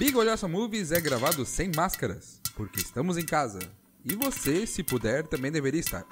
Big 0.00 0.16
Olhaça 0.16 0.48
Movies 0.48 0.92
é 0.92 0.98
gravado 0.98 1.44
sem 1.44 1.70
máscaras, 1.76 2.40
porque 2.56 2.80
estamos 2.80 3.18
em 3.18 3.26
casa. 3.26 3.58
E 4.02 4.14
você, 4.14 4.66
se 4.66 4.82
puder, 4.82 5.26
também 5.26 5.52
deveria 5.52 5.78
estar. 5.78 6.06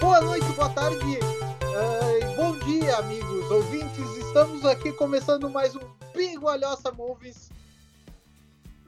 Boa 0.00 0.20
noite, 0.20 0.46
boa 0.52 0.68
tarde, 0.68 1.18
eh, 1.18 2.36
bom 2.36 2.56
dia, 2.60 2.98
amigos 2.98 3.50
ouvintes. 3.50 4.08
Estamos 4.24 4.64
aqui 4.64 4.92
começando 4.92 5.50
mais 5.50 5.74
um 5.74 5.80
Big 6.14 6.38
Olhosa 6.38 6.92
Movies. 6.92 7.50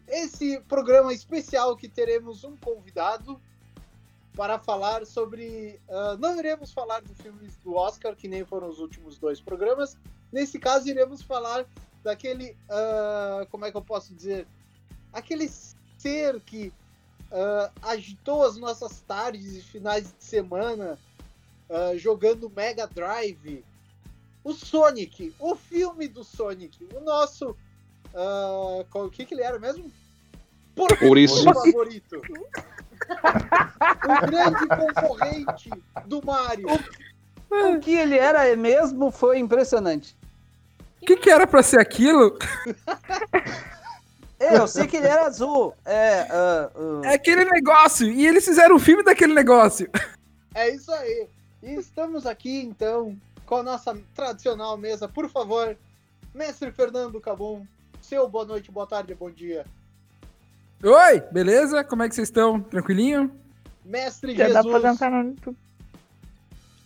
Esse 0.06 0.60
programa 0.68 1.12
especial 1.12 1.76
que 1.76 1.88
teremos 1.88 2.44
um 2.44 2.56
convidado 2.56 3.42
para 4.36 4.58
falar 4.58 5.04
sobre. 5.06 5.80
ah, 5.88 6.16
não 6.18 6.38
iremos 6.38 6.72
falar 6.72 7.00
dos 7.02 7.16
filmes 7.20 7.56
do 7.58 7.74
Oscar, 7.74 8.16
que 8.16 8.28
nem 8.28 8.44
foram 8.44 8.68
os 8.68 8.78
últimos 8.78 9.18
dois 9.18 9.40
programas. 9.40 9.96
Nesse 10.32 10.58
caso, 10.58 10.88
iremos 10.88 11.22
falar 11.22 11.66
daquele. 12.02 12.56
ah, 12.68 13.46
como 13.50 13.64
é 13.66 13.70
que 13.70 13.76
eu 13.76 13.82
posso 13.82 14.14
dizer? 14.14 14.46
Aquele 15.12 15.50
ser 15.98 16.40
que 16.40 16.72
ah, 17.30 17.70
agitou 17.82 18.42
as 18.42 18.56
nossas 18.56 19.00
tardes 19.02 19.54
e 19.56 19.62
finais 19.62 20.04
de 20.12 20.24
semana 20.24 20.98
jogando 21.96 22.50
Mega 22.54 22.86
Drive. 22.86 23.64
O 24.44 24.52
Sonic, 24.52 25.34
o 25.38 25.54
filme 25.54 26.06
do 26.08 26.22
Sonic, 26.22 26.86
o 26.94 27.00
nosso. 27.00 27.56
qual- 28.90 29.06
o 29.06 29.10
que, 29.10 29.24
que 29.24 29.32
ele 29.34 29.42
era 29.42 29.58
mesmo? 29.58 29.90
Porco 30.74 31.04
Ouriço. 31.06 31.44
favorito. 31.54 32.20
O 34.04 34.26
grande 34.26 34.66
concorrente 34.66 35.70
do 36.06 36.24
Mario. 36.24 36.68
O 37.50 37.80
que 37.80 37.94
ele 37.94 38.16
era 38.16 38.56
mesmo 38.56 39.10
foi 39.10 39.38
impressionante. 39.38 40.16
O 41.00 41.06
que, 41.06 41.16
que 41.16 41.30
era 41.30 41.46
pra 41.46 41.62
ser 41.62 41.80
aquilo? 41.80 42.38
É, 44.38 44.56
eu 44.56 44.66
sei 44.66 44.88
que 44.88 44.96
ele 44.96 45.06
era 45.06 45.26
azul. 45.26 45.72
É, 45.84 46.26
ah, 46.28 46.70
ah, 46.74 47.06
É 47.06 47.14
aquele 47.14 47.44
negócio. 47.44 48.10
E 48.10 48.26
eles 48.26 48.44
fizeram 48.44 48.74
um 48.74 48.80
filme 48.80 49.04
daquele 49.04 49.32
negócio. 49.32 49.88
É 50.54 50.68
isso 50.68 50.92
aí. 50.92 51.28
E 51.62 51.74
estamos 51.74 52.26
aqui, 52.26 52.60
então, 52.60 53.16
com 53.46 53.56
a 53.56 53.62
nossa 53.62 53.96
tradicional 54.14 54.76
mesa. 54.76 55.06
Por 55.08 55.28
favor, 55.30 55.76
mestre 56.34 56.72
Fernando 56.72 57.20
Cabum, 57.20 57.64
seu 58.00 58.28
boa 58.28 58.44
noite, 58.44 58.70
boa 58.70 58.86
tarde, 58.86 59.14
bom 59.14 59.30
dia. 59.30 59.64
Oi, 60.84 61.20
beleza? 61.30 61.84
Como 61.84 62.02
é 62.02 62.08
que 62.08 62.14
vocês 62.16 62.26
estão? 62.26 62.60
Tranquilinho? 62.60 63.30
Mestre 63.84 64.34
Já 64.34 64.48
dá 64.48 64.64
pra 64.64 64.80
Jesus, 64.80 64.98
canal 64.98 65.22
no 65.22 65.30
YouTube. 65.30 65.56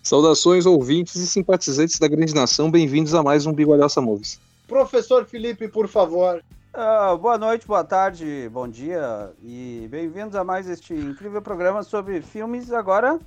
Saudações, 0.02 0.66
ouvintes 0.66 1.14
e 1.14 1.26
simpatizantes 1.26 1.98
da 1.98 2.06
grande 2.06 2.34
nação, 2.34 2.70
bem-vindos 2.70 3.14
a 3.14 3.22
mais 3.22 3.46
um 3.46 3.54
Bigolhaça 3.54 4.02
Movies. 4.02 4.38
professor 4.68 5.24
Felipe, 5.24 5.66
por 5.66 5.88
favor. 5.88 6.44
ah, 6.74 7.16
boa 7.16 7.38
noite, 7.38 7.66
boa 7.66 7.82
tarde, 7.82 8.50
bom 8.52 8.68
dia 8.68 9.32
e 9.42 9.88
bem-vindos 9.90 10.36
a 10.36 10.44
mais 10.44 10.68
este 10.68 10.92
incrível 10.92 11.40
programa 11.40 11.82
sobre 11.82 12.20
filmes. 12.20 12.70
Agora, 12.74 13.18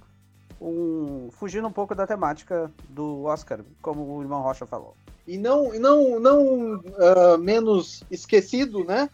um, 0.61 1.30
fugindo 1.31 1.67
um 1.67 1.72
pouco 1.72 1.95
da 1.95 2.06
temática 2.06 2.72
do 2.89 3.23
Oscar, 3.23 3.61
como 3.81 4.17
o 4.17 4.22
irmão 4.22 4.44
Rocha 4.44 4.67
falou. 4.67 4.95
E 5.28 5.36
não, 5.36 5.73
não, 5.80 6.20
não 6.20 6.83
ah, 7.00 7.39
menos 7.39 8.04
esquecido, 8.11 8.83
né? 8.83 9.09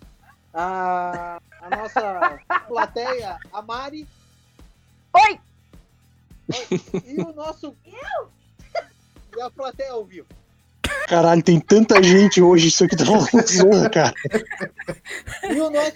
A, 0.56 1.38
a 1.62 1.70
nossa 1.70 2.40
plateia, 2.66 3.38
a 3.52 3.62
Mari. 3.62 4.08
Oi! 5.14 5.40
E 7.06 7.22
o 7.22 7.34
nosso. 7.34 7.76
E 7.86 9.42
a 9.42 9.50
plateia 9.50 9.92
ao 9.92 10.06
vivo. 10.06 10.28
Caralho, 11.10 11.44
tem 11.44 11.60
tanta 11.60 12.02
gente 12.02 12.42
hoje, 12.42 12.70
isso 12.70 12.86
aqui 12.86 12.96
tá 12.96 13.04
uma 13.04 13.20
zorra, 13.44 13.90
cara. 13.90 14.14
E 15.44 15.60
o 15.60 15.70
nosso. 15.70 15.94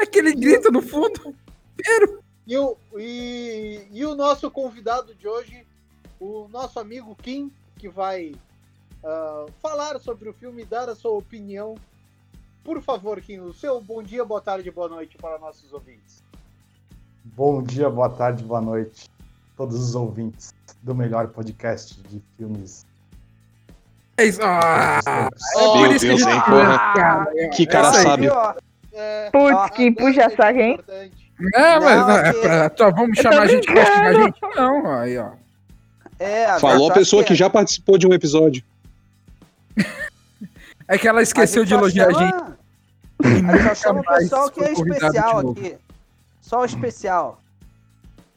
Aquele 0.00 0.34
grito 0.34 0.72
no 0.72 0.82
fundo. 0.82 1.34
E 2.46 2.56
o, 2.56 2.76
e, 2.96 3.86
e 3.92 4.04
o 4.04 4.14
nosso 4.14 4.50
convidado 4.50 5.14
de 5.14 5.28
hoje, 5.28 5.66
o 6.18 6.48
nosso 6.48 6.80
amigo 6.80 7.14
Kim, 7.14 7.52
que 7.76 7.88
vai 7.88 8.34
ah, 9.04 9.46
falar 9.62 10.00
sobre 10.00 10.28
o 10.28 10.34
filme 10.34 10.62
e 10.62 10.66
dar 10.66 10.88
a 10.88 10.96
sua 10.96 11.12
opinião. 11.12 11.76
Por 12.68 12.82
favor, 12.82 13.18
Kim, 13.22 13.38
o 13.40 13.54
seu 13.54 13.80
bom 13.80 14.02
dia, 14.02 14.22
boa 14.26 14.42
tarde, 14.42 14.70
boa 14.70 14.90
noite 14.90 15.16
para 15.16 15.38
nossos 15.38 15.72
ouvintes. 15.72 16.22
Bom 17.24 17.62
dia, 17.62 17.88
boa 17.88 18.10
tarde, 18.10 18.44
boa 18.44 18.60
noite, 18.60 19.08
todos 19.56 19.80
os 19.80 19.94
ouvintes 19.94 20.54
do 20.82 20.94
melhor 20.94 21.28
podcast 21.28 21.98
de 22.02 22.20
filmes. 22.36 22.84
É 24.18 24.26
isso. 24.26 24.40
Ah, 24.42 25.00
é 25.02 25.58
Oh, 25.58 25.78
Meu 25.80 25.92
isso 25.92 26.00
que 26.00 26.08
Deus, 26.08 26.20
gente 26.20 26.30
hein, 26.30 26.40
tá 26.40 26.44
porra. 26.44 26.78
cara. 26.94 27.48
Que 27.54 27.66
cara 27.66 27.88
Essa 27.88 28.34
ó, 28.34 28.54
É, 28.92 29.30
Putz, 29.30 29.56
Ah, 29.56 29.68
que 29.70 29.90
puxa 29.92 30.22
é 30.24 30.28
saco, 30.28 30.58
hein? 30.58 30.72
importante. 30.74 31.32
Não, 31.40 31.80
mas 31.80 31.98
Não, 32.06 32.10
é 32.18 32.32
que- 32.34 32.40
pra, 32.40 32.68
tô, 32.68 32.90
vamos 32.92 33.16
Eu 33.16 33.22
chamar 33.22 33.40
a 33.40 33.46
gente 33.46 33.64
pra 33.72 33.82
xingar 33.86 34.04
a 34.08 34.12
gente? 34.12 34.40
Não, 34.56 34.92
aí, 34.92 35.16
ó. 35.16 35.30
é, 36.18 36.44
a 36.44 36.60
Falou 36.60 36.74
a 36.76 36.78
verdade 36.80 36.98
pessoa 36.98 37.22
é- 37.22 37.24
que 37.24 37.34
já 37.34 37.48
participou 37.48 37.96
de 37.96 38.06
um 38.06 38.12
episódio. 38.12 38.62
É 40.90 40.96
que 40.96 41.06
ela 41.06 41.20
esqueceu 41.20 41.64
de 41.64 41.68
só 41.68 41.76
elogiar 41.76 42.06
a 42.08 42.12
gente. 42.12 42.57
A 43.24 43.28
gente 43.28 43.62
só 43.62 43.74
chama 43.74 44.00
o 44.00 44.04
pessoal 44.04 44.50
que 44.50 44.64
é 44.64 44.72
especial 44.72 45.50
aqui. 45.50 45.78
Só 46.40 46.60
o 46.60 46.64
especial. 46.64 47.40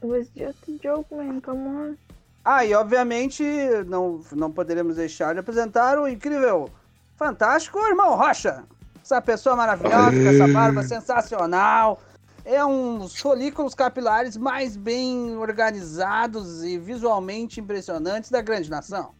It 0.03 0.07
was 0.07 0.27
just 0.35 0.57
a 0.67 0.71
joke, 0.81 1.13
man. 1.13 1.39
Come 1.41 1.67
on. 1.67 1.95
Ah, 2.43 2.65
e 2.65 2.73
obviamente 2.73 3.43
não, 3.87 4.21
não 4.31 4.51
poderíamos 4.51 4.95
deixar 4.95 5.33
de 5.33 5.39
apresentar 5.39 5.99
o 5.99 6.07
incrível, 6.07 6.69
fantástico 7.15 7.77
irmão 7.79 8.15
Rocha. 8.15 8.63
Essa 9.03 9.21
pessoa 9.21 9.55
maravilhosa, 9.55 10.11
com 10.11 10.27
essa 10.27 10.47
barba 10.47 10.83
sensacional. 10.83 12.01
É 12.43 12.65
um 12.65 12.97
dos 12.97 13.19
folículos 13.19 13.75
capilares 13.75 14.35
mais 14.35 14.75
bem 14.75 15.37
organizados 15.37 16.63
e 16.63 16.79
visualmente 16.79 17.59
impressionantes 17.59 18.31
da 18.31 18.41
grande 18.41 18.69
nação. 18.69 19.11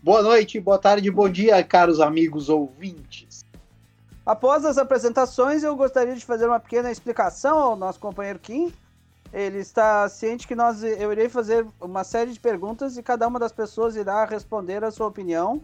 Boa 0.00 0.22
noite, 0.22 0.60
boa 0.60 0.78
tarde, 0.78 1.10
bom 1.10 1.28
dia, 1.28 1.64
caros 1.64 1.98
amigos 2.00 2.48
ouvintes. 2.48 3.33
Após 4.26 4.64
as 4.64 4.78
apresentações, 4.78 5.62
eu 5.62 5.76
gostaria 5.76 6.14
de 6.14 6.24
fazer 6.24 6.46
uma 6.46 6.58
pequena 6.58 6.90
explicação 6.90 7.58
ao 7.58 7.76
nosso 7.76 8.00
companheiro 8.00 8.38
Kim. 8.38 8.72
Ele 9.32 9.58
está 9.58 10.08
ciente 10.08 10.46
que 10.46 10.54
nós, 10.54 10.82
eu 10.82 11.12
irei 11.12 11.28
fazer 11.28 11.66
uma 11.80 12.04
série 12.04 12.32
de 12.32 12.40
perguntas 12.40 12.96
e 12.96 13.02
cada 13.02 13.26
uma 13.26 13.38
das 13.38 13.52
pessoas 13.52 13.96
irá 13.96 14.24
responder 14.24 14.82
a 14.84 14.90
sua 14.90 15.08
opinião, 15.08 15.60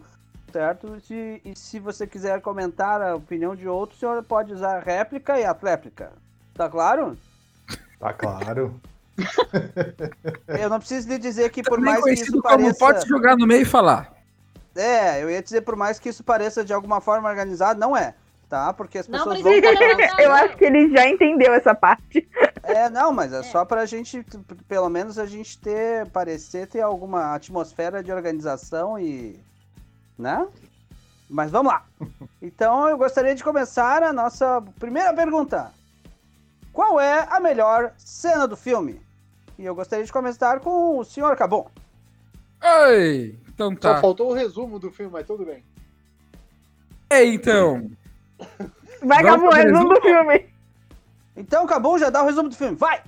certo? 0.51 0.95
E 0.97 1.01
se, 1.01 1.41
e 1.45 1.55
se 1.55 1.79
você 1.79 2.05
quiser 2.05 2.41
comentar 2.41 3.01
a 3.01 3.15
opinião 3.15 3.55
de 3.55 3.67
outro, 3.67 3.95
o 3.95 3.99
senhor 3.99 4.21
pode 4.23 4.53
usar 4.53 4.77
a 4.77 4.79
réplica 4.79 5.39
e 5.39 5.45
a 5.45 5.53
tréplica. 5.53 6.11
Tá 6.53 6.69
claro? 6.69 7.17
Tá 7.99 8.13
claro. 8.13 8.79
Eu 10.47 10.69
não 10.69 10.79
preciso 10.79 11.07
lhe 11.07 11.17
dizer 11.17 11.49
que 11.49 11.63
por 11.63 11.77
Também 11.77 11.85
mais 11.85 11.97
que 11.97 12.03
conhecido 12.03 12.25
isso 12.25 12.41
como 12.41 12.57
pareça... 12.57 12.79
pode 12.79 13.01
se 13.01 13.07
jogar 13.07 13.37
no 13.37 13.47
meio 13.47 13.61
e 13.61 13.65
falar. 13.65 14.13
É, 14.75 15.23
eu 15.23 15.31
ia 15.31 15.41
dizer 15.41 15.61
por 15.61 15.75
mais 15.75 15.97
que 15.97 16.09
isso 16.09 16.23
pareça 16.23 16.63
de 16.63 16.73
alguma 16.73 17.01
forma 17.01 17.29
organizado, 17.29 17.79
não 17.79 17.95
é. 17.95 18.15
Tá? 18.51 18.73
Porque 18.73 18.97
as 18.97 19.07
Não 19.07 19.17
pessoas 19.17 19.39
vão 19.39 19.61
falar- 19.61 19.71
levantar, 19.79 20.21
Eu 20.21 20.27
não. 20.27 20.35
acho 20.35 20.57
que 20.57 20.65
ele 20.65 20.89
já 20.93 21.07
entendeu 21.07 21.53
essa 21.53 21.73
parte. 21.73 22.27
É, 22.63 22.89
não, 22.89 23.13
mas 23.13 23.31
é, 23.31 23.39
É. 23.39 23.43
só 23.43 23.63
pra 23.63 23.85
gente, 23.85 24.25
pelo 24.67 24.89
menos 24.89 25.17
a 25.17 25.25
gente 25.25 25.57
ter, 25.57 26.05
parecer 26.09 26.67
ter 26.67 26.81
alguma 26.81 27.33
atmosfera 27.33 28.03
de 28.03 28.11
organização 28.11 28.99
e. 28.99 29.39
né? 30.19 30.45
Mas 31.29 31.49
vamos 31.49 31.71
lá. 31.71 31.85
Então 32.41 32.89
eu 32.89 32.97
gostaria 32.97 33.33
de 33.33 33.41
começar 33.41 34.03
a 34.03 34.11
nossa 34.11 34.61
primeira 34.77 35.13
pergunta: 35.13 35.71
Qual 36.73 36.99
é 36.99 37.25
a 37.29 37.39
melhor 37.39 37.93
cena 37.97 38.45
do 38.45 38.57
filme? 38.57 38.99
E 39.57 39.63
eu 39.63 39.73
gostaria 39.73 40.03
de 40.03 40.11
começar 40.11 40.59
com 40.59 40.97
o 40.97 41.05
senhor 41.05 41.37
Cabon. 41.37 41.69
Oi! 42.89 43.39
Então 43.47 43.71
Só 43.79 43.93
tá. 43.93 44.01
faltou 44.01 44.29
o 44.29 44.33
resumo 44.33 44.77
do 44.77 44.91
filme, 44.91 45.09
mas 45.13 45.25
tudo 45.25 45.45
bem. 45.45 45.63
É, 47.09 47.23
então. 47.23 47.89
Vai, 49.03 49.23
Vamos 49.23 49.29
acabou, 49.45 49.49
pro 49.49 49.57
resumo 49.63 49.89
do 49.93 50.01
filme. 50.01 50.45
Então, 51.35 51.65
Cabon, 51.65 51.97
já 51.97 52.09
dá 52.09 52.21
o 52.23 52.25
resumo 52.25 52.49
do 52.49 52.55
filme. 52.55 52.75
Vai! 52.75 53.01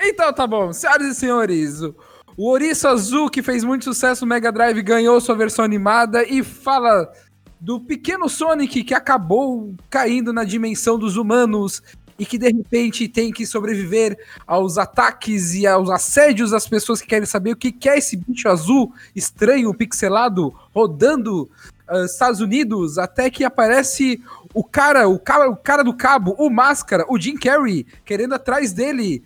Então 0.00 0.32
tá 0.32 0.46
bom, 0.46 0.72
senhoras 0.72 1.06
e 1.08 1.14
senhores. 1.14 1.82
o- 1.82 1.94
O 2.36 2.50
Ouriço 2.50 2.86
Azul, 2.86 3.28
que 3.28 3.42
fez 3.42 3.64
muito 3.64 3.84
sucesso 3.84 4.24
no 4.24 4.28
Mega 4.28 4.52
Drive, 4.52 4.80
ganhou 4.80 5.20
sua 5.20 5.34
versão 5.34 5.64
animada 5.64 6.22
e 6.22 6.44
fala 6.44 7.12
do 7.60 7.80
pequeno 7.80 8.28
Sonic 8.28 8.84
que 8.84 8.94
acabou 8.94 9.74
caindo 9.90 10.32
na 10.32 10.44
dimensão 10.44 10.96
dos 10.96 11.16
humanos 11.16 11.82
e 12.16 12.24
que 12.24 12.38
de 12.38 12.46
repente 12.46 13.08
tem 13.08 13.32
que 13.32 13.44
sobreviver 13.44 14.16
aos 14.46 14.78
ataques 14.78 15.52
e 15.54 15.66
aos 15.66 15.90
assédios 15.90 16.52
das 16.52 16.68
pessoas 16.68 17.00
que 17.00 17.08
querem 17.08 17.26
saber 17.26 17.50
o 17.52 17.56
que 17.56 17.72
que 17.72 17.88
é 17.88 17.98
esse 17.98 18.16
bicho 18.16 18.48
azul 18.48 18.92
estranho, 19.16 19.74
pixelado, 19.74 20.54
rodando 20.72 21.50
ah, 21.88 22.04
Estados 22.04 22.40
Unidos, 22.40 22.98
até 22.98 23.30
que 23.30 23.44
aparece 23.44 24.22
o 24.54 24.62
cara, 24.64 25.08
o 25.08 25.18
cara, 25.18 25.50
o 25.50 25.56
cara 25.56 25.82
do 25.82 25.94
cabo, 25.94 26.34
o 26.38 26.50
Máscara, 26.50 27.04
o 27.08 27.18
Jim 27.18 27.36
Carrey, 27.36 27.84
querendo 28.04 28.34
atrás 28.34 28.72
dele 28.72 29.22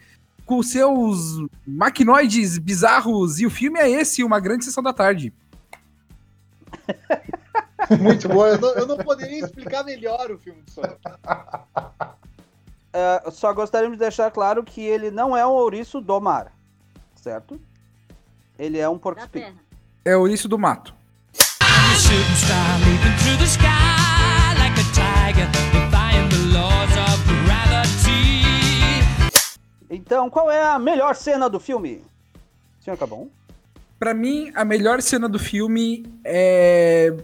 com 0.47 0.63
seus 0.63 1.39
maquinoides 1.67 2.59
bizarros. 2.59 3.41
E 3.41 3.47
o 3.47 3.51
filme 3.51 3.79
é 3.79 3.89
esse, 3.91 4.25
Uma 4.25 4.41
Grande 4.41 4.65
Sessão 4.65 4.83
da 4.83 4.93
Tarde. 4.93 5.33
Muito 8.01 8.29
bom. 8.29 8.47
Eu 8.47 8.61
não, 8.61 8.75
eu 8.75 8.87
não 8.87 8.97
poderia 8.97 9.45
explicar 9.45 9.85
melhor 9.85 10.31
o 10.31 10.39
filme 10.39 10.63
do 10.63 10.71
Sonic. 10.71 10.99
É, 12.93 13.31
só 13.31 13.53
gostaríamos 13.53 13.97
de 13.97 14.05
deixar 14.05 14.31
claro 14.31 14.63
que 14.63 14.81
ele 14.83 15.11
não 15.11 15.37
é 15.37 15.47
um 15.47 15.51
ouriço 15.51 16.01
do 16.01 16.21
mar, 16.21 16.53
certo? 17.17 17.61
Ele 18.59 18.79
é 18.79 18.89
um 18.89 18.99
porco 18.99 19.21
Da 19.21 19.27
espinho. 19.27 19.47
terra. 19.47 19.59
É 20.05 20.17
o 20.17 20.21
Ouriço 20.21 20.49
do 20.49 20.59
Mato. 20.59 20.95
Shooting 22.13 22.37
star 22.37 22.79
leaping 22.81 23.17
through 23.23 23.39
the 23.39 23.47
sky 23.47 24.53
like 24.59 24.77
a 24.79 24.85
tiger, 24.93 25.49
defying 25.73 26.29
the 26.29 26.53
laws 26.53 26.93
of 27.09 27.19
gravity. 27.47 28.45
Então, 29.89 30.29
qual 30.29 30.51
é 30.51 30.63
a 30.63 30.79
melhor 30.79 31.15
cena 31.15 31.49
do 31.49 31.59
filme? 31.59 32.03
Senhor 32.85 32.99
Cabon? 32.99 33.29
Pra 33.99 34.13
mim, 34.13 34.53
a 34.55 34.63
melhor 34.65 35.01
cena 35.01 35.27
do 35.27 35.39
filme 35.39 36.05
é... 36.23 37.17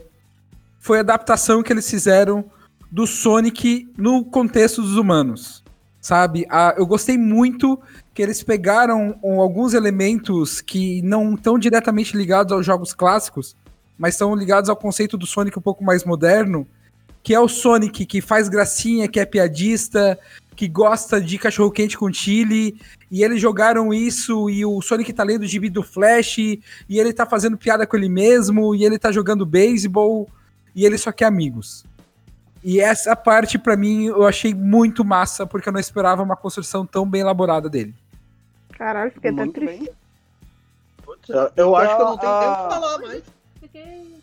foi 0.79 0.99
a 0.99 1.01
adaptação 1.01 1.63
que 1.63 1.71
eles 1.71 1.91
fizeram 1.91 2.45
do 2.91 3.07
Sonic 3.07 3.93
no 3.95 4.25
contexto 4.25 4.81
dos 4.81 4.97
humanos. 4.97 5.63
Sabe? 6.01 6.47
A- 6.49 6.75
eu 6.79 6.87
gostei 6.87 7.19
muito 7.19 7.79
que 8.15 8.23
eles 8.23 8.43
pegaram 8.43 9.19
alguns 9.23 9.75
elementos 9.75 10.63
que 10.63 11.03
não 11.03 11.35
estão 11.35 11.59
diretamente 11.59 12.17
ligados 12.17 12.53
aos 12.53 12.65
jogos 12.65 12.95
clássicos, 12.95 13.55
mas 13.99 14.15
estão 14.15 14.35
ligados 14.35 14.71
ao 14.71 14.77
conceito 14.77 15.19
do 15.19 15.27
Sonic 15.27 15.59
um 15.59 15.63
pouco 15.63 15.83
mais 15.85 16.05
moderno, 16.05 16.67
que 17.23 17.35
é 17.35 17.41
o 17.41 17.49
Sonic 17.49 18.07
que 18.07 18.21
faz 18.21 18.49
gracinha, 18.49 19.09
que 19.09 19.19
é 19.19 19.27
piadista, 19.27 20.19
que 20.55 20.69
gosta 20.69 21.21
de 21.21 21.37
cachorro-quente 21.39 21.99
com 21.99 22.13
chile, 22.13 22.81
e 23.11 23.23
eles 23.23 23.41
jogaram 23.41 23.93
isso, 23.93 24.49
e 24.49 24.65
o 24.65 24.81
Sonic 24.81 25.13
tá 25.13 25.23
lendo 25.25 25.43
o 25.43 25.47
gibi 25.47 25.69
do 25.69 25.83
Flash, 25.83 26.39
e 26.39 26.61
ele 26.89 27.13
tá 27.13 27.27
fazendo 27.27 27.57
piada 27.59 27.87
com 27.87 27.97
ele 27.97 28.09
mesmo, 28.09 28.75
e 28.75 28.85
ele 28.85 28.99
tá 28.99 29.13
jogando 29.13 29.45
beisebol, 29.45 30.29
e 30.75 30.87
ele 30.87 30.97
só 30.97 31.13
quer 31.13 31.27
amigos. 31.27 31.85
E 32.63 32.81
essa 32.81 33.15
parte, 33.15 33.57
pra 33.59 33.77
mim, 33.77 34.07
eu 34.07 34.27
achei 34.27 34.53
muito 34.53 35.05
massa, 35.05 35.47
porque 35.47 35.69
eu 35.69 35.73
não 35.73 35.79
esperava 35.81 36.23
uma 36.23 36.37
construção 36.37 36.85
tão 36.85 37.09
bem 37.09 37.21
elaborada 37.21 37.69
dele. 37.69 37.95
Caralho, 38.77 39.13
fiquei 39.13 39.31
até 39.31 39.41
Muito 39.45 39.55
triste. 39.55 39.79
bem. 39.79 39.89
Eu, 41.29 41.51
eu 41.57 41.77
acho 41.77 41.97
que 41.97 42.03
eu 42.03 42.07
não 42.07 42.19
tenho 42.19 42.33
Ah, 42.33 42.41
tempo 42.41 42.69
pra 42.69 42.81
falar 42.81 42.99
mais. 42.99 43.23
Fiquei. 43.73 44.19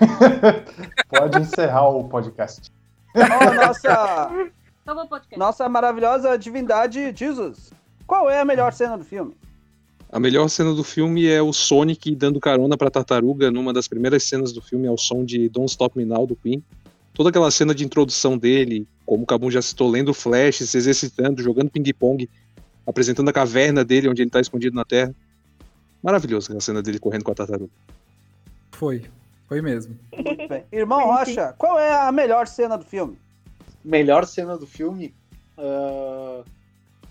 Pode 1.08 1.38
encerrar 1.40 1.88
o 1.88 2.04
podcast. 2.08 2.70
Ó, 3.14 3.54
nossa, 3.54 4.30
Acabou 4.84 5.04
o 5.04 5.08
podcast. 5.08 5.38
nossa 5.38 5.68
maravilhosa 5.68 6.36
divindade 6.38 7.12
Jesus. 7.14 7.72
Qual 8.06 8.30
é 8.30 8.40
a 8.40 8.44
melhor 8.44 8.72
cena 8.72 8.96
do 8.96 9.04
filme? 9.04 9.34
A 10.10 10.18
melhor 10.18 10.48
cena 10.48 10.72
do 10.72 10.82
filme 10.82 11.26
é 11.26 11.42
o 11.42 11.52
Sonic 11.52 12.14
dando 12.14 12.40
carona 12.40 12.76
pra 12.76 12.90
tartaruga 12.90 13.50
numa 13.50 13.72
das 13.74 13.86
primeiras 13.86 14.22
cenas 14.24 14.52
do 14.52 14.62
filme, 14.62 14.86
ao 14.86 14.96
som 14.96 15.22
de 15.24 15.48
Don't 15.50 15.70
Stop 15.70 15.98
Me 15.98 16.04
Now 16.06 16.26
do 16.26 16.34
Queen. 16.34 16.64
Toda 17.12 17.28
aquela 17.28 17.50
cena 17.50 17.74
de 17.74 17.84
introdução 17.84 18.38
dele, 18.38 18.86
como 19.04 19.24
o 19.24 19.26
Cabum 19.26 19.50
já 19.50 19.60
citou, 19.60 19.90
lendo 19.90 20.14
Flash, 20.14 20.58
se 20.58 20.78
exercitando, 20.78 21.42
jogando 21.42 21.68
ping-pong, 21.68 22.28
apresentando 22.86 23.28
a 23.28 23.32
caverna 23.32 23.84
dele 23.84 24.08
onde 24.08 24.22
ele 24.22 24.30
tá 24.30 24.40
escondido 24.40 24.74
na 24.74 24.84
terra. 24.84 25.14
Maravilhoso 26.02 26.46
aquela 26.46 26.60
cena 26.60 26.80
dele 26.80 26.98
correndo 26.98 27.24
com 27.24 27.32
a 27.32 27.34
tartaruga. 27.34 27.72
Foi. 28.78 29.04
Foi 29.48 29.60
mesmo. 29.60 29.98
Muito 30.14 30.48
bem. 30.48 30.64
Irmão 30.70 31.04
Rocha, 31.04 31.52
qual 31.58 31.80
é 31.80 31.92
a 31.92 32.12
melhor 32.12 32.46
cena 32.46 32.78
do 32.78 32.84
filme? 32.84 33.18
Melhor 33.84 34.24
cena 34.24 34.56
do 34.56 34.68
filme. 34.68 35.12
ah, 35.58 36.44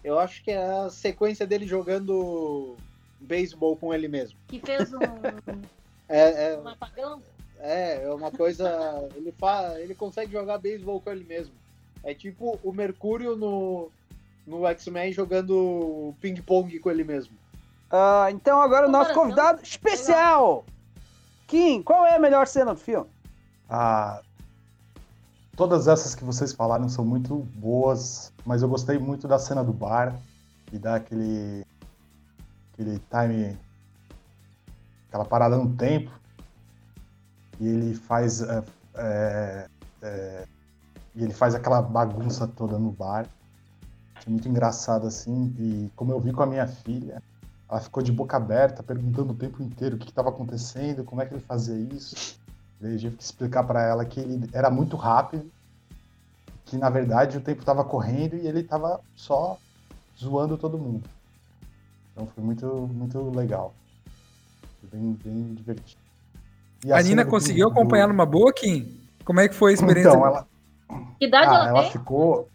eu 0.02 0.18
acho 0.18 0.42
que 0.46 0.52
é 0.52 0.64
a 0.64 0.90
sequência 0.90 1.46
dele 1.46 1.68
jogando 1.68 2.78
beisebol 3.20 3.76
com 3.76 3.94
ele 3.94 4.08
mesmo. 4.08 4.40
Que 4.48 4.62
fez 4.62 4.94
um, 4.94 5.00
É, 6.08 6.54
é, 6.54 6.58
um 6.58 6.70
apagão. 6.70 7.22
é, 7.60 8.04
é 8.06 8.14
uma 8.14 8.32
coisa. 8.32 9.10
Ele, 9.14 9.34
fa, 9.34 9.76
ele 9.78 9.94
consegue 9.94 10.32
jogar 10.32 10.60
beisebol 10.60 11.02
com 11.02 11.12
ele 11.12 11.26
mesmo. 11.26 11.54
É 12.02 12.14
tipo 12.14 12.58
o 12.64 12.72
Mercúrio 12.72 13.36
no, 13.36 13.92
no 14.46 14.66
X-Men 14.68 15.12
jogando 15.12 16.14
ping-pong 16.22 16.80
com 16.80 16.90
ele 16.90 17.04
mesmo. 17.04 17.36
Ah, 17.92 18.28
então 18.32 18.62
agora 18.62 18.88
o 18.88 18.92
nosso 18.92 19.14
convidado 19.14 19.62
especial. 19.62 20.64
Kim, 21.48 21.82
qual 21.82 22.06
é 22.06 22.16
a 22.16 22.20
melhor 22.20 22.46
cena 22.46 22.74
do 22.74 22.80
filme? 22.80 23.10
Ah, 23.70 24.22
todas 25.56 25.88
essas 25.88 26.14
que 26.14 26.24
vocês 26.24 26.52
falaram 26.52 26.90
são 26.90 27.06
muito 27.06 27.38
boas, 27.56 28.34
mas 28.46 28.62
eu 28.62 28.68
gostei 28.68 29.00
muito 29.00 29.28
da 29.28 29.40
cena 29.40 29.64
do 29.64 29.72
bar 29.72 30.14
e 30.74 30.78
daquele 30.78 31.66
aquele 32.74 33.00
time, 33.10 33.58
aquela 35.08 35.26
parada 35.26 35.58
no 35.58 35.74
tempo 35.76 36.12
e 37.60 37.68
ele 37.68 37.96
faz 37.96 38.42
é, 38.42 38.64
é, 38.96 39.68
é, 40.02 40.48
e 41.16 41.24
ele 41.24 41.34
faz 41.34 41.56
aquela 41.56 41.82
bagunça 41.82 42.46
toda 42.48 42.78
no 42.78 42.92
bar. 42.92 43.26
Achei 44.16 44.32
muito 44.32 44.48
engraçado 44.50 45.08
assim 45.08 45.56
e 45.58 45.92
como 45.96 46.12
eu 46.12 46.20
vi 46.20 46.34
com 46.34 46.44
a 46.44 46.46
minha 46.46 46.68
filha, 46.68 47.22
ela 47.70 47.80
ficou 47.82 48.02
de 48.02 48.12
boca 48.12 48.38
aberta 48.38 48.82
perguntando 48.82 49.34
o 49.34 49.36
tempo 49.36 49.62
inteiro 49.62 49.96
o 49.96 50.00
que 50.00 50.10
estava 50.10 50.30
acontecendo, 50.30 51.04
como 51.04 51.22
é 51.22 51.26
que 51.26 51.34
ele 51.34 51.44
fazia 51.44 51.76
isso. 51.94 52.40
Daí 52.80 52.94
eu 52.94 53.00
tive 53.00 53.18
que 53.18 53.24
explicar 53.24 53.64
para 53.64 53.82
ela 53.84 54.06
que 54.06 54.20
ele 54.20 54.50
era 54.54 54.70
muito 54.70 54.96
rápido, 54.96 55.52
que 56.66 56.78
na 56.78 56.90
verdade 56.90 57.38
o 57.38 57.42
tempo 57.42 57.60
estava 57.62 57.84
correndo 57.84 58.36
e 58.36 58.48
ele 58.48 58.62
estava 58.62 59.00
só 59.16 59.58
zoando 60.18 60.58
todo 60.58 60.78
mundo. 60.78 61.10
Então 62.14 62.28
foi 62.28 62.44
muito, 62.44 62.66
muito 62.94 63.30
legal. 63.32 63.74
Foi 64.80 64.90
bem, 65.00 65.18
bem 65.24 65.54
divertido. 65.54 66.02
E 66.86 66.94
A, 66.94 67.02
Nina 67.02 67.26
conseguiu 67.26 67.68
do- 67.68 67.72
acompanhar 67.74 68.08
numa 68.08 68.26
boa, 68.26 68.54
Kim? 68.54 69.02
Como 69.26 69.40
é 69.40 69.48
que 69.48 69.56
foi 69.56 69.72
a 69.72 69.74
experiência? 69.74 70.10
Então, 70.10 70.26
ela, 70.26 70.48
Que 71.20 71.26
idade 71.26 71.52
ah, 71.52 71.56
ela 71.56 71.68
ela 71.70 71.92
ficou. 71.92 72.48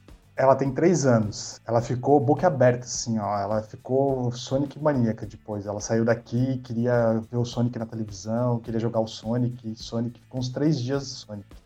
Ela 0.42 0.56
tem 0.56 0.72
três 0.74 1.06
anos. 1.06 1.60
Ela 1.64 1.80
ficou 1.80 2.18
boca 2.18 2.48
aberta, 2.48 2.84
assim, 2.84 3.16
ó. 3.16 3.38
Ela 3.38 3.62
ficou 3.62 4.32
Sonic 4.32 4.76
maníaca 4.76 5.24
depois. 5.24 5.66
Ela 5.66 5.78
saiu 5.78 6.04
daqui, 6.04 6.58
queria 6.58 7.22
ver 7.30 7.36
o 7.36 7.44
Sonic 7.44 7.78
na 7.78 7.86
televisão, 7.86 8.58
queria 8.58 8.80
jogar 8.80 8.98
o 8.98 9.06
Sonic. 9.06 9.76
Sonic 9.76 10.18
ficou 10.18 10.40
uns 10.40 10.48
três 10.48 10.80
dias 10.80 11.04
de 11.04 11.10
Sonic. 11.10 11.56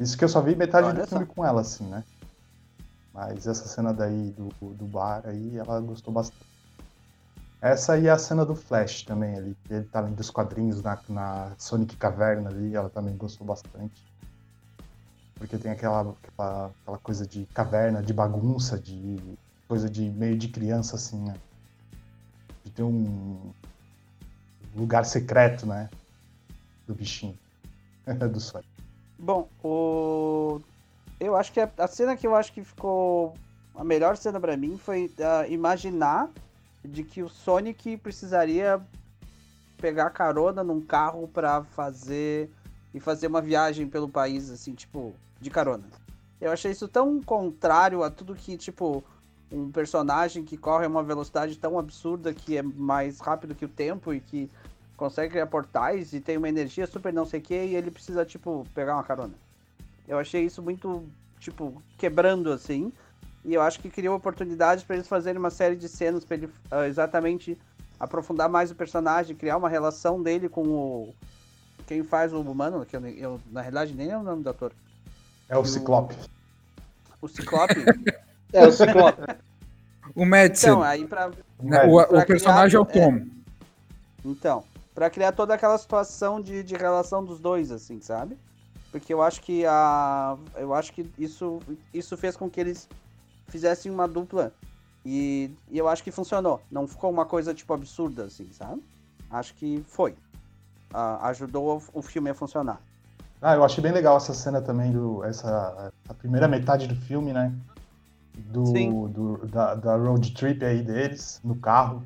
Isso 0.00 0.18
que 0.18 0.24
eu 0.24 0.28
só 0.28 0.40
vi 0.40 0.56
metade 0.56 0.88
Olha 0.88 1.04
do 1.04 1.08
só. 1.08 1.10
filme 1.10 1.26
com 1.26 1.46
ela, 1.46 1.60
assim, 1.60 1.84
né? 1.84 2.02
Mas 3.14 3.46
essa 3.46 3.68
cena 3.68 3.94
daí 3.94 4.32
do, 4.32 4.48
do 4.74 4.86
bar 4.86 5.22
aí, 5.26 5.56
ela 5.56 5.80
gostou 5.80 6.12
bastante. 6.12 6.44
Essa 7.62 7.96
e 7.96 8.08
a 8.08 8.18
cena 8.18 8.44
do 8.44 8.56
Flash 8.56 9.04
também 9.04 9.36
ali, 9.36 9.56
ele 9.70 9.84
tá 9.84 10.00
lendo 10.00 10.18
os 10.18 10.30
quadrinhos 10.30 10.82
na, 10.82 10.98
na 11.08 11.52
Sonic 11.56 11.96
Caverna 11.96 12.50
ali, 12.50 12.74
ela 12.74 12.90
também 12.90 13.16
gostou 13.16 13.46
bastante. 13.46 14.09
Porque 15.40 15.56
tem 15.56 15.72
aquela, 15.72 16.14
aquela, 16.22 16.70
aquela 16.82 16.98
coisa 16.98 17.26
de 17.26 17.46
caverna, 17.46 18.02
de 18.02 18.12
bagunça, 18.12 18.78
de 18.78 19.18
coisa 19.66 19.88
de 19.88 20.02
meio 20.02 20.36
de 20.36 20.48
criança, 20.48 20.96
assim, 20.96 21.18
né? 21.24 21.34
De 22.62 22.70
ter 22.70 22.82
um 22.82 23.50
lugar 24.76 25.06
secreto, 25.06 25.64
né? 25.64 25.88
Do 26.86 26.94
bichinho. 26.94 27.38
do 28.30 28.38
Sonic. 28.38 28.68
Bom, 29.18 29.48
o... 29.64 30.60
eu 31.18 31.34
acho 31.34 31.50
que 31.52 31.60
a, 31.60 31.88
cena 31.88 32.14
que 32.18 32.26
eu 32.26 32.34
acho 32.34 32.52
que 32.52 32.62
ficou 32.62 33.34
a 33.74 33.82
melhor 33.82 34.18
cena 34.18 34.38
pra 34.38 34.58
mim 34.58 34.76
foi 34.76 35.10
ah, 35.20 35.48
imaginar 35.48 36.28
de 36.84 37.02
que 37.02 37.22
o 37.22 37.30
Sonic 37.30 37.96
precisaria 37.96 38.78
pegar 39.78 40.10
carona 40.10 40.62
num 40.62 40.82
carro 40.82 41.26
pra 41.28 41.64
fazer 41.64 42.50
e 42.92 43.00
fazer 43.00 43.26
uma 43.26 43.40
viagem 43.40 43.88
pelo 43.88 44.08
país 44.08 44.50
assim, 44.50 44.74
tipo, 44.74 45.14
de 45.40 45.50
carona. 45.50 45.84
Eu 46.40 46.50
achei 46.50 46.70
isso 46.70 46.88
tão 46.88 47.20
contrário 47.22 48.02
a 48.02 48.10
tudo 48.10 48.34
que, 48.34 48.56
tipo, 48.56 49.04
um 49.52 49.70
personagem 49.70 50.44
que 50.44 50.56
corre 50.56 50.86
a 50.86 50.88
uma 50.88 51.02
velocidade 51.02 51.56
tão 51.58 51.78
absurda 51.78 52.32
que 52.32 52.56
é 52.56 52.62
mais 52.62 53.20
rápido 53.20 53.54
que 53.54 53.64
o 53.64 53.68
tempo 53.68 54.12
e 54.14 54.20
que 54.20 54.50
consegue 54.96 55.30
criar 55.30 55.46
portais 55.46 56.12
e 56.12 56.20
tem 56.20 56.36
uma 56.36 56.48
energia 56.48 56.86
super 56.86 57.12
não 57.12 57.24
sei 57.24 57.40
o 57.40 57.42
que 57.42 57.54
e 57.54 57.74
ele 57.74 57.90
precisa, 57.90 58.24
tipo, 58.24 58.66
pegar 58.74 58.94
uma 58.94 59.02
carona. 59.02 59.34
Eu 60.06 60.18
achei 60.18 60.44
isso 60.44 60.62
muito, 60.62 61.04
tipo, 61.38 61.82
quebrando 61.96 62.52
assim. 62.52 62.92
E 63.44 63.54
eu 63.54 63.62
acho 63.62 63.80
que 63.80 63.88
criou 63.88 64.16
oportunidades 64.16 64.84
para 64.84 64.96
eles 64.96 65.08
fazerem 65.08 65.38
uma 65.38 65.50
série 65.50 65.76
de 65.76 65.88
cenas 65.88 66.24
para 66.24 66.36
ele 66.36 66.50
ah, 66.70 66.86
exatamente 66.86 67.56
aprofundar 67.98 68.48
mais 68.48 68.70
o 68.70 68.74
personagem, 68.74 69.36
criar 69.36 69.56
uma 69.56 69.68
relação 69.68 70.22
dele 70.22 70.48
com 70.48 70.66
o. 70.68 71.14
Quem 71.90 72.04
faz 72.04 72.32
o 72.32 72.40
humano, 72.40 72.86
que 72.86 72.94
eu, 72.94 73.00
nem- 73.00 73.16
eu 73.18 73.40
na 73.50 73.60
realidade 73.62 73.92
nem 73.94 74.10
é 74.10 74.16
o 74.16 74.22
nome 74.22 74.44
do 74.44 74.50
ator. 74.50 74.72
É 75.48 75.58
o 75.58 75.64
Ciclope. 75.64 76.14
O 77.20 77.26
Ciclope. 77.26 77.74
É, 78.52 78.64
o 78.66 78.70
Ciclope. 78.72 79.22
O 80.14 80.24
Madison. 80.24 80.68
então, 80.70 80.82
aí 80.82 81.04
pra, 81.06 81.30
né, 81.60 81.84
o, 81.84 82.04
pra 82.06 82.18
o 82.20 82.26
personagem 82.26 82.76
é 82.76 82.80
o 82.80 82.84
criar- 82.86 83.06
Tom. 83.06 83.26
Então, 84.24 84.64
pra 84.94 85.08
criar 85.10 85.30
toda 85.32 85.54
aquela 85.54 85.78
situação 85.78 86.40
de, 86.40 86.62
de 86.64 86.74
relação 86.76 87.24
dos 87.24 87.38
dois, 87.40 87.70
assim, 87.72 88.00
sabe? 88.00 88.36
Porque 88.92 89.12
eu 89.14 89.20
acho 89.22 89.40
que 89.40 89.64
a. 89.66 90.36
Eu 90.56 90.72
acho 90.74 90.92
que 90.92 91.08
isso, 91.18 91.60
isso 91.94 92.16
fez 92.16 92.36
com 92.36 92.48
que 92.50 92.60
eles 92.60 92.88
fizessem 93.48 93.90
uma 93.90 94.06
dupla 94.08 94.52
E, 95.06 95.50
e 95.68 95.78
eu 95.78 95.86
acho 95.88 96.02
que 96.04 96.10
funcionou. 96.10 96.60
Não 96.70 96.86
ficou 96.88 97.08
uma 97.10 97.24
coisa, 97.26 97.52
tipo, 97.54 97.72
absurda, 97.72 98.24
assim, 98.24 98.48
sabe? 98.52 98.80
Acho 99.30 99.54
que 99.54 99.84
foi. 99.88 100.14
Ah, 100.92 101.28
ajudou 101.28 101.82
o 101.92 102.02
filme 102.02 102.30
a 102.30 102.34
funcionar. 102.34 102.80
Ah, 103.40 103.54
eu 103.54 103.64
achei 103.64 103.82
bem 103.82 103.92
legal 103.92 104.16
essa 104.16 104.34
cena 104.34 104.60
também, 104.60 104.92
do, 104.92 105.24
essa, 105.24 105.92
a 106.08 106.14
primeira 106.14 106.46
metade 106.46 106.86
do 106.86 106.94
filme, 106.94 107.32
né? 107.32 107.52
Do, 108.52 108.66
Sim. 108.66 109.08
do- 109.08 109.46
da, 109.46 109.74
da 109.74 109.96
road 109.96 110.32
trip 110.34 110.64
aí 110.64 110.82
deles, 110.82 111.40
no 111.42 111.54
carro. 111.56 112.02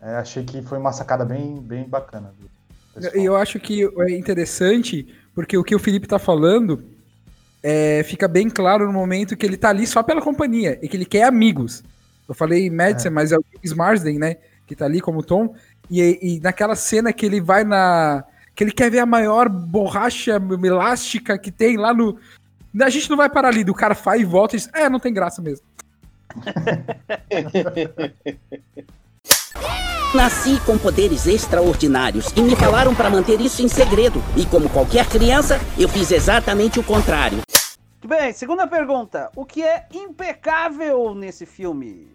É, 0.00 0.16
achei 0.16 0.44
que 0.44 0.62
foi 0.62 0.78
uma 0.78 0.92
sacada 0.92 1.24
bem, 1.24 1.60
bem 1.60 1.88
bacana. 1.88 2.32
E 3.14 3.24
eu 3.24 3.36
acho 3.36 3.60
que 3.60 3.84
é 3.84 4.16
interessante, 4.16 5.06
porque 5.34 5.56
o 5.58 5.64
que 5.64 5.74
o 5.74 5.78
Felipe 5.78 6.06
tá 6.06 6.18
falando 6.18 6.82
é, 7.62 8.02
fica 8.04 8.26
bem 8.28 8.48
claro 8.48 8.86
no 8.86 8.92
momento 8.92 9.36
que 9.36 9.44
ele 9.44 9.56
tá 9.56 9.68
ali 9.70 9.86
só 9.86 10.02
pela 10.02 10.22
companhia 10.22 10.78
e 10.82 10.88
que 10.88 10.96
ele 10.96 11.04
quer 11.04 11.24
amigos. 11.24 11.82
Eu 12.28 12.34
falei 12.34 12.70
Madison, 12.70 13.10
mas 13.10 13.32
é 13.32 13.36
o 13.36 13.44
James 13.52 13.72
Marsden, 13.76 14.18
né? 14.18 14.36
Que 14.66 14.74
tá 14.74 14.84
ali 14.84 15.00
como 15.00 15.22
Tom. 15.22 15.54
E, 15.90 16.18
e 16.20 16.40
naquela 16.40 16.74
cena 16.74 17.12
que 17.12 17.24
ele 17.24 17.40
vai 17.40 17.64
na. 17.64 18.24
que 18.54 18.64
ele 18.64 18.72
quer 18.72 18.90
ver 18.90 19.00
a 19.00 19.06
maior 19.06 19.48
borracha 19.48 20.40
elástica 20.64 21.38
que 21.38 21.50
tem 21.50 21.76
lá 21.76 21.94
no. 21.94 22.18
A 22.80 22.90
gente 22.90 23.08
não 23.08 23.16
vai 23.16 23.30
parar 23.30 23.48
ali, 23.48 23.64
do 23.64 23.72
cara 23.72 23.94
faz 23.94 24.20
e 24.20 24.24
volta 24.24 24.54
e 24.54 24.58
diz, 24.58 24.68
é, 24.74 24.90
não 24.90 25.00
tem 25.00 25.14
graça 25.14 25.40
mesmo. 25.40 25.64
Nasci 30.14 30.60
com 30.64 30.78
poderes 30.78 31.26
extraordinários 31.26 32.32
e 32.36 32.40
me 32.40 32.54
falaram 32.56 32.94
para 32.94 33.10
manter 33.10 33.40
isso 33.40 33.62
em 33.62 33.68
segredo. 33.68 34.22
E 34.36 34.46
como 34.46 34.68
qualquer 34.68 35.08
criança, 35.08 35.60
eu 35.78 35.88
fiz 35.88 36.10
exatamente 36.10 36.78
o 36.78 36.82
contrário. 36.82 37.40
Muito 38.06 38.08
bem, 38.08 38.32
segunda 38.32 38.66
pergunta. 38.66 39.30
O 39.34 39.44
que 39.44 39.62
é 39.62 39.86
impecável 39.92 41.14
nesse 41.14 41.44
filme? 41.44 42.08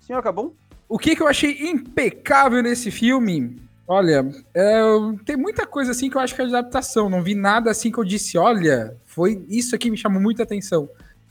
Senhor 0.00 0.22
Cabum? 0.22 0.52
O 0.94 0.98
que, 0.98 1.16
que 1.16 1.22
eu 1.22 1.26
achei 1.26 1.70
impecável 1.70 2.62
nesse 2.62 2.88
filme? 2.88 3.60
Olha, 3.84 4.24
é, 4.54 4.80
tem 5.24 5.36
muita 5.36 5.66
coisa 5.66 5.90
assim 5.90 6.08
que 6.08 6.16
eu 6.16 6.20
acho 6.20 6.32
que 6.36 6.40
é 6.40 6.46
de 6.46 6.54
adaptação. 6.54 7.10
Não 7.10 7.20
vi 7.20 7.34
nada 7.34 7.68
assim 7.68 7.90
que 7.90 7.98
eu 7.98 8.04
disse, 8.04 8.38
olha, 8.38 8.96
foi 9.04 9.44
isso 9.48 9.74
aqui 9.74 9.86
que 9.86 9.90
me 9.90 9.96
chamou 9.96 10.22
muita 10.22 10.44
atenção. 10.44 10.88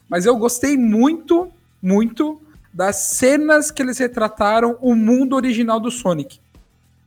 Mas 0.09 0.25
eu 0.25 0.35
gostei 0.35 0.75
muito, 0.75 1.49
muito 1.81 2.41
das 2.73 2.97
cenas 3.15 3.71
que 3.71 3.81
eles 3.81 3.97
retrataram 3.97 4.77
o 4.81 4.93
mundo 4.93 5.33
original 5.33 5.79
do 5.79 5.89
Sonic. 5.89 6.41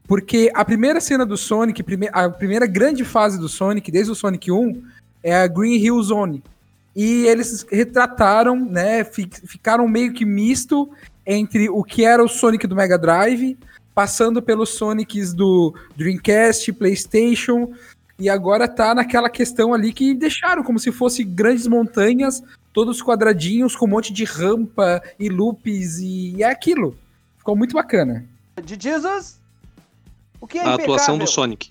Porque 0.08 0.50
a 0.54 0.64
primeira 0.64 0.98
cena 0.98 1.26
do 1.26 1.36
Sonic, 1.36 1.84
a 2.10 2.30
primeira 2.30 2.66
grande 2.66 3.04
fase 3.04 3.38
do 3.38 3.50
Sonic, 3.50 3.90
desde 3.92 4.12
o 4.12 4.14
Sonic 4.14 4.50
1, 4.50 4.82
é 5.22 5.36
a 5.36 5.46
Green 5.46 5.76
Hill 5.76 6.02
Zone. 6.02 6.42
E 6.96 7.26
eles 7.26 7.66
retrataram, 7.70 8.56
né, 8.64 9.04
fi- 9.04 9.28
ficaram 9.44 9.86
meio 9.86 10.14
que 10.14 10.24
misto 10.24 10.88
entre 11.26 11.68
o 11.68 11.82
que 11.82 12.04
era 12.04 12.22
o 12.22 12.28
Sonic 12.28 12.66
do 12.66 12.76
Mega 12.76 12.98
Drive, 12.98 13.58
passando 13.94 14.42
pelos 14.42 14.70
Sonics 14.70 15.32
do 15.32 15.74
Dreamcast, 15.96 16.72
PlayStation, 16.72 17.72
e 18.18 18.28
agora 18.28 18.68
tá 18.68 18.94
naquela 18.94 19.28
questão 19.28 19.74
ali 19.74 19.92
que 19.92 20.14
deixaram 20.14 20.62
como 20.62 20.78
se 20.78 20.92
fosse 20.92 21.24
grandes 21.24 21.66
montanhas, 21.66 22.42
todos 22.72 23.02
quadradinhos 23.02 23.74
com 23.74 23.86
um 23.86 23.90
monte 23.90 24.12
de 24.12 24.24
rampa 24.24 25.02
e 25.18 25.28
loops 25.28 25.98
e 25.98 26.42
é 26.42 26.50
aquilo. 26.50 26.96
Ficou 27.38 27.56
muito 27.56 27.74
bacana. 27.74 28.24
De 28.62 28.76
Jesus? 28.80 29.40
O 30.40 30.46
que 30.46 30.58
é 30.58 30.62
A 30.62 30.74
atuação 30.74 31.18
do 31.18 31.26
Sonic. 31.26 31.70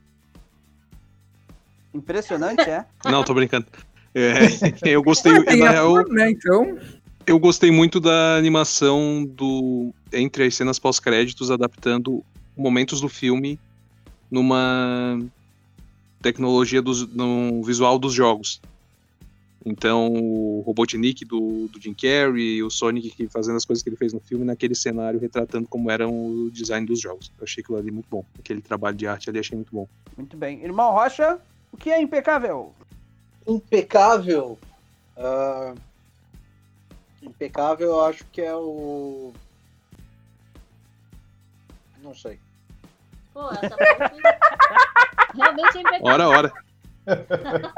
Impressionante, 1.94 2.70
é? 2.70 2.86
Não, 3.06 3.24
tô 3.24 3.34
brincando. 3.34 3.68
É, 4.14 4.48
eu 4.90 5.02
gostei, 5.02 5.34
Ah, 5.34 5.56
na 5.56 5.70
real, 5.70 6.08
né? 6.10 6.32
Então, 6.32 6.78
eu 7.25 7.39
gostei 7.39 7.72
muito 7.72 8.00
da 8.00 8.36
animação 8.36 9.25
do 9.25 9.94
entre 10.13 10.46
as 10.46 10.55
cenas 10.55 10.79
pós-créditos 10.79 11.50
adaptando 11.50 12.24
momentos 12.55 13.01
do 13.01 13.10
filme 13.10 13.60
numa 14.29 15.20
tecnologia 16.22 16.82
dos, 16.82 17.08
no 17.13 17.63
visual 17.63 18.00
dos 18.00 18.13
jogos. 18.13 18.62
Então, 19.65 20.13
o 20.13 20.62
Robotnik 20.62 21.25
do, 21.25 21.67
do 21.70 21.82
Jim 21.82 21.94
Carrey, 21.94 22.62
o 22.62 22.70
Sonic 22.70 23.10
que 23.10 23.27
fazendo 23.27 23.55
as 23.55 23.65
coisas 23.65 23.82
que 23.82 23.89
ele 23.89 23.96
fez 23.96 24.13
no 24.13 24.20
filme, 24.20 24.46
naquele 24.46 24.75
cenário 24.75 25.20
retratando 25.20 25.67
como 25.67 25.89
era 25.89 26.08
o 26.08 26.51
design 26.51 26.86
dos 26.86 27.01
jogos. 27.01 27.32
Eu 27.39 27.46
achei 27.46 27.63
aquilo 27.63 27.77
ali 27.77 27.89
muito 27.89 28.08
bom. 28.10 28.24
Aquele 28.38 28.62
trabalho 28.62 28.96
de 28.96 29.08
arte 29.08 29.29
ali 29.29 29.39
achei 29.39 29.55
muito 29.55 29.74
bom. 29.74 29.88
Muito 30.15 30.38
bem. 30.38 30.63
Irmão 30.63 30.91
Rocha, 30.91 31.39
o 31.72 31.77
que 31.77 31.89
é 31.89 32.00
impecável? 32.00 32.74
Impecável. 33.48 34.60
ah, 35.17 35.74
impecável, 37.25 37.88
eu 37.89 38.05
acho 38.05 38.25
que 38.25 38.41
é 38.41 38.55
o. 38.55 39.34
Não 42.01 42.13
sei. 42.15 42.39
Pô, 43.34 43.50
essa 43.51 43.75
parte 43.77 44.15
realmente 45.36 45.77
é 45.77 45.82
impecável. 45.82 46.05
Ora, 46.05 46.29
ora. 46.29 46.53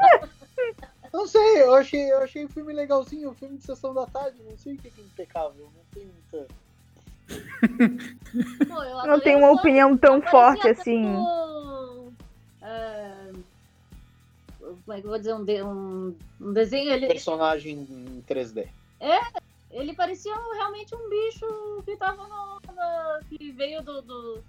Não 1.10 1.26
sei, 1.26 1.62
eu 1.62 1.74
achei, 1.74 2.12
eu 2.12 2.18
achei 2.18 2.44
o 2.44 2.48
filme 2.50 2.72
legalzinho, 2.72 3.30
um 3.30 3.34
filme 3.34 3.56
de 3.56 3.64
sessão 3.64 3.94
da 3.94 4.04
tarde, 4.06 4.38
não 4.48 4.56
sei 4.58 4.74
o 4.74 4.78
que 4.78 4.88
é 4.88 4.90
impecável, 5.00 5.68
não 5.74 5.82
tem 5.92 6.04
muita. 6.06 6.46
Pô, 8.68 8.82
eu 8.82 9.06
Não 9.06 9.18
tenho 9.18 9.38
o 9.38 9.40
uma 9.42 9.52
opinião 9.52 9.96
tão 9.96 10.20
forte 10.20 10.68
assim. 10.68 11.06
é, 12.62 13.32
como 14.84 14.92
é 14.96 15.00
que 15.00 15.06
eu 15.06 15.10
vou 15.10 15.18
dizer? 15.18 15.32
Um, 15.34 15.44
de- 15.44 15.62
um- 15.62 16.14
um 16.40 16.52
desenho. 16.52 16.92
Ele, 16.92 17.06
Personagem 17.06 17.78
em 17.78 18.22
3D. 18.28 18.68
Ele 19.70 19.94
parecia 19.94 20.34
realmente 20.54 20.94
um 20.94 21.08
bicho 21.08 21.82
que 21.84 21.96
tava 21.96 22.22
no. 22.26 22.74
na- 22.74 23.20
que 23.28 23.52
veio 23.52 23.82
do. 23.82 24.02
do 24.02 24.42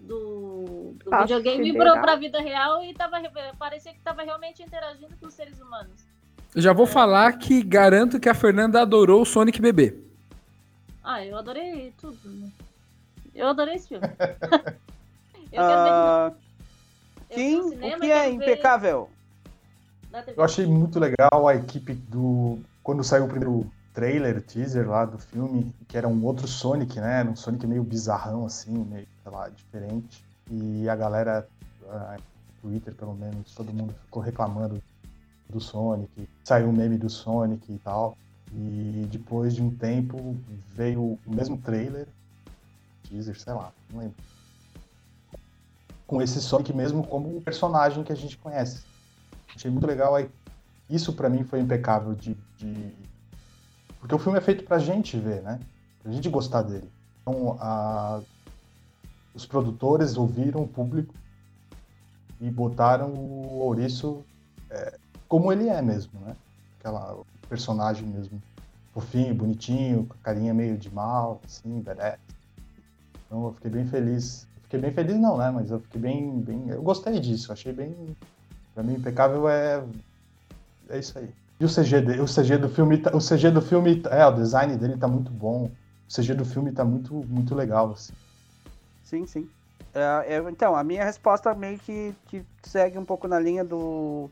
do, 0.00 0.94
do 1.04 1.10
videogame 1.22 1.72
pra, 1.76 2.00
pra 2.00 2.14
vida 2.16 2.40
real 2.40 2.84
e 2.84 2.94
tava, 2.94 3.18
re- 3.18 3.30
parecia 3.58 3.92
que 3.92 3.98
tava 4.00 4.22
realmente 4.22 4.62
interagindo 4.62 5.12
com 5.20 5.26
os 5.26 5.34
seres 5.34 5.60
humanos. 5.60 6.06
eu 6.54 6.62
já 6.62 6.72
vou 6.72 6.86
falar 6.86 7.32
que 7.36 7.62
garanto 7.64 8.20
que 8.20 8.28
a 8.28 8.34
Fernanda 8.34 8.80
adorou 8.80 9.20
o 9.22 9.26
Sonic 9.26 9.60
bebê. 9.60 9.96
Ah, 11.02 11.24
eu 11.26 11.36
adorei 11.36 11.92
tudo. 12.00 12.16
né? 12.28 12.48
Eu 13.34 13.48
adorei 13.48 13.74
esse 13.74 13.88
filme. 13.88 14.06
eu 15.50 15.50
de 15.50 15.56
novo. 15.58 15.82
Ah, 15.90 16.32
no 17.56 17.68
cinema 17.70 17.96
o 17.96 18.00
que 18.00 18.10
é 18.10 18.22
ver 18.22 18.30
impecável? 18.34 19.10
Eu 20.36 20.44
achei 20.44 20.64
muito 20.64 20.98
legal 21.00 21.48
a 21.48 21.56
equipe 21.56 21.92
do. 21.92 22.60
Quando 22.88 23.04
saiu 23.04 23.26
o 23.26 23.28
primeiro 23.28 23.70
trailer, 23.92 24.40
teaser 24.40 24.88
lá 24.88 25.04
do 25.04 25.18
filme, 25.18 25.74
que 25.86 25.98
era 25.98 26.08
um 26.08 26.24
outro 26.24 26.48
Sonic, 26.48 26.98
né? 26.98 27.20
Era 27.20 27.30
um 27.30 27.36
Sonic 27.36 27.66
meio 27.66 27.84
bizarrão, 27.84 28.46
assim, 28.46 28.72
meio, 28.72 29.06
sei 29.22 29.30
lá, 29.30 29.46
diferente. 29.50 30.24
E 30.50 30.88
a 30.88 30.96
galera, 30.96 31.46
ah, 31.86 32.16
Twitter 32.62 32.94
pelo 32.94 33.14
menos, 33.14 33.54
todo 33.54 33.74
mundo 33.74 33.94
ficou 34.06 34.22
reclamando 34.22 34.82
do 35.50 35.60
Sonic. 35.60 36.26
Saiu 36.42 36.70
o 36.70 36.72
meme 36.72 36.96
do 36.96 37.10
Sonic 37.10 37.70
e 37.70 37.78
tal. 37.80 38.16
E 38.54 39.06
depois 39.12 39.54
de 39.54 39.62
um 39.62 39.70
tempo 39.70 40.34
veio 40.70 41.18
o 41.26 41.30
mesmo 41.30 41.58
trailer, 41.58 42.08
teaser, 43.02 43.38
sei 43.38 43.52
lá, 43.52 43.70
não 43.92 44.00
lembro. 44.00 44.16
Com 46.06 46.22
esse 46.22 46.40
Sonic 46.40 46.72
mesmo 46.72 47.06
como 47.06 47.36
um 47.36 47.42
personagem 47.42 48.02
que 48.02 48.12
a 48.14 48.16
gente 48.16 48.38
conhece. 48.38 48.82
Achei 49.54 49.70
muito 49.70 49.86
legal. 49.86 50.14
Aí, 50.14 50.30
isso 50.88 51.12
pra 51.12 51.28
mim 51.28 51.44
foi 51.44 51.60
impecável 51.60 52.14
de, 52.14 52.36
de- 52.56 52.94
Porque 54.00 54.14
o 54.14 54.18
filme 54.18 54.38
é 54.38 54.40
feito 54.40 54.64
pra 54.64 54.78
gente 54.78 55.18
ver, 55.18 55.42
né? 55.42 55.58
Pra 56.02 56.12
gente 56.12 56.28
gostar 56.28 56.62
dele. 56.62 56.90
Então, 57.22 57.56
a- 57.60 58.20
os 59.34 59.44
produtores 59.46 60.16
ouviram 60.16 60.62
o 60.62 60.68
público 60.68 61.14
e 62.40 62.50
botaram 62.50 63.12
o 63.12 63.58
Ouriço 63.60 64.24
é, 64.70 64.98
como 65.28 65.52
ele 65.52 65.68
é 65.68 65.80
mesmo, 65.82 66.18
né? 66.20 66.34
Aquela 66.78 67.18
personagem 67.48 68.06
mesmo 68.06 68.40
fofinho, 68.92 69.34
bonitinho, 69.34 70.06
com 70.06 70.14
a 70.14 70.22
carinha 70.22 70.52
meio 70.54 70.76
de 70.76 70.92
mal, 70.92 71.40
assim, 71.44 71.80
badass. 71.80 72.18
Então 73.26 73.44
eu 73.44 73.52
fiquei 73.52 73.70
bem 73.70 73.86
feliz. 73.86 74.46
Fiquei 74.62 74.80
bem 74.80 74.92
feliz 74.92 75.16
não, 75.18 75.36
né? 75.36 75.50
Mas 75.50 75.70
eu 75.70 75.78
fiquei 75.80 76.00
bem, 76.00 76.40
bem... 76.40 76.68
Eu 76.68 76.82
gostei 76.82 77.18
disso, 77.20 77.52
achei 77.52 77.72
bem... 77.72 77.94
Pra 78.74 78.82
mim, 78.82 78.94
impecável 78.94 79.48
é... 79.48 79.84
É 80.88 80.98
isso 80.98 81.18
aí. 81.18 81.28
E 81.60 81.64
o 81.64 81.68
CG, 81.68 82.20
o 82.20 82.26
CG 82.26 82.56
do 82.58 82.68
filme, 82.68 82.98
tá- 82.98 83.14
o 83.14 83.20
CG 83.20 83.50
do 83.50 83.60
filme, 83.60 84.00
é, 84.10 84.24
o 84.26 84.32
design 84.32 84.76
dele 84.76 84.96
tá 84.96 85.08
muito 85.08 85.30
bom. 85.30 85.64
O 86.08 86.12
CG 86.12 86.34
do 86.34 86.44
filme 86.44 86.72
tá 86.72 86.84
muito, 86.84 87.14
muito 87.14 87.54
legal, 87.54 87.90
assim. 87.92 88.12
Sim, 89.04 89.26
sim. 89.26 89.48
É, 89.94 90.34
é, 90.36 90.50
então, 90.50 90.76
a 90.76 90.84
minha 90.84 91.04
resposta 91.04 91.54
meio 91.54 91.78
que, 91.78 92.14
que 92.28 92.44
segue 92.62 92.98
um 92.98 93.04
pouco 93.04 93.26
na 93.26 93.38
linha 93.40 93.64
do, 93.64 94.30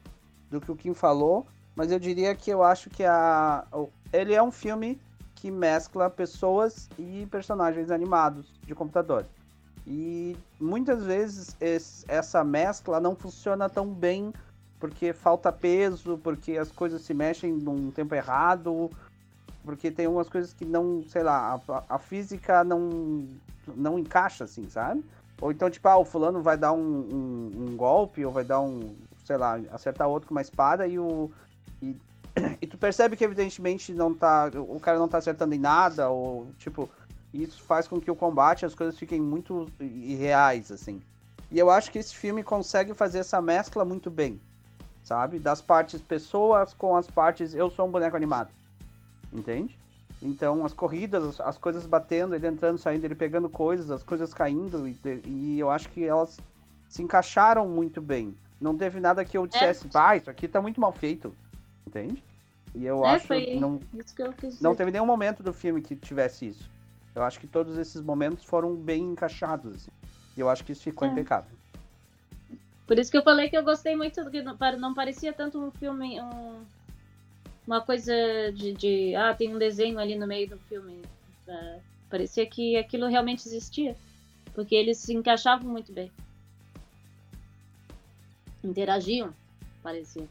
do 0.50 0.60
que 0.60 0.70
o 0.70 0.76
Kim 0.76 0.94
falou, 0.94 1.46
mas 1.74 1.90
eu 1.90 1.98
diria 1.98 2.34
que 2.34 2.50
eu 2.50 2.62
acho 2.62 2.88
que 2.90 3.04
a, 3.04 3.64
ele 4.12 4.34
é 4.34 4.42
um 4.42 4.50
filme 4.52 5.00
que 5.34 5.50
mescla 5.50 6.08
pessoas 6.08 6.88
e 6.98 7.26
personagens 7.30 7.90
animados 7.90 8.46
de 8.66 8.74
computador. 8.74 9.26
E 9.86 10.36
muitas 10.60 11.04
vezes 11.04 11.56
es- 11.60 12.04
essa 12.08 12.42
mescla 12.42 13.00
não 13.00 13.14
funciona 13.14 13.68
tão 13.68 13.86
bem 13.92 14.32
porque 14.78 15.12
falta 15.12 15.52
peso, 15.52 16.18
porque 16.18 16.52
as 16.58 16.70
coisas 16.70 17.02
se 17.02 17.14
mexem 17.14 17.52
num 17.52 17.90
tempo 17.90 18.14
errado. 18.14 18.90
porque 19.64 19.90
tem 19.90 20.06
umas 20.06 20.28
coisas 20.28 20.52
que 20.52 20.64
não, 20.64 21.02
sei 21.08 21.22
lá, 21.22 21.60
a, 21.68 21.94
a 21.96 21.98
física 21.98 22.62
não, 22.62 23.26
não 23.74 23.98
encaixa, 23.98 24.44
assim, 24.44 24.68
sabe? 24.68 25.04
Ou 25.40 25.50
então, 25.50 25.68
tipo, 25.68 25.86
ah, 25.88 25.98
o 25.98 26.04
fulano 26.04 26.42
vai 26.42 26.56
dar 26.56 26.72
um, 26.72 26.78
um, 26.80 27.66
um 27.68 27.76
golpe, 27.76 28.24
ou 28.24 28.32
vai 28.32 28.44
dar 28.44 28.60
um, 28.60 28.94
sei 29.24 29.36
lá, 29.36 29.60
acertar 29.72 30.08
outro 30.08 30.28
com 30.28 30.34
uma 30.34 30.40
espada 30.40 30.86
e 30.86 30.98
o. 30.98 31.30
E, 31.82 31.96
e 32.60 32.66
tu 32.66 32.78
percebe 32.78 33.16
que, 33.16 33.24
evidentemente, 33.24 33.92
não 33.92 34.14
tá. 34.14 34.50
O 34.54 34.80
cara 34.80 34.98
não 34.98 35.08
tá 35.08 35.18
acertando 35.18 35.54
em 35.54 35.58
nada, 35.58 36.08
ou, 36.08 36.46
tipo, 36.58 36.88
isso 37.34 37.62
faz 37.62 37.86
com 37.86 38.00
que 38.00 38.10
o 38.10 38.16
combate, 38.16 38.64
as 38.64 38.74
coisas 38.74 38.98
fiquem 38.98 39.20
muito 39.20 39.70
irreais, 39.80 40.70
assim. 40.70 41.02
E 41.50 41.58
eu 41.58 41.70
acho 41.70 41.90
que 41.90 41.98
esse 41.98 42.14
filme 42.14 42.42
consegue 42.42 42.94
fazer 42.94 43.18
essa 43.18 43.40
mescla 43.40 43.84
muito 43.84 44.10
bem, 44.10 44.40
sabe? 45.06 45.38
Das 45.38 45.62
partes 45.62 46.02
pessoas 46.02 46.74
com 46.74 46.96
as 46.96 47.08
partes 47.08 47.54
eu 47.54 47.70
sou 47.70 47.86
um 47.86 47.90
boneco 47.90 48.16
animado. 48.16 48.50
Entende? 49.32 49.78
Então, 50.20 50.64
as 50.64 50.72
corridas, 50.72 51.22
as, 51.24 51.40
as 51.40 51.58
coisas 51.58 51.86
batendo, 51.86 52.34
ele 52.34 52.46
entrando, 52.46 52.76
saindo, 52.78 53.04
ele 53.04 53.14
pegando 53.14 53.48
coisas, 53.48 53.90
as 53.90 54.02
coisas 54.02 54.34
caindo, 54.34 54.88
e, 54.88 54.96
e 55.24 55.58
eu 55.60 55.70
acho 55.70 55.88
que 55.90 56.02
elas 56.04 56.40
se 56.88 57.02
encaixaram 57.02 57.68
muito 57.68 58.00
bem. 58.00 58.34
Não 58.60 58.76
teve 58.76 58.98
nada 58.98 59.24
que 59.24 59.36
eu 59.38 59.46
dissesse, 59.46 59.86
ah, 59.94 60.16
isso 60.16 60.28
aqui 60.30 60.48
tá 60.48 60.60
muito 60.60 60.80
mal 60.80 60.90
feito. 60.92 61.32
Entende? 61.86 62.22
E 62.74 62.84
eu 62.84 63.04
É, 63.04 63.14
acho 63.14 63.26
foi 63.28 63.42
que 63.42 63.60
não, 63.60 63.78
isso 63.94 64.14
que 64.14 64.22
eu 64.22 64.32
quis 64.32 64.54
dizer. 64.54 64.64
não 64.64 64.74
teve 64.74 64.90
nenhum 64.90 65.06
momento 65.06 65.42
do 65.42 65.52
filme 65.52 65.80
que 65.80 65.94
tivesse 65.94 66.48
isso. 66.48 66.68
Eu 67.14 67.22
acho 67.22 67.38
que 67.38 67.46
todos 67.46 67.78
esses 67.78 68.00
momentos 68.02 68.44
foram 68.44 68.74
bem 68.74 69.02
encaixados. 69.12 69.74
assim. 69.76 69.90
E 70.36 70.40
eu 70.40 70.48
acho 70.50 70.64
que 70.64 70.72
isso 70.72 70.82
ficou 70.82 71.06
É. 71.06 71.10
impecável. 71.10 71.55
Por 72.86 72.98
isso 72.98 73.10
que 73.10 73.16
eu 73.16 73.22
falei 73.22 73.48
que 73.50 73.56
eu 73.56 73.64
gostei 73.64 73.96
muito, 73.96 74.30
que 74.30 74.42
não, 74.42 74.56
pare- 74.56 74.76
não 74.76 74.94
parecia 74.94 75.32
tanto 75.32 75.58
um 75.58 75.70
filme, 75.72 76.20
um- 76.20 76.64
uma 77.66 77.80
coisa 77.80 78.12
de, 78.54 78.72
de, 78.74 79.14
ah, 79.16 79.34
tem 79.34 79.54
um 79.54 79.58
desenho 79.58 79.98
ali 79.98 80.16
no 80.16 80.26
meio 80.26 80.48
do 80.48 80.58
filme. 80.68 81.02
É, 81.48 81.78
parecia 82.08 82.46
que 82.46 82.76
aquilo 82.76 83.08
realmente 83.08 83.46
existia, 83.46 83.96
porque 84.54 84.74
eles 84.74 84.98
se 84.98 85.12
encaixavam 85.12 85.68
muito 85.68 85.92
bem. 85.92 86.10
Interagiam, 88.62 89.32
parecia. 89.82 90.26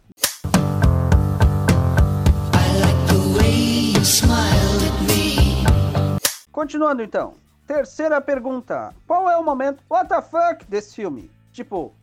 Continuando 6.51 7.01
então. 7.03 7.33
Terceira 7.67 8.21
pergunta. 8.21 8.93
Qual 9.07 9.29
é 9.29 9.35
o 9.37 9.43
momento 9.43 9.81
fuck 10.29 10.63
desse 10.69 10.95
filme? 10.95 11.29
Tipo, 11.51 11.93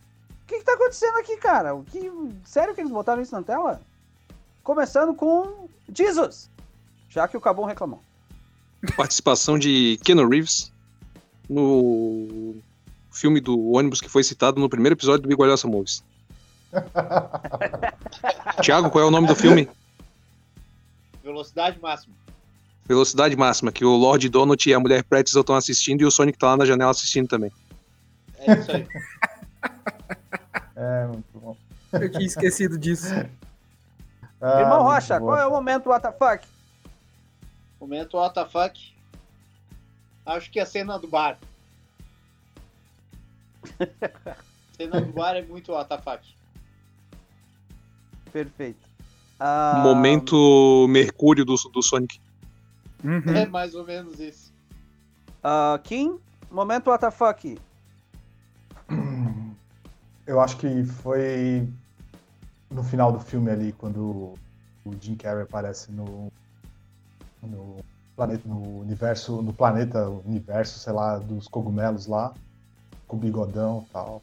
o 0.43 0.47
que, 0.47 0.59
que 0.59 0.65
tá 0.65 0.75
acontecendo 0.75 1.17
aqui, 1.19 1.37
cara? 1.37 1.75
O 1.75 1.85
que... 1.85 2.11
Sério 2.45 2.75
que 2.75 2.81
eles 2.81 2.93
botaram 2.93 3.23
isso 3.23 3.35
na 3.35 3.43
tela? 3.43 3.81
Começando 4.63 5.15
com 5.15 5.69
Jesus. 5.93 6.51
Já 7.09 7.27
que 7.27 7.37
o 7.37 7.41
Cabum 7.41 7.65
reclamou. 7.65 8.03
Participação 8.97 9.59
de 9.59 9.99
Keanu 10.05 10.29
Reeves 10.29 10.73
no 11.49 12.57
filme 13.11 13.41
do 13.41 13.73
ônibus 13.73 14.01
que 14.01 14.09
foi 14.09 14.25
citado 14.25 14.61
no 14.61 14.69
primeiro 14.69 14.95
episódio 14.95 15.23
do 15.23 15.29
Bigualhoça 15.29 15.69
Movies. 15.69 16.03
Tiago, 18.63 18.91
qual 18.91 19.05
é 19.05 19.07
o 19.07 19.11
nome 19.11 19.27
do 19.27 19.37
filme? 19.37 19.69
Velocidade 21.23 21.79
máxima. 21.81 22.15
Velocidade 22.85 23.37
Máxima, 23.37 23.71
que 23.71 23.85
o 23.85 23.97
Lord 23.97 24.29
Donut 24.29 24.69
e 24.69 24.75
a 24.75 24.81
mulher 24.81 25.05
Pretzel 25.05 25.41
estão 25.41 25.55
assistindo 25.55 26.01
e 26.01 26.05
o 26.05 26.11
Sonic 26.11 26.37
tá 26.37 26.49
lá 26.49 26.57
na 26.57 26.65
janela 26.67 26.91
assistindo 26.91 27.29
também. 27.29 27.53
É 28.39 28.59
isso 28.59 28.73
aí. 28.73 28.87
É, 30.77 31.07
muito 31.07 31.39
bom. 31.39 31.57
Eu 31.93 32.11
tinha 32.11 32.27
esquecido 32.27 32.79
disso. 32.79 33.09
Ah, 34.41 34.61
Irmão 34.61 34.83
Rocha, 34.83 35.19
boa. 35.19 35.33
qual 35.33 35.41
é 35.41 35.47
o 35.47 35.51
momento 35.51 35.89
what 35.91 36.03
the 36.03 36.13
fuck? 36.13 36.47
Momento 37.81 38.17
WTF. 38.17 38.93
Acho 40.25 40.51
que 40.51 40.61
a 40.61 40.67
cena 40.67 40.99
do 40.99 41.09
bar. 41.09 41.39
cena 44.77 45.01
do 45.01 45.13
bar 45.13 45.37
é 45.37 45.43
muito 45.43 45.73
WTF. 45.73 46.35
Perfeito. 48.33 48.81
Ah, 49.39 49.81
Momento 49.83 50.87
Mercúrio 50.89 51.45
do, 51.45 51.55
do 51.73 51.83
Sonic. 51.83 52.21
Uhum. 53.05 53.35
É 53.35 53.47
mais 53.47 53.75
ou 53.75 53.85
menos 53.85 54.21
isso. 54.21 54.53
ah, 55.43 55.79
Kim, 55.83 56.19
momento 56.51 56.89
what 56.91 57.01
the 57.05 57.11
fuck. 57.11 57.59
Eu 60.33 60.41
acho 60.41 60.57
que 60.57 60.83
foi 60.83 61.69
no 62.71 62.83
final 62.83 63.13
do 63.13 63.21
filme 63.21 63.51
ali, 63.51 63.71
quando 63.77 64.33
o 64.83 64.95
Jim 64.99 65.15
Carrey 65.15 65.43
aparece 65.43 65.93
no, 65.93 66.33
no 67.43 67.77
planeta, 68.17 68.43
no 68.49 68.81
universo, 68.81 69.43
no 69.43 69.53
planeta, 69.53 70.09
universo, 70.25 70.79
sei 70.79 70.95
lá, 70.95 71.19
dos 71.19 71.47
cogumelos 71.49 72.07
lá, 72.07 72.33
com 73.07 73.19
o 73.19 73.21
bigodão 73.21 73.85
e 73.87 73.93
tal. 73.93 74.23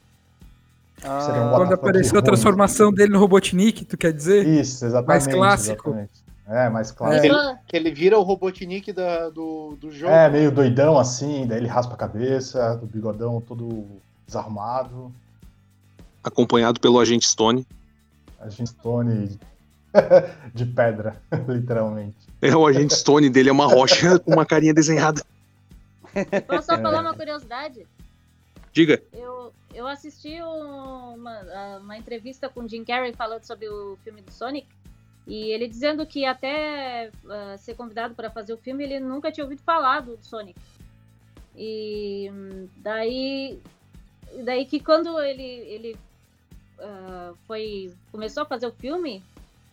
Ah, 1.03 1.19
um 1.45 1.55
Quando 1.55 1.73
apareceu 1.75 2.17
a 2.17 2.21
ruim. 2.21 2.25
transformação 2.25 2.91
dele 2.91 3.13
no 3.13 3.19
Robotnik, 3.19 3.85
tu 3.85 3.95
quer 3.95 4.11
dizer? 4.11 4.47
Isso, 4.47 4.83
exatamente. 4.83 5.07
Mais 5.07 5.27
clássico. 5.27 5.89
exatamente. 5.91 6.11
É, 6.47 6.69
mais 6.69 6.89
É. 6.89 6.93
clássico. 6.95 7.25
Ele- 7.27 7.57
Que 7.67 7.77
ele 7.77 7.91
vira 7.91 8.17
o 8.17 8.23
Robotnik 8.23 8.91
da- 8.91 9.29
do, 9.29 9.77
do 9.79 9.91
jogo. 9.91 10.11
É, 10.11 10.27
meio 10.27 10.51
doidão 10.51 10.97
assim, 10.97 11.45
daí 11.45 11.59
ele 11.59 11.67
raspa 11.67 11.93
a 11.93 11.97
cabeça, 11.97 12.75
do 12.77 12.87
bigodão 12.87 13.39
todo 13.39 13.85
desarrumado. 14.25 15.13
Acompanhado 16.23 16.79
pelo 16.79 16.99
agente 16.99 17.25
Stone. 17.27 17.65
A 18.39 18.49
gente 18.49 18.69
Stone 18.69 19.39
de 20.53 20.65
pedra, 20.65 21.21
literalmente. 21.47 22.15
É, 22.41 22.55
o 22.55 22.65
agente 22.65 22.93
Stone 22.93 23.29
dele 23.29 23.49
é 23.49 23.51
uma 23.51 23.67
rocha 23.67 24.17
com 24.19 24.33
uma 24.33 24.45
carinha 24.45 24.73
desenhada. 24.73 25.23
Posso 26.47 26.67
só 26.67 26.73
É. 26.75 26.81
falar 26.81 27.01
uma 27.01 27.13
curiosidade? 27.13 27.85
Diga. 28.71 29.01
Eu, 29.13 29.51
eu 29.73 29.87
assisti 29.87 30.41
um- 30.41 31.15
uma, 31.15 31.77
uma 31.81 31.97
entrevista 31.97 32.47
com 32.49 32.61
o 32.61 32.69
Jim 32.69 32.83
Carrey 32.83 33.13
falando 33.13 33.43
sobre 33.43 33.67
o 33.67 33.97
filme 34.03 34.21
do 34.21 34.31
Sonic. 34.31 34.67
E 35.27 35.51
ele 35.51 35.67
dizendo 35.67 36.05
que 36.07 36.25
até 36.25 37.11
ah, 37.29 37.55
ser 37.57 37.75
convidado 37.75 38.15
para 38.15 38.31
fazer 38.31 38.53
o 38.53 38.57
filme, 38.57 38.83
ele 38.83 38.99
nunca 38.99 39.31
tinha 39.31 39.43
ouvido 39.43 39.61
falar 39.61 40.01
do 40.01 40.17
Sonic. 40.21 40.59
E 41.55 42.29
hum, 42.33 42.67
daí, 42.77 43.59
daí 44.43 44.65
que 44.65 44.79
quando 44.79 45.19
ele, 45.19 45.43
ele 45.43 45.97
ah, 46.81 47.33
foi 47.47 47.93
começou 48.11 48.43
a 48.43 48.45
fazer 48.45 48.67
o 48.67 48.71
filme, 48.71 49.23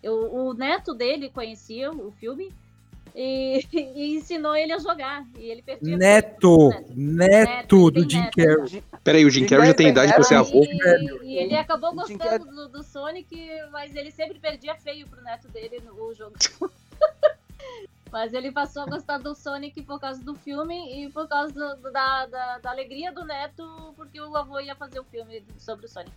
eu- 0.03 0.33
o 0.35 0.55
neto 0.55 0.95
dele 0.95 1.31
conhecia 1.31 1.91
o 1.91 2.11
filme 2.13 2.53
e, 3.15 3.65
e 3.73 4.17
ensinou 4.17 4.55
ele 4.55 4.73
a 4.73 4.79
jogar. 4.79 5.25
E 5.39 5.45
ele 5.51 5.63
perdia 5.63 5.97
Neto, 5.97 6.69
Neto. 6.95 7.45
neto 7.47 7.91
do 7.91 8.09
Jim. 8.11 8.23
Carrey. 8.31 8.83
Pera 9.03 9.19
aí, 9.19 9.25
o 9.25 9.31
Jim 9.31 9.41
Jim 9.41 9.47
Carrey 9.47 9.67
já 9.69 9.75
tem 9.75 9.89
idade 9.89 10.13
pra 10.15 10.23
ser 10.23 10.35
avô. 10.35 10.63
E, 10.65 11.25
e 11.25 11.39
ele 11.39 11.57
acabou 11.57 11.95
gostando 11.95 12.45
do, 12.45 12.69
do 12.69 12.83
Sonic, 12.83 13.35
mas 13.73 13.95
ele 13.97 14.11
sempre 14.11 14.39
perdia 14.39 14.75
feio 14.77 15.07
pro 15.09 15.23
neto 15.23 15.49
dele 15.49 15.81
no 15.85 16.13
jogo. 16.15 16.35
mas 18.13 18.33
ele 18.33 18.53
passou 18.53 18.83
a 18.83 18.87
gostar 18.87 19.19
do 19.19 19.35
Sonic 19.35 19.83
por 19.83 20.01
causa 20.01 20.23
do 20.23 20.35
filme 20.35 21.05
e 21.05 21.11
por 21.11 21.27
causa 21.29 21.53
do- 21.53 21.91
da, 21.91 22.27
da, 22.27 22.59
da 22.59 22.71
alegria 22.71 23.13
do 23.13 23.25
neto, 23.25 23.93
porque 23.97 24.21
o 24.21 24.35
avô 24.37 24.61
ia 24.61 24.75
fazer 24.77 25.01
o 25.01 25.05
filme 25.05 25.43
sobre 25.59 25.87
o 25.87 25.89
Sonic. 25.89 26.13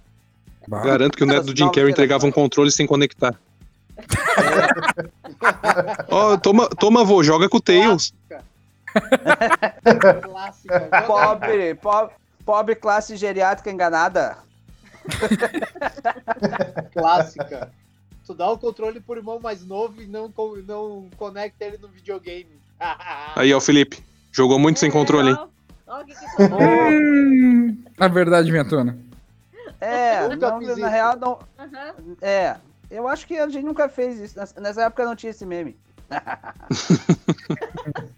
Bah. 0.67 0.82
Garanto 0.82 1.17
que 1.17 1.24
o 1.24 1.28
neto 1.28 1.45
do 1.48 1.58
Jim 1.58 1.72
Carrey 1.72 1.91
entregava 1.91 2.26
um 2.26 2.32
controle 2.32 2.72
sem 2.72 2.86
conectar. 2.86 3.36
Ó, 6.10 6.38
toma, 6.38 6.69
toma, 6.69 7.02
avô, 7.02 7.24
joga 7.24 7.50
com 7.50 7.58
o 7.58 7.62
Tails. 7.62 8.13
Clássica. 10.24 10.89
Pobre, 11.06 11.76
pobre, 11.76 12.13
pobre 12.45 12.76
classe 12.76 13.15
geriátrica 13.17 13.72
enganada. 13.72 14.38
Clássica. 16.93 17.72
Tu 18.26 18.34
dá 18.34 18.50
o 18.52 18.58
controle 18.58 19.00
pro 19.00 19.17
irmão 19.17 19.39
mais 19.39 19.65
novo 19.65 20.02
e 20.02 20.06
não, 20.06 20.32
não 20.67 21.10
conecta 21.17 21.65
ele 21.65 21.78
no 21.78 21.88
videogame. 21.88 22.60
Aí, 23.36 23.54
ó, 23.54 23.60
Felipe. 23.60 24.04
Jogou 24.32 24.60
muito 24.60 24.80
sem 24.80 24.91
controle, 24.91 25.32
hein? 25.32 25.38
Ó, 25.88 26.04
que 26.04 26.13
que 26.13 26.19
tu- 26.19 26.56
Hum, 26.62 27.84
a 28.00 28.08
verdade, 28.08 28.52
minha 28.52 28.63
tona. 28.63 28.95
É, 29.82 30.28
Nunca 30.28 30.52
não, 30.52 30.60
fiz 30.60 30.68
na 30.70 30.74
isso. 30.76 30.88
real, 30.88 31.18
não. 31.18 31.39
Aham. 31.58 31.94
É, 32.22 32.56
eu 32.92 33.08
acho 33.08 33.26
que 33.26 33.38
a 33.38 33.48
gente 33.48 33.63
nunca 33.65 33.88
fez 33.88 34.20
isso. 34.20 34.38
Nessa- 34.60 34.84
época 34.84 35.06
não 35.06 35.15
tinha 35.15 35.30
esse 35.32 35.46
meme. 35.46 35.78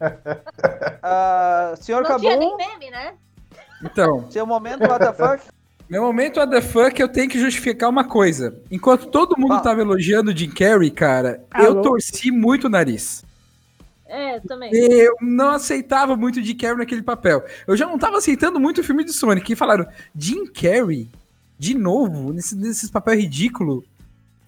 Ah, 1.04 1.74
senhor 1.80 2.04
Não 2.04 2.17
tinha 2.19 2.36
nem 2.38 2.50
Cabum, 2.52 2.58
meme, 2.58 2.89
né? 2.91 3.13
Então, 3.84 4.30
seu 4.32 4.45
momento, 4.45 4.82
what 4.88 5.04
the 5.04 5.13
fuck? 5.13 5.43
meu 5.89 6.04
momento 6.04 6.38
what 6.39 6.52
the 6.52 6.62
fuck, 6.62 7.00
eu 7.00 7.10
tenho 7.10 7.30
que 7.30 7.39
justificar 7.39 7.89
uma 7.89 8.04
coisa. 8.06 8.56
Enquanto 8.69 9.08
todo 9.08 9.38
mundo 9.38 9.50
Fala. 9.50 9.62
tava 9.62 9.82
elogiando 9.82 10.32
o 10.32 10.36
Jim 10.38 10.52
Carrey, 10.52 10.91
cara, 10.91 11.43
eu 11.60 11.71
Alô? 11.71 11.82
torci 11.82 12.32
muito 12.32 12.67
o 12.67 12.69
nariz. 12.69 13.24
É, 14.06 14.39
também. 14.41 14.71
Eu 14.74 15.15
não 15.21 15.52
aceitava 15.52 16.15
muito 16.17 16.39
o 16.39 16.43
Jim 16.43 16.56
Carrey 16.58 16.78
naquele 16.78 17.02
papel. 17.02 17.43
Eu 17.65 17.76
já 17.78 17.88
não 17.88 17.97
tava 17.97 18.17
aceitando 18.17 18.60
muito 18.60 18.82
o 18.82 18.84
filme 18.84 19.04
de 19.06 19.13
Sonic. 19.13 19.54
E 19.54 19.56
falaram, 19.56 19.88
Jim 20.15 20.45
Carrey, 20.47 21.10
de 21.62 21.76
novo, 21.76 22.34
nesse, 22.34 22.56
nesses 22.56 22.89
papel 22.89 23.19
ridículo. 23.19 23.84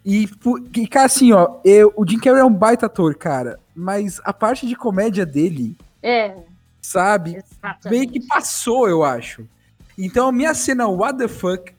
E, 0.03 0.25
fu- 0.25 0.57
e, 0.75 0.87
cara, 0.87 1.05
assim, 1.05 1.31
ó, 1.31 1.59
eu, 1.63 1.93
o 1.95 2.03
Jim 2.09 2.17
Carrey 2.17 2.41
é 2.41 2.43
um 2.43 2.51
baita 2.51 2.87
ator, 2.87 3.13
cara. 3.13 3.59
Mas 3.75 4.19
a 4.25 4.33
parte 4.33 4.65
de 4.65 4.75
comédia 4.75 5.23
dele, 5.23 5.77
É, 6.01 6.35
sabe, 6.81 7.35
exatamente. 7.35 7.89
meio 7.91 8.09
que 8.09 8.27
passou, 8.27 8.89
eu 8.89 9.03
acho. 9.03 9.47
Então 9.95 10.27
a 10.27 10.31
minha 10.31 10.55
cena 10.55 10.87
What 10.87 11.19
the 11.19 11.27
fuck, 11.27 11.71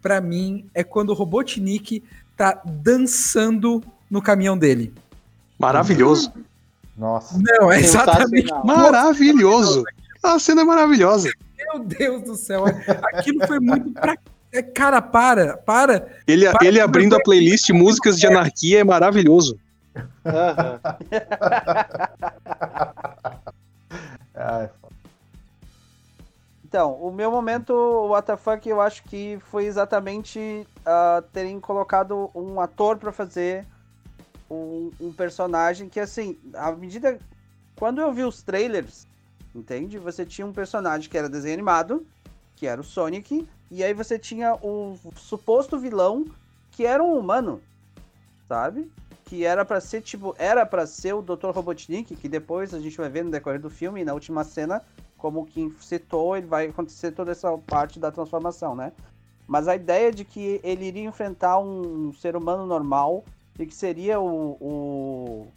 pra 0.00 0.22
mim, 0.22 0.64
é 0.72 0.82
quando 0.82 1.10
o 1.10 1.14
Robotnik 1.14 2.02
tá 2.34 2.58
dançando 2.64 3.84
no 4.10 4.22
caminhão 4.22 4.56
dele. 4.56 4.94
Maravilhoso. 5.58 6.32
Nossa. 6.96 7.38
Não, 7.38 7.70
é 7.70 7.78
exatamente. 7.80 8.50
Maravilhoso. 8.64 9.84
A 10.22 10.38
cena 10.38 10.62
é 10.62 10.64
maravilhosa. 10.64 11.30
Meu 11.58 11.84
Deus 11.84 12.22
do 12.22 12.34
céu. 12.36 12.64
Aquilo 13.12 13.46
foi 13.46 13.60
muito 13.60 13.90
pra. 13.92 14.16
É, 14.52 14.62
Cara, 14.62 15.02
para, 15.02 15.56
para. 15.58 16.08
Ele, 16.26 16.50
Para 16.50 16.66
ele 16.66 16.80
abrindo 16.80 17.16
a 17.16 17.22
playlist 17.22 17.70
Músicas 17.70 18.18
de 18.18 18.26
Anarquia 18.26 18.80
é 18.80 18.84
maravilhoso. 18.84 19.58
Então, 26.68 26.92
o 27.00 27.10
meu 27.10 27.30
momento 27.30 27.72
WTF 28.12 28.68
eu 28.68 28.78
acho 28.78 29.02
que 29.04 29.38
foi 29.50 29.64
exatamente 29.64 30.66
ah, 30.84 31.24
terem 31.32 31.58
colocado 31.58 32.30
um 32.34 32.60
ator 32.60 32.98
pra 32.98 33.10
fazer 33.10 33.64
um, 34.50 34.90
um 35.00 35.10
personagem 35.10 35.88
que, 35.88 35.98
assim, 35.98 36.38
à 36.52 36.70
medida. 36.72 37.18
Quando 37.74 38.02
eu 38.02 38.12
vi 38.12 38.22
os 38.22 38.42
trailers, 38.42 39.06
entende? 39.54 39.98
Você 39.98 40.26
tinha 40.26 40.46
um 40.46 40.52
personagem 40.52 41.08
que 41.08 41.16
era 41.16 41.28
desenho 41.28 41.54
animado, 41.54 42.06
que 42.54 42.66
era 42.66 42.80
o 42.80 42.84
Sonic, 42.84 43.48
e 43.70 43.84
aí 43.84 43.92
você 43.92 44.18
tinha 44.18 44.54
o 44.54 44.98
suposto 45.16 45.78
vilão, 45.78 46.24
que 46.70 46.86
era 46.86 47.02
um 47.02 47.18
humano, 47.18 47.60
sabe? 48.48 48.90
Que 49.24 49.44
era 49.44 49.64
pra 49.64 49.80
ser, 49.80 50.00
tipo, 50.00 50.34
era 50.38 50.64
para 50.64 50.86
ser 50.86 51.14
o 51.14 51.22
Dr. 51.22 51.50
Robotnik, 51.50 52.16
que 52.16 52.28
depois 52.28 52.72
a 52.72 52.80
gente 52.80 52.96
vai 52.96 53.08
ver 53.08 53.24
no 53.24 53.30
decorrer 53.30 53.60
do 53.60 53.68
filme, 53.68 54.04
na 54.04 54.14
última 54.14 54.42
cena, 54.42 54.82
como 55.18 55.44
Kim 55.44 55.74
citou, 55.80 56.36
ele 56.36 56.46
vai 56.46 56.68
acontecer 56.68 57.12
toda 57.12 57.32
essa 57.32 57.56
parte 57.58 57.98
da 57.98 58.10
transformação, 58.10 58.74
né? 58.74 58.92
Mas 59.46 59.66
a 59.66 59.74
ideia 59.74 60.12
de 60.12 60.24
que 60.24 60.60
ele 60.62 60.86
iria 60.86 61.04
enfrentar 61.04 61.58
um 61.58 62.12
ser 62.12 62.36
humano 62.36 62.66
normal 62.66 63.24
e 63.58 63.66
que 63.66 63.74
seria 63.74 64.20
o, 64.20 64.52
o, 64.60 65.48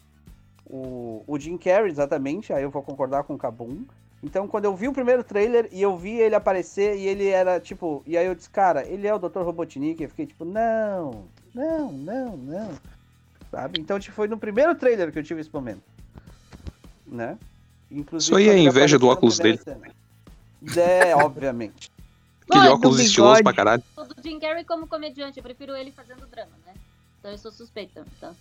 o, 0.65 1.23
o 1.27 1.39
Jim 1.39 1.57
Carrey, 1.57 1.91
exatamente, 1.91 2.51
aí 2.51 2.63
eu 2.63 2.71
vou 2.71 2.81
concordar 2.81 3.23
com 3.23 3.35
o 3.35 3.37
Kabum. 3.37 3.83
Então, 4.23 4.47
quando 4.47 4.65
eu 4.65 4.75
vi 4.75 4.87
o 4.87 4.93
primeiro 4.93 5.23
trailer 5.23 5.67
e 5.71 5.81
eu 5.81 5.97
vi 5.97 6.11
ele 6.19 6.35
aparecer 6.35 6.95
e 6.95 7.07
ele 7.07 7.27
era 7.27 7.59
tipo. 7.59 8.03
E 8.05 8.15
aí 8.17 8.25
eu 8.25 8.35
disse, 8.35 8.49
cara, 8.49 8.85
ele 8.87 9.07
é 9.07 9.13
o 9.13 9.17
Dr. 9.17 9.39
Robotnik. 9.41 10.01
Eu 10.03 10.09
fiquei 10.09 10.27
tipo, 10.27 10.45
não, 10.45 11.25
não, 11.53 11.91
não, 11.91 12.37
não. 12.37 12.69
Sabe? 13.49 13.79
Então, 13.81 13.99
tipo, 13.99 14.15
foi 14.15 14.27
no 14.27 14.37
primeiro 14.37 14.75
trailer 14.75 15.11
que 15.11 15.17
eu 15.19 15.23
tive 15.23 15.41
esse 15.41 15.51
momento. 15.51 15.81
Né? 17.07 17.37
Inclusive, 17.89 18.39
Isso 18.39 18.49
aí 18.49 18.55
é 18.57 18.59
inveja 18.59 18.97
do 18.99 19.07
óculos 19.07 19.37
primeira 19.37 19.61
cena. 19.61 19.87
É, 20.77 21.15
obviamente. 21.15 21.91
Aquele 22.47 22.67
óculos 22.67 22.99
estiloso 22.99 23.43
pra 23.43 23.53
caralho. 23.53 23.83
O 23.97 24.03
do 24.03 24.15
Jim 24.21 24.39
Carrey 24.39 24.63
como 24.65 24.85
comediante, 24.87 25.37
eu 25.37 25.43
prefiro 25.43 25.75
ele 25.75 25.91
fazendo 25.91 26.25
drama, 26.27 26.51
né? 26.65 26.73
Então 27.19 27.31
eu 27.31 27.37
sou 27.37 27.51
suspeita, 27.51 28.05
tá? 28.19 28.33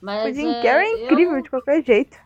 Mas, 0.00 0.32
O 0.32 0.40
Jim 0.40 0.48
é, 0.48 0.62
Carrey 0.62 0.86
é 0.86 1.04
incrível 1.04 1.36
eu- 1.36 1.42
de 1.42 1.50
qualquer 1.50 1.84
jeito. 1.84 2.16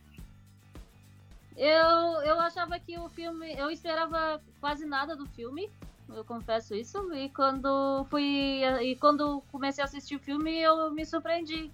Eu, 1.61 2.23
eu 2.23 2.40
achava 2.40 2.81
que 2.81 2.99
o 2.99 3.11
filme. 3.11 3.53
Eu 3.53 3.70
esperava 3.70 4.40
quase 4.59 4.87
nada 4.87 5.14
do 5.14 5.27
filme. 5.27 5.68
Eu 6.09 6.25
confesso 6.25 6.75
isso. 6.75 7.12
E 7.12 7.29
quando 7.29 8.07
fui. 8.09 8.62
E 8.81 8.96
quando 8.96 9.42
comecei 9.53 9.83
a 9.83 9.85
assistir 9.85 10.16
o 10.16 10.20
filme, 10.20 10.59
eu 10.59 10.90
me 10.90 11.05
surpreendi. 11.05 11.70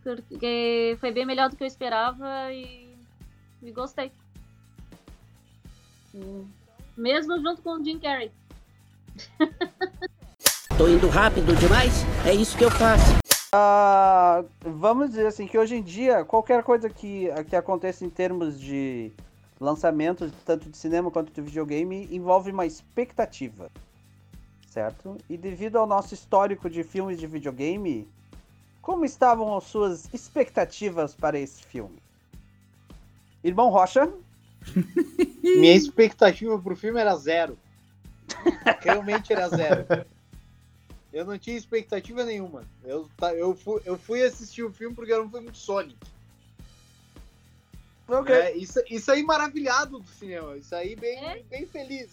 Porque 0.00 0.96
foi 1.00 1.10
bem 1.10 1.26
melhor 1.26 1.50
do 1.50 1.56
que 1.56 1.64
eu 1.64 1.66
esperava 1.66 2.52
e, 2.52 2.96
e 3.64 3.72
gostei. 3.72 4.12
Mesmo 6.96 7.40
junto 7.40 7.60
com 7.62 7.80
o 7.80 7.84
Jim 7.84 7.98
Carrey. 7.98 8.30
Tô 10.78 10.86
indo 10.86 11.08
rápido 11.08 11.56
demais? 11.56 12.04
É 12.24 12.32
isso 12.32 12.56
que 12.56 12.64
eu 12.64 12.70
faço. 12.70 13.25
Ah, 13.52 14.44
vamos 14.60 15.10
dizer 15.10 15.26
assim, 15.26 15.46
que 15.46 15.58
hoje 15.58 15.76
em 15.76 15.82
dia, 15.82 16.24
qualquer 16.24 16.62
coisa 16.62 16.90
que, 16.90 17.28
que 17.48 17.56
aconteça 17.56 18.04
em 18.04 18.10
termos 18.10 18.58
de 18.60 19.12
lançamento, 19.60 20.30
tanto 20.44 20.68
de 20.68 20.76
cinema 20.76 21.10
quanto 21.10 21.32
de 21.32 21.40
videogame, 21.40 22.08
envolve 22.10 22.50
uma 22.50 22.66
expectativa. 22.66 23.70
Certo? 24.68 25.16
E 25.28 25.36
devido 25.36 25.76
ao 25.76 25.86
nosso 25.86 26.12
histórico 26.12 26.68
de 26.68 26.82
filmes 26.84 27.18
de 27.18 27.26
videogame, 27.26 28.06
como 28.82 29.04
estavam 29.04 29.56
as 29.56 29.64
suas 29.64 30.12
expectativas 30.12 31.14
para 31.14 31.38
esse 31.38 31.62
filme? 31.62 31.98
Irmão 33.42 33.70
Rocha? 33.70 34.12
Minha 35.42 35.74
expectativa 35.74 36.58
pro 36.58 36.76
filme 36.76 37.00
era 37.00 37.16
zero. 37.16 37.56
Realmente 38.80 39.32
era 39.32 39.48
zero. 39.48 39.86
Eu 41.16 41.24
não 41.24 41.38
tinha 41.38 41.56
expectativa 41.56 42.22
nenhuma. 42.24 42.62
Eu, 42.84 43.08
tá- 43.16 43.32
eu, 43.32 43.56
fui, 43.56 43.80
eu 43.86 43.96
fui 43.96 44.22
assistir 44.22 44.62
o 44.62 44.70
filme 44.70 44.94
porque 44.94 45.10
era 45.10 45.22
um 45.22 45.30
filme 45.30 45.50
de 45.50 45.56
Sonic. 45.56 45.96
Ok. 48.06 48.34
É, 48.34 48.54
isso, 48.54 48.78
isso 48.90 49.10
aí 49.10 49.22
maravilhado 49.22 49.98
do 49.98 50.08
cinema. 50.10 50.54
Isso 50.58 50.74
aí 50.74 50.94
bem, 50.94 51.18
É? 51.24 51.42
bem 51.48 51.64
feliz. 51.64 52.10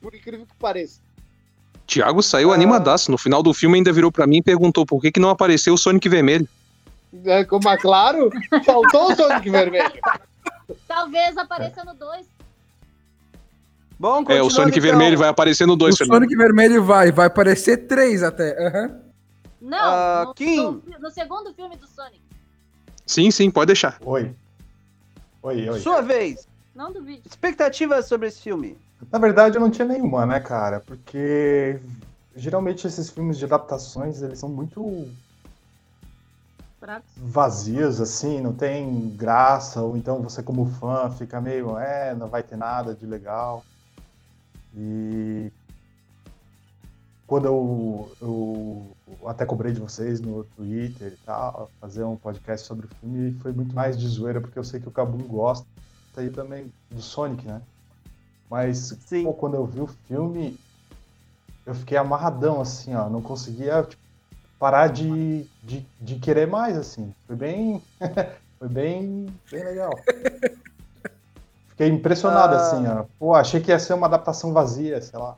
Por 0.00 0.12
incrível 0.16 0.44
que 0.46 0.54
pareça. 0.56 0.98
Thiago 1.86 2.20
saiu 2.24 2.50
Ah. 2.50 2.54
animadaço. 2.56 3.08
No 3.12 3.16
final 3.16 3.40
do 3.40 3.54
filme 3.54 3.76
ainda 3.78 3.92
virou 3.92 4.10
pra 4.10 4.26
mim 4.26 4.38
e 4.38 4.42
perguntou 4.42 4.84
por 4.84 5.00
que, 5.00 5.12
que 5.12 5.20
não 5.20 5.30
apareceu 5.30 5.74
o 5.74 5.78
Sonic 5.78 6.08
Vermelho. 6.08 6.48
É, 7.24 7.44
como 7.44 7.68
é 7.68 7.76
claro, 7.78 8.30
faltou 8.64 9.12
o 9.12 9.14
Sonic 9.16 9.48
Vermelho. 9.48 9.92
Talvez 10.88 11.36
apareça 11.36 11.84
no 11.84 11.94
2. 11.94 12.26
Bom, 14.00 14.24
É, 14.28 14.40
o 14.42 14.48
Sonic 14.48 14.78
então. 14.78 14.88
Vermelho 14.90 15.18
vai 15.18 15.28
aparecer 15.28 15.66
no 15.66 15.76
2, 15.76 15.94
o 15.94 15.98
Fernando. 15.98 16.22
Sonic 16.22 16.34
Vermelho 16.34 16.82
vai, 16.82 17.12
vai 17.12 17.26
aparecer 17.26 17.86
três 17.86 18.22
até. 18.22 18.56
aham. 18.66 18.98
Não, 19.60 19.76
Ah, 19.78 20.24
no, 20.28 20.34
Kim. 20.34 20.56
no- 20.56 20.82
no 20.98 21.10
segundo 21.10 21.52
filme 21.52 21.76
do 21.76 21.86
Sonic. 21.86 22.22
Sim, 23.04 23.30
sim, 23.30 23.50
pode 23.50 23.66
deixar. 23.66 23.98
Oi. 24.02 24.34
Oi, 25.42 25.68
oi. 25.68 25.80
Sua 25.80 26.00
vez. 26.00 26.48
Não 26.74 26.90
duvide. 26.90 27.20
Expectativas 27.26 28.06
sobre 28.06 28.28
esse 28.28 28.40
filme. 28.40 28.78
Na 29.12 29.18
verdade, 29.18 29.56
eu 29.58 29.60
não 29.60 29.70
tinha 29.70 29.86
nenhuma, 29.86 30.24
né, 30.24 30.40
cara? 30.40 30.80
Porque 30.80 31.78
geralmente 32.34 32.86
esses 32.86 33.10
filmes 33.10 33.36
de 33.36 33.44
adaptações, 33.44 34.22
eles 34.22 34.38
são 34.38 34.48
muito 34.48 35.08
Fracos. 36.78 37.10
vazios, 37.18 38.00
assim, 38.00 38.40
não 38.40 38.54
tem 38.54 39.10
graça, 39.10 39.82
ou 39.82 39.94
então 39.94 40.22
você 40.22 40.42
como 40.42 40.64
fã 40.80 41.10
fica 41.10 41.38
meio, 41.38 41.76
é, 41.78 42.14
não 42.14 42.28
vai 42.28 42.42
ter 42.42 42.56
nada 42.56 42.94
de 42.94 43.04
legal. 43.04 43.62
E 44.76 45.50
quando 47.26 47.46
eu, 47.46 48.16
eu 48.20 49.28
até 49.28 49.46
cobrei 49.46 49.72
de 49.72 49.80
vocês 49.80 50.20
no 50.20 50.44
Twitter 50.44 51.12
e 51.12 51.16
tal, 51.24 51.70
fazer 51.80 52.02
um 52.04 52.16
podcast 52.16 52.66
sobre 52.66 52.86
o 52.86 52.90
filme, 53.00 53.38
foi 53.40 53.52
muito 53.52 53.74
mais 53.74 53.96
de 53.96 54.06
zoeira, 54.08 54.40
porque 54.40 54.58
eu 54.58 54.64
sei 54.64 54.80
que 54.80 54.88
o 54.88 54.92
Kabum 54.92 55.28
gosta 55.28 55.64
aí 56.16 56.28
também 56.28 56.72
do 56.90 57.00
Sonic, 57.00 57.46
né? 57.46 57.62
Mas 58.50 58.98
Sim. 59.06 59.24
pô, 59.24 59.32
quando 59.32 59.54
eu 59.54 59.64
vi 59.64 59.80
o 59.80 59.86
filme, 59.86 60.58
eu 61.64 61.74
fiquei 61.74 61.96
amarradão, 61.96 62.60
assim, 62.60 62.94
ó, 62.94 63.08
não 63.08 63.22
conseguia 63.22 63.84
tipo, 63.84 64.02
parar 64.58 64.88
de, 64.88 65.46
de, 65.62 65.86
de 66.00 66.18
querer 66.18 66.48
mais, 66.48 66.76
assim. 66.76 67.14
Foi 67.26 67.36
bem. 67.36 67.80
foi 68.58 68.68
bem, 68.68 69.26
bem 69.50 69.64
legal. 69.64 69.90
Fiquei 71.80 71.88
impressionado, 71.96 72.54
Ah. 72.54 72.58
assim, 72.58 72.86
ó. 72.86 73.04
Pô, 73.18 73.34
achei 73.34 73.58
que 73.58 73.70
ia 73.70 73.78
ser 73.78 73.94
uma 73.94 74.06
adaptação 74.06 74.52
vazia, 74.52 75.00
sei 75.00 75.18
lá. 75.18 75.34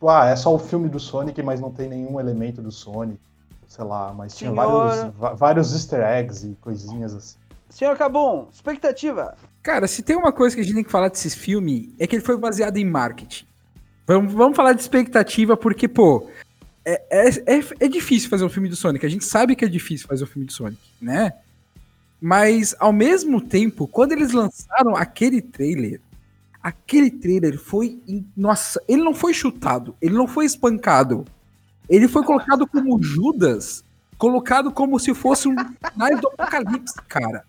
Pô, 0.00 0.08
ah, 0.08 0.26
é 0.26 0.34
só 0.34 0.52
o 0.52 0.58
filme 0.58 0.88
do 0.88 0.98
Sonic, 0.98 1.40
mas 1.40 1.60
não 1.60 1.70
tem 1.70 1.88
nenhum 1.88 2.18
elemento 2.18 2.60
do 2.60 2.72
Sonic. 2.72 3.20
Sei 3.68 3.84
lá, 3.84 4.12
mas 4.12 4.36
tinha 4.36 4.50
Senhor. 4.50 4.66
vários, 4.66 5.14
va- 5.14 5.34
vários 5.34 5.72
easter 5.72 6.00
eggs 6.00 6.44
e 6.44 6.56
coisinhas 6.60 7.14
assim. 7.14 7.36
Senhor 7.70 7.96
Cabum, 7.96 8.46
expectativa. 8.52 9.36
Cara, 9.62 9.86
se 9.86 10.02
tem 10.02 10.16
uma 10.16 10.32
coisa 10.32 10.56
que 10.56 10.62
a 10.62 10.64
gente 10.64 10.74
tem 10.74 10.82
que 10.84 10.90
falar 10.90 11.10
desse 11.10 11.30
filme, 11.30 11.94
é 11.98 12.04
que 12.06 12.16
ele 12.16 12.24
foi 12.24 12.36
baseado 12.36 12.76
em 12.78 12.84
marketing. 12.84 13.46
Vamos, 14.06 14.32
vamos 14.32 14.56
falar 14.56 14.72
de 14.72 14.80
expectativa, 14.80 15.56
porque, 15.56 15.86
pô, 15.86 16.26
é, 16.84 17.02
é, 17.08 17.28
é, 17.58 17.64
é 17.80 17.88
difícil 17.88 18.28
fazer 18.30 18.44
um 18.44 18.48
filme 18.48 18.68
do 18.68 18.74
Sonic. 18.74 19.04
A 19.06 19.10
gente 19.10 19.24
sabe 19.26 19.54
que 19.54 19.64
é 19.64 19.68
difícil 19.68 20.08
fazer 20.08 20.24
um 20.24 20.26
filme 20.26 20.46
do 20.46 20.52
Sonic, 20.52 20.80
né? 21.00 21.34
Mas, 22.20 22.74
ao 22.78 22.92
mesmo 22.92 23.40
tempo, 23.40 23.86
quando 23.86 24.12
eles 24.12 24.32
lançaram 24.32 24.96
aquele 24.96 25.40
trailer, 25.40 26.00
aquele 26.62 27.10
trailer 27.10 27.58
foi. 27.58 28.00
Nossa, 28.36 28.82
ele 28.88 29.02
não 29.02 29.14
foi 29.14 29.32
chutado, 29.32 29.94
ele 30.00 30.14
não 30.14 30.26
foi 30.26 30.44
espancado. 30.44 31.24
Ele 31.88 32.08
foi 32.08 32.22
colocado 32.22 32.66
como 32.66 33.02
Judas, 33.02 33.84
colocado 34.18 34.70
como 34.70 34.98
se 34.98 35.14
fosse 35.14 35.48
um 35.48 35.54
finais 35.92 36.20
do 36.20 36.28
apocalipse, 36.28 37.00
cara. 37.08 37.44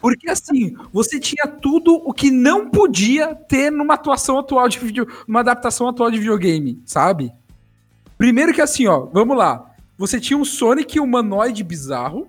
Porque 0.00 0.30
assim, 0.30 0.76
você 0.92 1.18
tinha 1.18 1.48
tudo 1.48 1.94
o 1.94 2.12
que 2.12 2.30
não 2.30 2.70
podia 2.70 3.34
ter 3.34 3.72
numa 3.72 3.94
atuação 3.94 4.38
atual 4.38 4.68
de 4.68 4.78
vídeo, 4.78 5.06
numa 5.26 5.40
adaptação 5.40 5.88
atual 5.88 6.10
de 6.10 6.18
videogame, 6.18 6.80
sabe? 6.84 7.32
Primeiro 8.18 8.52
que 8.52 8.60
assim, 8.60 8.86
ó, 8.86 9.06
vamos 9.06 9.36
lá. 9.36 9.74
você 9.98 10.20
tinha 10.20 10.38
um 10.38 10.44
Sonic 10.44 11.00
humanoide 11.00 11.64
bizarro, 11.64 12.28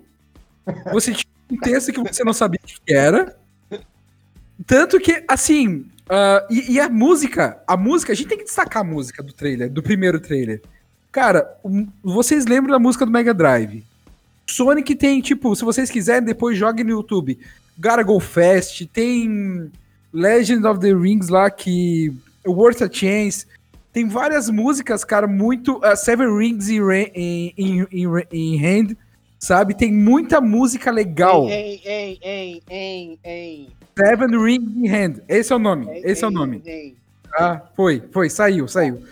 você 0.92 1.12
tinha 1.12 1.30
um 1.50 1.56
texto 1.58 1.92
que 1.92 2.00
você 2.00 2.24
não 2.24 2.32
sabia 2.32 2.60
o 2.62 2.66
que 2.86 2.92
era. 2.94 3.36
Tanto 4.66 4.98
que, 4.98 5.24
assim, 5.28 5.86
ah, 6.08 6.46
e, 6.50 6.72
e 6.72 6.80
a 6.80 6.88
música, 6.88 7.62
a 7.66 7.76
música, 7.76 8.12
a 8.12 8.14
gente 8.14 8.28
tem 8.28 8.38
que 8.38 8.44
destacar 8.44 8.82
a 8.82 8.84
música 8.84 9.22
do 9.22 9.32
trailer, 9.32 9.70
do 9.70 9.82
primeiro 9.82 10.18
trailer. 10.20 10.60
Cara, 11.12 11.56
um- 11.64 11.86
vocês 12.02 12.44
lembram 12.46 12.72
da 12.72 12.78
música 12.78 13.06
do 13.06 13.12
Mega 13.12 13.32
Drive? 13.32 13.84
Sonic 14.46 14.94
tem, 14.94 15.20
tipo, 15.20 15.54
se 15.54 15.64
vocês 15.64 15.90
quiserem, 15.90 16.24
depois 16.26 16.56
joguem 16.58 16.84
no 16.84 16.90
YouTube. 16.90 17.38
Go 18.04 18.18
Fast, 18.18 18.86
tem 18.86 19.70
Legend 20.12 20.66
of 20.66 20.80
the 20.80 20.92
Rings 20.92 21.28
lá, 21.28 21.50
que. 21.50 22.12
Worth 22.46 22.82
a 22.82 22.90
Chance. 22.90 23.46
Tem 23.92 24.08
várias 24.08 24.48
músicas, 24.50 25.04
cara, 25.04 25.26
muito. 25.26 25.80
ah, 25.84 25.94
Seven 25.94 26.34
Rings 26.36 26.68
in, 26.68 26.80
in, 27.56 27.86
in- 27.92 28.26
in 28.32 28.58
Hand, 28.58 28.96
sabe? 29.38 29.74
Tem 29.76 29.92
muita 29.92 30.40
música 30.40 30.90
legal. 30.90 31.48
Hein, 31.48 31.80
hein, 31.84 32.18
hein, 32.22 32.62
hein, 32.70 33.18
hein. 33.24 33.68
Seven 33.98 34.28
Rings 34.42 34.76
in 34.76 34.88
Hand. 34.88 35.22
Esse 35.28 35.52
é 35.52 35.56
o 35.56 35.58
nome. 35.58 35.86
hein, 35.88 36.02
Esse 36.04 36.24
é 36.24 36.26
o 36.26 36.30
nome. 36.30 36.62
hein. 36.66 36.96
Ah, 37.38 37.60
foi, 37.76 38.02
foi, 38.12 38.30
saiu, 38.30 38.66
saiu. 38.68 39.02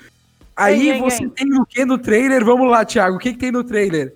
Aí 0.57 0.89
hein, 0.91 1.01
você 1.03 1.29
tem 1.29 1.53
o 1.61 1.67
que 1.67 1.85
no 1.85 1.99
trailer? 1.99 2.45
Vamos 2.45 2.71
lá, 2.71 2.85
Thiago. 2.85 3.17
O 3.17 3.19
que, 3.19 3.33
que 3.33 3.39
tem 3.39 3.53
no 3.53 3.63
trailer? 3.63 4.15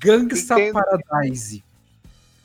Gangsta 0.00 0.56
tem 0.56 0.72
Paradise. 0.72 1.62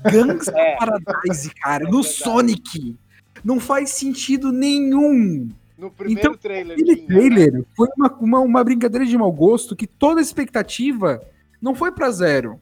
Gangsta 0.02 0.52
É. 0.58 0.76
Paradise, 0.78 1.50
cara, 1.56 1.86
É 1.88 1.90
no. 1.92 2.04
Sonic. 2.04 2.96
Não 3.44 3.60
faz 3.60 3.92
sentido 3.92 4.52
nenhum. 4.52 5.50
No 5.78 5.90
primeiro 5.90 6.20
Então, 6.20 6.34
trailer 6.38 6.74
Aquele 6.74 6.96
tinha, 6.98 7.08
né? 7.08 7.16
trailer 7.16 7.66
foi 7.76 7.88
uma, 7.98 8.14
uma, 8.20 8.40
uma 8.42 8.64
brincadeira 8.64 9.06
de 9.06 9.18
mau 9.18 9.32
gosto 9.32 9.76
que 9.78 9.88
toda 9.88 10.20
a 10.20 10.22
expectativa 10.22 11.22
não 11.62 11.74
foi 11.74 11.92
pra 11.92 12.12
zero. 12.12 12.60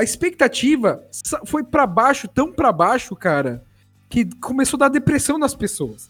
A 0.00 0.02
expectativa 0.02 1.04
foi 1.44 1.62
pra 1.62 1.86
baixo, 1.86 2.26
tão 2.26 2.50
pra 2.50 2.72
baixo, 2.72 3.14
cara, 3.14 3.62
que 4.08 4.24
começou 4.36 4.78
a 4.78 4.80
dar 4.80 4.88
depressão 4.88 5.36
nas 5.36 5.54
pessoas. 5.54 6.08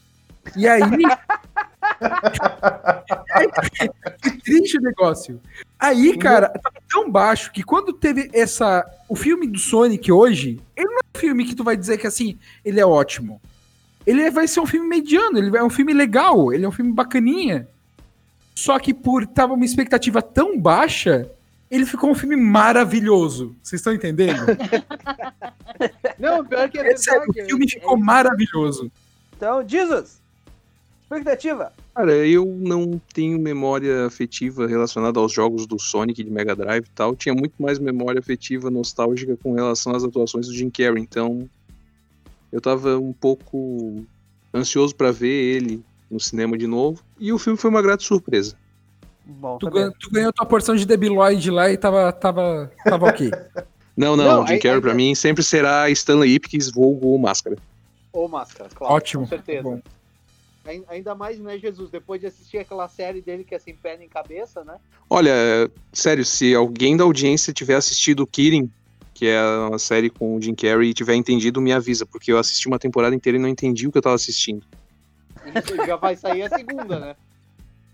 E 0.57 0.69
aí. 0.69 0.81
que 4.23 4.31
triste 4.43 4.79
o 4.79 4.81
negócio. 4.81 5.41
Aí, 5.77 6.17
cara, 6.17 6.51
tava 6.51 6.77
tão 6.89 7.11
baixo 7.11 7.51
que 7.51 7.65
quando 7.65 7.93
teve 7.93 8.31
essa. 8.33 8.89
O 9.09 9.17
filme 9.17 9.49
do 9.49 9.59
Sonic 9.59 10.13
hoje, 10.13 10.61
ele 10.77 10.87
não 10.87 10.99
é 10.99 11.17
um 11.17 11.19
filme 11.19 11.45
que 11.45 11.57
tu 11.57 11.65
vai 11.65 11.77
dizer 11.77 11.99
que 11.99 12.07
assim, 12.07 12.39
ele 12.65 12.79
é 12.79 12.87
ótimo. 12.87 13.43
Ele 14.07 14.31
vai 14.31 14.47
ser 14.47 14.61
um 14.61 14.67
filme 14.67 14.87
mediano, 14.87 15.37
ele 15.37 15.57
é 15.57 15.65
um 15.65 15.69
filme 15.69 15.93
legal, 15.93 16.53
ele 16.53 16.65
é 16.65 16.69
um 16.69 16.73
filme 16.73 16.93
bacaninha. 16.93 17.67
Só 18.55 18.79
que 18.79 18.95
por 18.95 19.27
tava 19.27 19.55
uma 19.55 19.65
expectativa 19.65 20.23
tão 20.23 20.57
baixa, 20.57 21.29
ele 21.71 21.87
ficou 21.87 22.11
um 22.11 22.15
filme 22.15 22.37
maravilhoso. 22.37 23.55
Vocês 23.63 23.81
estão 23.81 23.93
entendendo? 23.93 24.41
Não, 26.19 26.45
pior 26.45 26.69
que 26.69 26.79
é 26.79 26.81
É 26.81 26.95
verdade. 26.95 27.31
o 27.31 27.45
filme 27.47 27.69
ficou 27.71 27.97
é- 27.97 28.01
maravilhoso. 28.01 28.91
Então, 29.37 29.67
Jesus, 29.67 30.21
expectativa. 31.03 31.73
Cara, 31.95 32.13
eu 32.27 32.45
não 32.47 33.01
tenho 33.13 33.39
memória 33.39 34.07
afetiva 34.07 34.67
relacionada 34.67 35.19
aos 35.19 35.33
jogos 35.33 35.67
do 35.67 35.79
Sonic 35.79 36.23
de 36.23 36.31
Mega 36.31 36.55
Drive 36.55 36.85
e 36.87 36.91
tal. 36.95 37.17
Tinha 37.17 37.35
muito 37.35 37.55
mais 37.59 37.79
memória 37.79 38.19
afetiva 38.21 38.71
nostálgica 38.71 39.37
com 39.43 39.53
relação 39.55 39.95
às 39.95 40.05
atuações 40.05 40.47
do 40.47 40.55
Jim 40.55 40.71
Carrey. 40.71 41.03
Então, 41.03 41.49
eu 42.53 42.61
tava 42.61 42.99
um 42.99 43.13
pouco 43.13 44.05
ansioso 44.55 44.95
pra 44.95 45.11
ver 45.11 45.29
ele 45.57 45.83
no 46.11 46.21
cinema 46.21 46.57
de 46.59 46.67
novo. 46.67 47.03
E 47.19 47.33
o 47.33 47.39
filme 47.39 47.59
foi 47.59 47.71
uma 47.71 47.83
grata 47.83 48.03
surpresa. 48.03 48.57
Bom, 49.39 49.59
Tu, 49.59 49.71
ganha- 49.71 49.93
tu 49.99 50.11
ganhou 50.11 50.33
tua 50.33 50.45
porção 50.47 50.75
de 50.75 50.85
debiloid 50.85 51.51
lá 51.51 51.71
e 51.71 51.77
tava, 51.77 52.13
tava, 52.13 52.71
tava 52.85 53.07
ok. 53.09 53.31
Não, 53.97 54.17
não, 54.17 54.25
Não, 54.25 54.45
o 54.45 54.47
Jim 54.47 54.59
Carrey 54.59 54.77
aí- 54.77 54.81
pra 54.81 54.95
mim 54.95 55.15
sempre 55.15 55.43
será 55.43 55.91
Stanley 55.91 56.35
Ipkiss, 56.37 56.71
vulgo 56.71 57.19
Máscara. 57.19 57.57
Ô, 58.13 58.27
Máscara, 58.29 58.71
claro. 58.75 58.95
Ótimo. 58.95 59.25
Com 59.25 59.29
certeza. 59.29 59.63
Bom. 59.63 59.81
Ai- 60.65 60.83
Ainda 60.89 61.15
mais, 61.15 61.39
né, 61.39 61.59
Jesus? 61.59 61.91
Depois 61.91 62.19
de 62.21 62.27
assistir 62.29 62.59
aquela 62.59 62.89
série 62.89 63.21
dele 63.21 63.45
que 63.45 63.55
é 63.55 63.59
sem 63.59 63.75
perna 63.75 64.03
em 64.05 64.09
cabeça, 64.09 64.65
né? 64.65 64.77
Olha, 65.09 65.33
sério, 65.93 66.25
se 66.25 66.55
alguém 66.55 66.97
da 66.97 67.05
audiência 67.05 67.53
tiver 67.53 67.75
assistido 67.75 68.27
Kirin, 68.27 68.71
que 69.13 69.27
é 69.27 69.43
uma 69.69 69.79
série 69.79 70.09
com 70.09 70.35
o 70.37 70.41
Jim 70.41 70.55
Carrey, 70.55 70.91
e 70.91 70.95
tiver 70.95 71.15
entendido, 71.15 71.61
me 71.61 71.73
avisa, 71.73 72.07
porque 72.07 72.33
eu 72.33 72.39
assisti 72.39 72.69
uma 72.69 72.79
temporada 72.79 73.15
inteira 73.15 73.37
e 73.37 73.41
não 73.41 73.49
entendi 73.49 73.87
o 73.87 73.93
que 73.93 73.99
eu 73.99 74.03
tava 74.03 74.15
assistindo. 74.15 74.65
Isso 75.55 75.77
já 75.87 75.97
vai 75.97 76.17
sair 76.17 76.43
a 76.43 76.49
segunda, 76.49 76.99
né? 76.99 77.17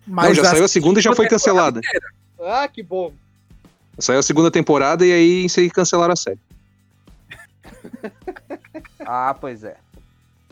não, 0.07 0.35
já 0.35 0.45
saiu 0.45 0.65
a 0.65 0.69
segunda 0.69 1.01
e 1.01 1.03
já 1.03 1.15
foi 1.15 1.29
cancelada. 1.29 1.81
Ah, 2.41 2.69
que 2.69 2.83
bom. 2.83 3.13
Saiu 3.99 4.19
a 4.19 4.23
segunda 4.23 4.51
temporada 4.51 5.05
e 5.07 5.13
aí 5.13 5.45
em 5.45 5.49
seguida 5.49 5.75
cancelaram 5.75 6.13
a 6.13 6.17
série. 6.17 6.39
Ah, 9.09 9.33
pois 9.41 9.63
é. 9.63 9.77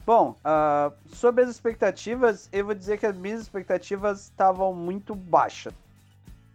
Bom, 0.06 0.36
ah, 0.44 0.92
sobre 1.12 1.42
as 1.42 1.50
expectativas, 1.50 2.48
eu 2.52 2.64
vou 2.64 2.74
dizer 2.74 2.98
que 2.98 3.06
as 3.06 3.16
minhas 3.16 3.40
expectativas 3.40 4.24
estavam 4.24 4.72
muito 4.72 5.12
baixas. 5.14 5.74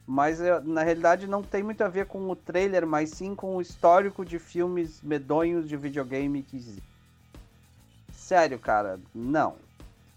Mas 0.07 0.39
na 0.63 0.81
realidade 0.81 1.27
não 1.27 1.43
tem 1.43 1.62
muito 1.62 1.83
a 1.83 1.88
ver 1.88 2.05
com 2.05 2.29
o 2.29 2.35
trailer, 2.35 2.88
mas 2.88 3.12
sim 3.12 3.35
com 3.35 3.57
o 3.57 3.62
histórico 3.62 4.23
de 4.23 4.39
filmes 4.39 5.01
medonhos 5.03 5.67
de 5.67 5.75
videogame 5.75 6.41
que 6.41 6.57
existe. 6.57 6.83
Sério, 8.13 8.57
cara, 8.57 8.99
não. 9.13 9.55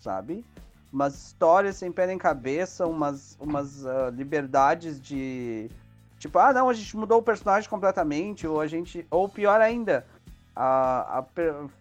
Sabe? 0.00 0.44
Umas 0.92 1.14
histórias 1.14 1.76
sem 1.76 1.90
pé 1.90 2.06
nem 2.06 2.18
cabeça, 2.18 2.86
umas, 2.86 3.36
umas 3.40 3.86
ah, 3.86 4.10
liberdades 4.10 5.00
de. 5.00 5.70
Tipo, 6.18 6.38
ah 6.38 6.52
não, 6.52 6.68
a 6.68 6.74
gente 6.74 6.96
mudou 6.96 7.18
o 7.18 7.22
personagem 7.22 7.68
completamente, 7.68 8.46
ou 8.46 8.60
a 8.60 8.66
gente. 8.66 9.06
Ou 9.10 9.28
pior 9.28 9.60
ainda, 9.60 10.06
a, 10.54 11.20
a 11.20 11.24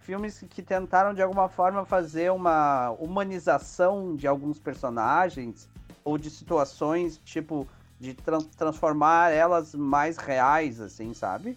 filmes 0.00 0.42
que 0.48 0.62
tentaram 0.62 1.12
de 1.12 1.20
alguma 1.22 1.48
forma 1.48 1.84
fazer 1.84 2.32
uma 2.32 2.90
humanização 2.98 4.16
de 4.16 4.26
alguns 4.26 4.58
personagens 4.58 5.68
ou 6.04 6.16
de 6.16 6.30
situações, 6.30 7.20
tipo, 7.24 7.68
de 8.00 8.14
tran- 8.14 8.42
transformar 8.56 9.30
elas 9.30 9.74
mais 9.74 10.16
reais, 10.16 10.80
assim, 10.80 11.14
sabe? 11.14 11.56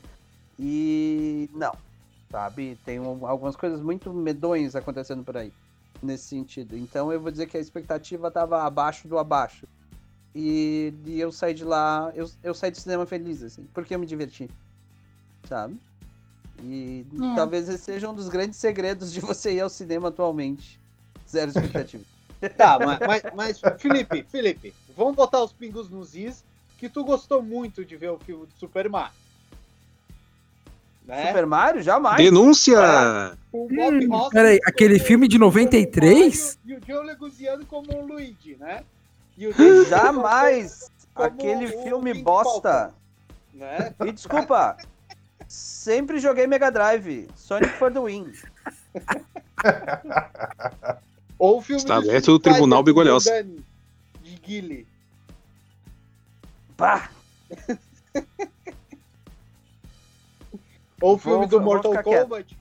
E 0.60 1.50
não, 1.54 1.74
sabe? 2.30 2.78
Tem 2.86 3.00
um- 3.00 3.26
algumas 3.26 3.56
coisas 3.56 3.82
muito 3.82 4.14
medonhas 4.14 4.76
acontecendo 4.76 5.24
por 5.24 5.36
aí, 5.38 5.52
nesse 6.02 6.26
sentido. 6.26 6.78
Então 6.78 7.12
eu 7.12 7.20
vou 7.20 7.32
dizer 7.32 7.48
que 7.48 7.58
a 7.58 7.60
expectativa 7.60 8.28
estava 8.28 8.64
abaixo 8.64 9.08
do 9.08 9.18
abaixo. 9.18 9.68
E, 10.34 10.94
e 11.06 11.20
eu 11.20 11.32
saí 11.32 11.54
de 11.54 11.64
lá, 11.64 12.12
eu, 12.14 12.30
eu 12.44 12.54
saí 12.54 12.70
do 12.70 12.78
cinema 12.78 13.06
feliz, 13.06 13.42
assim, 13.42 13.66
porque 13.74 13.96
eu 13.96 14.00
me 14.00 14.06
diverti, 14.06 14.50
sabe? 15.48 15.78
E 16.62 17.06
É. 17.22 17.36
talvez 17.36 17.70
esse 17.70 17.84
seja 17.84 18.10
um 18.10 18.14
dos 18.14 18.28
grandes 18.28 18.60
segredos 18.60 19.12
de 19.14 19.22
você 19.22 19.54
ir 19.54 19.62
ao 19.62 19.70
cinema 19.70 20.10
atualmente. 20.10 20.80
Zero 21.30 21.52
expectativa. 21.52 22.04
Tá, 22.58 22.78
mas, 22.78 23.00
mas, 23.00 23.24
mas, 23.34 23.62
Felipe, 23.80 24.24
Felipe, 24.30 24.76
vamos 24.96 25.16
botar 25.16 25.42
os 25.42 25.52
pingos 25.52 25.90
nos 25.90 26.14
is, 26.16 26.44
que 26.78 26.88
tu 26.88 27.04
gostou 27.04 27.42
muito 27.42 27.84
de 27.84 27.96
ver 27.96 28.12
o 28.12 28.20
filme 28.20 28.46
do 28.46 28.54
Super 28.60 28.88
Mario. 28.90 29.16
Né? 31.08 31.28
Super 31.28 31.46
Mario? 31.46 31.82
Jamais. 31.82 32.18
Denúncia! 32.18 33.38
O 33.52 33.68
Bob 33.68 34.08
Hum, 34.08 34.30
peraí, 34.30 34.60
aquele 34.66 35.00
filme 35.00 35.28
de 35.28 35.38
o 35.38 35.40
93? 35.40 36.58
Mario 36.66 36.66
E 36.66 36.74
o 36.74 36.82
John 36.82 37.04
Leguizamo 37.04 37.66
como 37.66 37.94
o 37.96 38.06
Luigi, 38.06 38.58
né? 38.60 38.84
E 39.38 39.48
o 39.48 39.54
David 39.54 39.90
Jamais. 39.90 40.92
Aquele 41.16 41.66
o 41.68 41.84
filme 41.84 42.12
King 42.12 42.24
bosta. 42.24 42.72
Falcon, 42.72 42.94
né? 43.54 43.94
E 44.06 44.12
desculpa. 44.12 44.76
Sempre 45.48 46.20
joguei 46.20 46.48
Mega 46.48 46.72
Drive. 46.72 47.28
Sonic 47.36 47.72
for 47.74 47.92
the 47.92 48.00
win. 48.00 48.34
Ou 51.38 51.58
o 51.58 51.62
filme 51.62 51.82
Está 51.82 51.98
aberto 51.98 52.32
o 52.32 52.40
Tribunal 52.40 52.82
Bigolhosa. 52.84 53.30
Dani, 53.30 53.64
De 54.24 54.36
Guile. 54.38 54.88
Pá. 56.76 57.10
Ou 61.02 61.16
o 61.16 61.18
filme 61.18 61.40
Vou- 61.48 61.60
do 61.60 61.62
Mortal 61.62 61.92
quieto. 62.04 62.24
Kombat. 62.24 62.58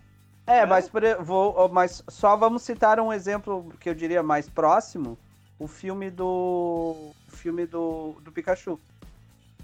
É, 0.47 0.59
É? 0.59 0.67
mas, 0.67 0.91
vou, 1.23 1.69
mas 1.71 2.03
só 2.09 2.37
vamos 2.37 2.63
citar 2.63 3.01
um 3.01 3.13
exemplo 3.13 3.73
que 3.81 3.89
eu 3.89 3.95
diria 3.95 4.23
mais 4.23 4.49
próximo. 4.49 5.17
O 5.59 5.67
filme 5.69 6.11
do. 6.11 6.25
O 6.27 7.15
filme 7.29 7.65
do, 7.67 8.17
do 8.23 8.31
Pikachu. 8.33 8.79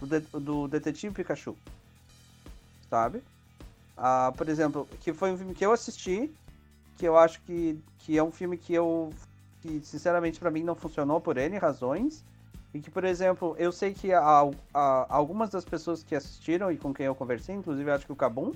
Do, 0.00 0.06
de- 0.06 0.26
do 0.40 0.68
Detetive 0.68 1.12
Pikachu. 1.14 1.54
Sabe? 2.88 3.22
Ah, 3.96 4.32
por 4.36 4.48
exemplo, 4.48 4.88
que 5.00 5.12
foi 5.12 5.32
um 5.32 5.36
filme 5.36 5.54
que 5.54 5.64
eu 5.66 5.72
assisti. 5.72 6.30
Que 6.96 7.06
eu 7.06 7.16
acho 7.18 7.40
que, 7.42 7.78
que 7.98 8.16
é 8.16 8.22
um 8.22 8.30
filme 8.32 8.56
que 8.56 8.72
eu. 8.72 9.12
Que 9.60 9.80
sinceramente 9.84 10.38
pra 10.40 10.50
mim 10.50 10.62
não 10.62 10.74
funcionou 10.74 11.20
por 11.20 11.36
N 11.36 11.58
razões. 11.58 12.24
E 12.72 12.80
que, 12.80 12.90
por 12.90 13.04
exemplo, 13.04 13.54
eu 13.58 13.72
sei 13.72 13.92
que 13.92 14.12
a- 14.12 14.42
a- 14.72 15.06
algumas 15.08 15.50
das 15.50 15.64
pessoas 15.64 16.02
que 16.02 16.14
assistiram 16.14 16.70
e 16.70 16.76
com 16.76 16.94
quem 16.94 17.06
eu 17.06 17.14
conversei, 17.14 17.54
inclusive 17.54 17.90
acho 17.90 18.06
que 18.06 18.12
o 18.12 18.16
Kabum, 18.16 18.52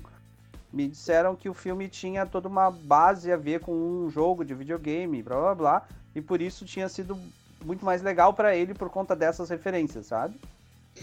me 0.72 0.88
disseram 0.88 1.36
que 1.36 1.48
o 1.48 1.54
filme 1.54 1.88
tinha 1.88 2.26
toda 2.26 2.48
uma 2.48 2.70
base 2.70 3.30
a 3.32 3.36
ver 3.36 3.60
com 3.60 3.72
um 3.72 4.10
jogo 4.10 4.44
de 4.44 4.54
videogame, 4.54 5.22
blá 5.22 5.36
blá 5.36 5.54
blá, 5.54 5.82
e 6.14 6.20
por 6.20 6.40
isso 6.40 6.64
tinha 6.64 6.88
sido 6.88 7.16
muito 7.64 7.84
mais 7.84 8.02
legal 8.02 8.34
pra 8.34 8.54
ele 8.54 8.74
por 8.74 8.90
conta 8.90 9.16
dessas 9.16 9.48
referências, 9.48 10.06
sabe? 10.06 10.38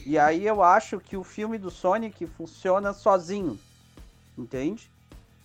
E 0.05 0.17
aí 0.17 0.45
eu 0.45 0.63
acho 0.63 0.99
que 0.99 1.17
o 1.17 1.23
filme 1.23 1.57
do 1.57 1.69
Sonic 1.69 2.25
funciona 2.25 2.93
sozinho. 2.93 3.59
Entende? 4.37 4.89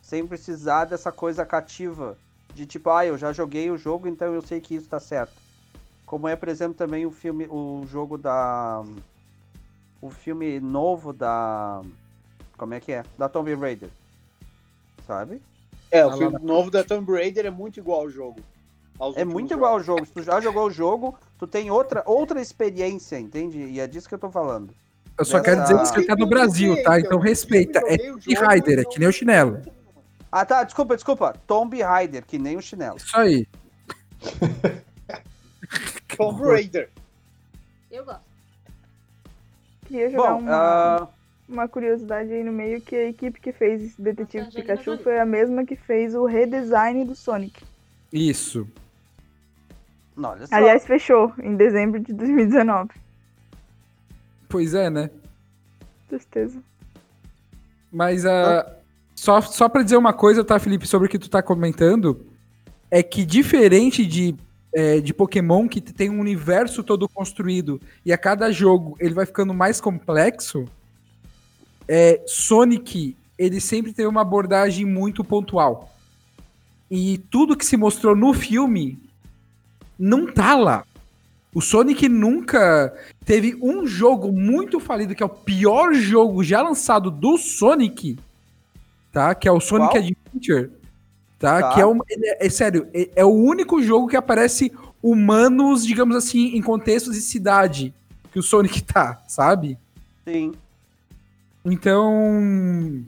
Sem 0.01 0.27
precisar 0.27 0.85
dessa 0.85 1.11
coisa 1.11 1.45
cativa. 1.45 2.17
De 2.55 2.65
tipo, 2.65 2.91
ah, 2.91 3.05
eu 3.05 3.19
já 3.19 3.33
joguei 3.33 3.71
o 3.71 3.77
jogo, 3.77 4.09
então 4.09 4.33
eu 4.33 4.41
sei 4.41 4.61
que 4.61 4.75
isso 4.75 4.89
tá 4.89 4.99
certo. 5.01 5.46
Como 6.07 6.29
é, 6.29 6.37
por 6.37 6.49
exemplo, 6.49 6.75
também 6.75 7.05
o 7.05 7.11
filme, 7.11 7.47
o 7.51 7.85
jogo 7.91 8.17
da. 8.17 8.83
O 10.01 10.09
filme 10.09 10.61
novo 10.61 11.13
da. 11.13 11.83
Como 12.57 12.73
é 12.73 12.81
que 12.81 12.93
é? 12.93 13.03
Da 13.19 13.29
Tomb 13.29 13.53
Raider. 13.55 13.91
Sabe? 15.05 15.43
É, 15.91 16.07
o 16.07 16.17
filme 16.17 16.39
novo 16.41 16.71
da 16.71 16.85
Tomb 16.85 17.13
Raider 17.13 17.47
é 17.47 17.51
muito 17.51 17.81
igual 17.81 18.03
ao 18.03 18.11
jogo. 18.11 18.41
É 19.15 19.25
muito 19.25 19.51
jogos. 19.51 19.53
igual 19.53 19.73
ao 19.75 19.83
jogo. 19.83 20.07
Se 20.07 20.13
tu 20.13 20.23
já 20.23 20.41
jogou 20.41 20.67
o 20.67 20.71
jogo, 20.71 21.19
tu 21.39 21.47
tem 21.47 21.71
outra, 21.71 22.03
outra 22.07 22.41
experiência, 22.41 23.19
entende? 23.19 23.59
E 23.59 23.79
é 23.81 23.87
disso 23.87 24.09
que 24.09 24.15
eu 24.15 24.19
tô 24.19 24.31
falando. 24.31 24.71
Eu 25.19 25.25
só 25.25 25.39
Dessa- 25.39 25.45
quero 25.45 25.63
dizer 25.63 25.79
que 25.79 26.01
você 26.01 26.07
tá 26.07 26.17
no 26.17 26.27
Brasil, 26.27 26.83
tá? 26.83 26.99
Então 27.01 27.19
respeita. 27.19 27.81
É 27.87 27.97
Tomb 27.99 28.35
Raider, 28.35 28.79
é 28.79 28.85
que 28.85 28.99
nem 28.99 29.09
o 29.09 29.13
chinelo. 29.13 29.61
Ah, 30.31 30.45
tá, 30.45 30.63
desculpa, 30.63 30.95
desculpa. 30.95 31.35
Tomb 31.47 31.81
Raider, 31.83 32.25
que 32.25 32.39
nem 32.39 32.57
o 32.57 32.63
chinelo. 32.63 32.97
Isso 32.97 33.17
aí. 33.17 33.47
Tomb 36.17 36.43
Raider. 36.43 36.91
Eu 37.91 38.05
gosto. 38.05 38.23
Queria 39.87 40.11
jogar 40.11 40.33
Bom, 40.33 40.41
uma, 40.41 40.53
ah, 40.53 41.09
uma 41.49 41.69
curiosidade 41.69 42.33
aí 42.33 42.43
no 42.43 42.53
meio 42.53 42.81
que 42.81 42.97
a 42.97 43.09
equipe 43.09 43.41
que 43.41 43.53
fez 43.53 43.83
esse 43.83 44.03
Detetive 44.03 44.47
Angelina 44.47 44.75
Pikachu 44.75 44.99
foi 44.99 45.19
a 45.19 45.25
mesma 45.25 45.65
que 45.65 45.77
fez 45.77 46.15
o 46.15 46.25
redesign 46.25 47.05
do 47.05 47.15
Sonic. 47.15 47.63
Isso. 48.13 48.67
não, 50.17 50.31
olha 50.31 50.47
só. 50.47 50.55
Aliás, 50.55 50.85
fechou 50.85 51.33
em 51.41 51.55
dezembro 51.57 52.01
de 52.01 52.13
2019. 52.13 52.91
Pois 54.49 54.75
é, 54.75 54.91
né? 54.91 55.11
Tristeza. 56.09 56.61
Mas 57.93 58.27
ah, 58.27 58.77
só, 59.15 59.41
só 59.41 59.69
pra 59.69 59.83
dizer 59.83 59.97
uma 59.97 60.13
coisa, 60.13 60.45
tá, 60.45 60.59
Felipe, 60.59 60.87
sobre 60.87 61.07
o 61.07 61.11
que 61.11 61.19
tu 61.19 61.31
tá 61.31 61.43
comentando, 61.43 62.27
é 62.91 63.03
que 63.03 63.25
diferente 63.25 64.05
de, 64.05 64.35
é, 64.77 65.01
de 65.01 65.15
Pokémon, 65.15 65.67
que 65.67 65.81
tem 65.81 66.11
um 66.11 66.21
universo 66.21 66.85
todo 66.85 67.09
construído 67.09 67.81
e 68.05 68.13
a 68.13 68.19
cada 68.19 68.53
jogo 68.53 68.95
ele 69.01 69.15
vai 69.15 69.25
ficando 69.25 69.55
mais 69.55 69.81
complexo, 69.81 70.67
é, 71.89 72.23
Sonic, 72.27 73.17
ele 73.39 73.59
sempre 73.59 73.95
teve 73.95 74.07
uma 74.07 74.21
abordagem 74.21 74.85
muito 74.85 75.25
pontual. 75.25 75.91
E 76.91 77.17
tudo 77.31 77.57
que 77.57 77.65
se 77.65 77.75
mostrou 77.75 78.15
no 78.15 78.35
filme 78.35 78.99
não 79.99 80.31
tá 80.31 80.55
lá. 80.55 80.85
O 81.55 81.63
Sonic 81.63 82.07
nunca 82.07 82.95
teve 83.25 83.59
um 83.63 83.87
jogo 83.87 84.31
muito 84.31 84.79
falido, 84.79 85.15
que 85.15 85.23
é 85.23 85.27
o 85.27 85.31
pior 85.31 85.95
jogo 85.95 86.45
já 86.45 86.61
lançado 86.61 87.11
do 87.11 87.39
Sonic, 87.39 88.19
tá? 89.11 89.35
Que 89.35 89.49
é 89.49 89.53
o 89.53 89.59
Sonic 89.59 89.93
Qual? 89.93 90.03
Adventure, 90.03 90.71
tá? 91.39 91.61
Tá. 91.61 91.75
Que 91.75 91.81
é, 91.81 91.87
um, 91.87 91.99
é, 92.09 92.47
é 92.47 92.51
sério, 92.51 92.89
é, 92.93 93.11
é 93.17 93.25
o 93.25 93.33
único 93.33 93.83
jogo 93.83 94.09
que 94.09 94.17
aparece 94.17 94.73
humanos, 95.03 95.87
digamos 95.87 96.17
assim, 96.17 96.57
em 96.57 96.63
contextos 96.63 97.15
de 97.15 97.21
cidade 97.21 97.95
que 98.33 98.39
o 98.39 98.43
Sonic 98.43 98.83
tá, 98.83 99.23
sabe? 99.27 99.79
Sim. 100.27 100.53
Então, 101.65 103.03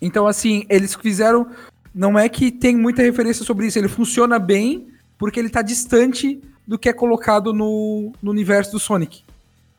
então 0.00 0.26
assim, 0.26 0.64
eles 0.68 0.94
fizeram, 0.94 1.48
não 1.94 2.18
é 2.18 2.28
que 2.28 2.52
tem 2.52 2.76
muita 2.76 3.02
referência 3.02 3.44
sobre 3.44 3.66
isso, 3.66 3.78
ele 3.78 3.88
funciona 3.88 4.38
bem 4.38 4.88
porque 5.18 5.40
ele 5.40 5.50
tá 5.50 5.62
distante 5.62 6.40
do 6.66 6.78
que 6.78 6.88
é 6.88 6.92
colocado 6.92 7.52
no, 7.52 8.12
no 8.22 8.30
universo 8.30 8.72
do 8.72 8.78
Sonic. 8.78 9.22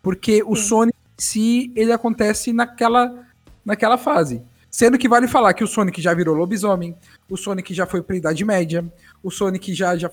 Porque 0.02 0.44
o 0.46 0.56
Sonic 0.56 0.98
em 0.98 1.22
si, 1.22 1.72
ele 1.76 1.92
acontece 1.92 2.54
naquela, 2.54 3.26
naquela 3.64 3.98
fase. 3.98 4.42
Sendo 4.76 4.98
que 4.98 5.08
vale 5.08 5.26
falar 5.26 5.54
que 5.54 5.64
o 5.64 5.68
Sonic 5.68 6.02
já 6.02 6.14
virou 6.14 6.36
lobisomem, 6.36 6.98
o 7.30 7.38
Sonic 7.38 7.74
já 7.74 7.86
foi 7.86 8.02
pra 8.02 8.18
Idade 8.18 8.44
Média, 8.44 8.84
o 9.24 9.32
Sonic 9.32 9.74
já, 9.74 9.96
já 9.96 10.12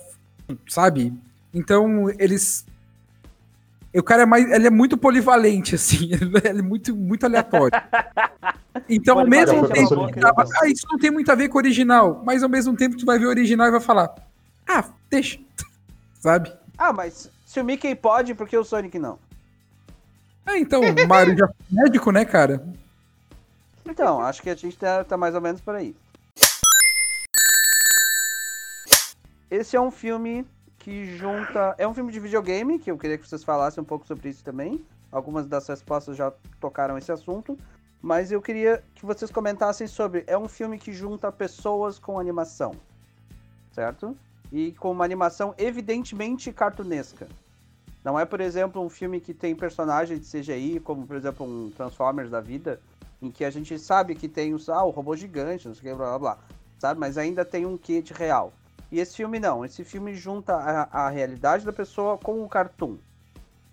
sabe? 0.69 1.13
Então, 1.53 2.09
eles... 2.11 2.65
O 3.93 4.05
cara 4.05 4.23
é, 4.23 4.25
mais, 4.25 4.49
ele 4.49 4.69
é 4.69 4.71
muito 4.71 4.97
polivalente, 4.97 5.75
assim, 5.75 6.11
ele 6.13 6.61
é 6.61 6.63
muito, 6.63 6.95
muito 6.95 7.27
aleatório. 7.27 7.73
Então, 8.89 9.19
ao 9.19 9.27
mesmo 9.27 9.67
é 9.67 9.69
tempo 9.69 10.07
que 10.07 10.19
tava, 10.19 10.47
ah, 10.63 10.67
isso 10.67 10.87
não 10.91 10.99
tem 10.99 11.11
muito 11.11 11.31
a 11.31 11.35
ver 11.35 11.49
com 11.49 11.59
o 11.59 11.61
original, 11.61 12.23
mas 12.25 12.43
ao 12.43 12.49
mesmo 12.49 12.75
tempo 12.75 12.97
tu 12.97 13.05
vai 13.05 13.19
ver 13.19 13.27
o 13.27 13.29
original 13.29 13.69
e 13.69 13.71
vai 13.71 13.81
falar, 13.81 14.15
ah, 14.67 14.85
deixa, 15.11 15.39
sabe? 16.21 16.51
Ah, 16.79 16.91
mas 16.91 17.31
se 17.45 17.61
o 17.61 17.65
Mickey 17.65 17.95
pode, 17.95 18.35
por 18.35 18.49
que 18.49 18.57
o 18.57 18.65
Sonic 18.65 18.99
não? 18.99 19.19
Ah, 20.47 20.57
então, 20.57 20.81
o 20.81 21.07
Mario 21.07 21.37
já 21.37 21.49
foi 21.49 21.57
médico, 21.71 22.11
né, 22.11 22.25
cara? 22.25 22.65
Então, 23.85 24.21
acho 24.21 24.43
que 24.43 24.51
a 24.51 24.55
gente 24.55 24.79
tá, 24.79 25.05
tá 25.05 25.17
mais 25.17 25.35
ou 25.35 25.41
menos 25.41 25.61
por 25.61 25.75
aí. 25.75 25.95
Esse 29.51 29.77
é 29.77 29.81
um 29.81 29.91
filme 29.91 30.47
que 30.79 31.17
junta. 31.17 31.75
É 31.79 31.87
um 31.87 31.95
filme 31.95 32.13
de 32.13 32.19
videogame, 32.19 32.79
que 32.79 32.91
eu 32.91 32.97
queria 32.97 33.19
que 33.19 33.29
vocês 33.29 33.45
falassem 33.45 33.83
um 33.83 33.85
pouco 33.85 34.07
sobre 34.07 34.29
isso 34.29 34.43
também. 34.43 34.85
Algumas 35.11 35.47
das 35.47 35.67
respostas 35.69 36.17
já 36.17 36.33
tocaram 36.61 36.97
esse 36.97 37.13
assunto. 37.13 37.59
Mas 38.01 38.33
eu 38.33 38.41
queria 38.41 38.83
que 38.95 39.05
vocês 39.05 39.31
comentassem 39.31 39.87
sobre. 39.87 40.25
É 40.27 40.37
um 40.37 40.49
filme 40.49 40.79
que 40.79 40.93
junta 40.93 41.31
pessoas 41.31 41.99
com 41.99 42.19
animação. 42.19 42.73
Certo? 43.73 44.17
E 44.51 44.73
com 44.73 44.91
uma 44.91 45.05
animação 45.05 45.55
evidentemente 45.59 46.53
cartunesca. 46.53 47.29
Não 48.05 48.19
é, 48.19 48.25
por 48.25 48.41
exemplo, 48.41 48.83
um 48.83 48.89
filme 48.89 49.21
que 49.21 49.33
tem 49.33 49.55
personagens 49.55 50.21
de 50.21 50.27
CGI, 50.27 50.81
como 50.81 51.07
por 51.07 51.15
exemplo 51.15 51.47
um 51.47 51.71
Transformers 51.71 52.31
da 52.31 52.41
vida, 52.41 52.81
em 53.23 53.31
que 53.31 53.45
a 53.45 53.51
gente 53.51 53.79
sabe 53.79 54.15
que 54.15 54.29
tem 54.29 54.53
os, 54.53 54.69
ah, 54.69 54.85
o 54.85 54.91
robô 54.91 55.17
gigante, 55.17 55.69
não 55.69 55.75
sei 55.75 55.93
o 55.93 55.93
que, 55.93 55.97
blá 55.97 56.11
blá 56.11 56.19
blá, 56.19 56.39
sabe? 56.79 57.01
Mas 57.01 57.17
ainda 57.17 57.45
tem 57.45 57.65
um 57.65 57.79
quê 57.79 58.03
de 58.03 58.13
real. 58.13 58.53
E 58.91 58.99
esse 59.01 59.17
filme 59.17 59.39
não, 59.39 59.65
esse 59.65 59.85
filme 59.85 60.15
junta 60.15 60.55
a, 60.55 61.07
a 61.07 61.09
realidade 61.09 61.65
da 61.65 61.73
pessoa 61.73 62.19
com 62.19 62.45
o 62.45 62.49
cartoon. 62.49 62.97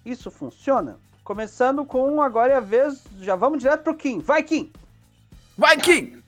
Isso 0.05 0.31
funciona? 0.31 0.97
Começando 1.23 1.83
com 1.83 2.21
agora 2.21 2.53
é 2.53 2.55
a 2.55 2.61
vez, 2.61 3.03
já 3.19 3.35
vamos 3.35 3.59
direto 3.59 3.83
pro 3.83 3.95
Kim. 3.95 4.19
Vai, 4.19 4.43
Kim! 4.43 4.71
Vai, 5.57 5.77
Kim! 5.77 6.19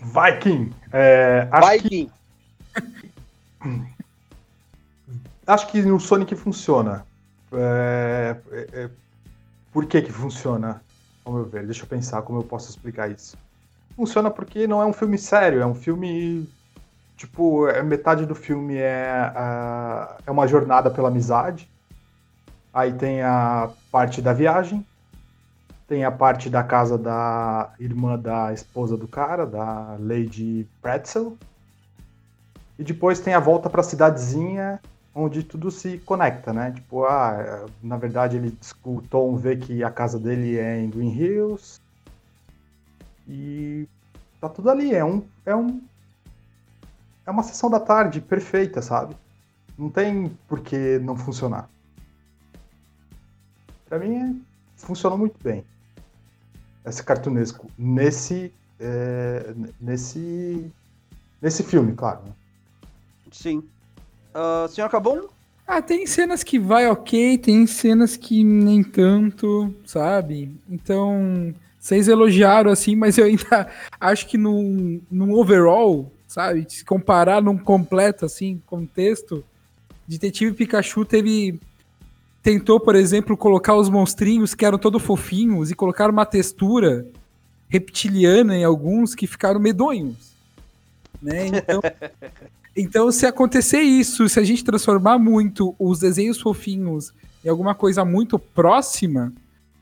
Viking. 0.00 0.72
É, 0.92 1.48
acho, 1.50 1.66
Vai, 1.66 1.78
que, 1.80 1.88
Kim. 1.88 2.10
acho 5.46 5.66
que 5.68 5.82
no 5.82 5.98
Sonic 5.98 6.34
funciona. 6.34 7.06
É, 7.52 8.36
é, 8.50 8.68
é, 8.72 8.90
por 9.72 9.86
que 9.86 10.02
que 10.02 10.12
funciona? 10.12 10.82
Ao 11.28 11.34
meu 11.34 11.44
ver, 11.44 11.66
deixa 11.66 11.82
eu 11.82 11.86
pensar 11.86 12.22
como 12.22 12.38
eu 12.38 12.42
posso 12.42 12.70
explicar 12.70 13.10
isso. 13.10 13.36
Funciona 13.94 14.30
porque 14.30 14.66
não 14.66 14.80
é 14.80 14.86
um 14.86 14.94
filme 14.94 15.18
sério, 15.18 15.60
é 15.60 15.66
um 15.66 15.74
filme. 15.74 16.48
Tipo, 17.18 17.68
é, 17.68 17.82
metade 17.82 18.24
do 18.24 18.34
filme 18.34 18.76
é, 18.78 19.10
a- 19.34 20.16
é 20.26 20.30
uma 20.30 20.46
jornada 20.46 20.90
pela 20.90 21.08
amizade. 21.08 21.68
Aí 22.72 22.94
tem 22.94 23.20
a 23.20 23.68
parte 23.92 24.22
da 24.22 24.32
viagem. 24.32 24.86
Tem 25.86 26.02
a 26.02 26.10
parte 26.10 26.48
da 26.48 26.62
casa 26.62 26.96
da 26.96 27.74
irmã 27.78 28.18
da 28.18 28.50
esposa 28.54 28.96
do 28.96 29.06
cara, 29.06 29.44
da 29.44 29.96
Lady 30.00 30.66
Pretzel. 30.80 31.36
E 32.78 32.84
depois 32.84 33.20
tem 33.20 33.34
a 33.34 33.40
volta 33.40 33.68
pra 33.68 33.82
cidadezinha, 33.82 34.80
onde 35.14 35.42
tudo 35.42 35.70
se 35.70 35.98
conecta, 35.98 36.52
né? 36.52 36.72
Tipo, 36.72 37.04
ah, 37.04 37.66
na 37.82 37.96
verdade 37.96 38.36
ele 38.36 38.56
o 38.84 39.00
Tom 39.02 39.36
vê 39.36 39.56
que 39.56 39.82
a 39.82 39.90
casa 39.90 40.18
dele 40.18 40.56
é 40.56 40.80
em 40.80 40.90
Green 40.90 41.12
Hills. 41.12 41.80
E 43.26 43.86
tá 44.40 44.48
tudo 44.48 44.70
ali, 44.70 44.94
é 44.94 45.04
um 45.04 45.22
é 45.44 45.54
um 45.54 45.82
é 47.26 47.30
uma 47.30 47.42
sessão 47.42 47.68
da 47.68 47.80
tarde 47.80 48.20
perfeita, 48.20 48.80
sabe? 48.80 49.14
Não 49.76 49.90
tem 49.90 50.30
por 50.48 50.60
que 50.60 50.98
não 51.00 51.16
funcionar. 51.16 51.68
Pra 53.88 53.98
mim, 53.98 54.44
funcionou 54.76 55.18
muito 55.18 55.36
bem. 55.42 55.64
Esse 56.84 57.02
cartunesco 57.02 57.70
nesse 57.76 58.52
é, 58.80 59.54
nesse 59.80 60.72
nesse 61.40 61.62
filme, 61.62 61.94
claro. 61.94 62.22
né? 62.24 62.32
Sim. 63.30 63.62
Ah, 64.40 64.68
senhor 64.70 64.88
Cabum? 64.88 65.22
Ah, 65.66 65.82
tem 65.82 66.06
cenas 66.06 66.44
que 66.44 66.60
vai 66.60 66.86
ok, 66.86 67.36
tem 67.38 67.66
cenas 67.66 68.16
que 68.16 68.44
nem 68.44 68.84
tanto, 68.84 69.74
sabe? 69.84 70.54
Então, 70.70 71.52
vocês 71.76 72.06
elogiaram 72.06 72.70
assim, 72.70 72.94
mas 72.94 73.18
eu 73.18 73.24
ainda 73.24 73.68
acho 74.00 74.28
que 74.28 74.38
num, 74.38 75.00
num 75.10 75.32
overall, 75.32 76.12
sabe? 76.28 76.64
Se 76.68 76.84
comparar 76.84 77.42
num 77.42 77.58
completo, 77.58 78.24
assim, 78.24 78.62
contexto, 78.64 79.44
Detetive 80.06 80.54
Pikachu 80.54 81.04
teve. 81.04 81.60
Tentou, 82.40 82.78
por 82.78 82.94
exemplo, 82.94 83.36
colocar 83.36 83.74
os 83.74 83.90
monstrinhos 83.90 84.54
que 84.54 84.64
eram 84.64 84.78
todos 84.78 85.02
fofinhos 85.02 85.72
e 85.72 85.74
colocar 85.74 86.08
uma 86.08 86.24
textura 86.24 87.04
reptiliana 87.68 88.56
em 88.56 88.64
alguns 88.64 89.16
que 89.16 89.26
ficaram 89.26 89.58
medonhos. 89.58 90.32
Né? 91.20 91.48
Então, 91.48 91.82
então, 92.76 93.10
se 93.10 93.26
acontecer 93.26 93.80
isso, 93.80 94.28
se 94.28 94.38
a 94.38 94.44
gente 94.44 94.64
transformar 94.64 95.18
muito 95.18 95.74
os 95.78 95.98
desenhos 95.98 96.40
fofinhos 96.40 97.12
em 97.44 97.48
alguma 97.48 97.74
coisa 97.74 98.04
muito 98.04 98.38
próxima, 98.38 99.32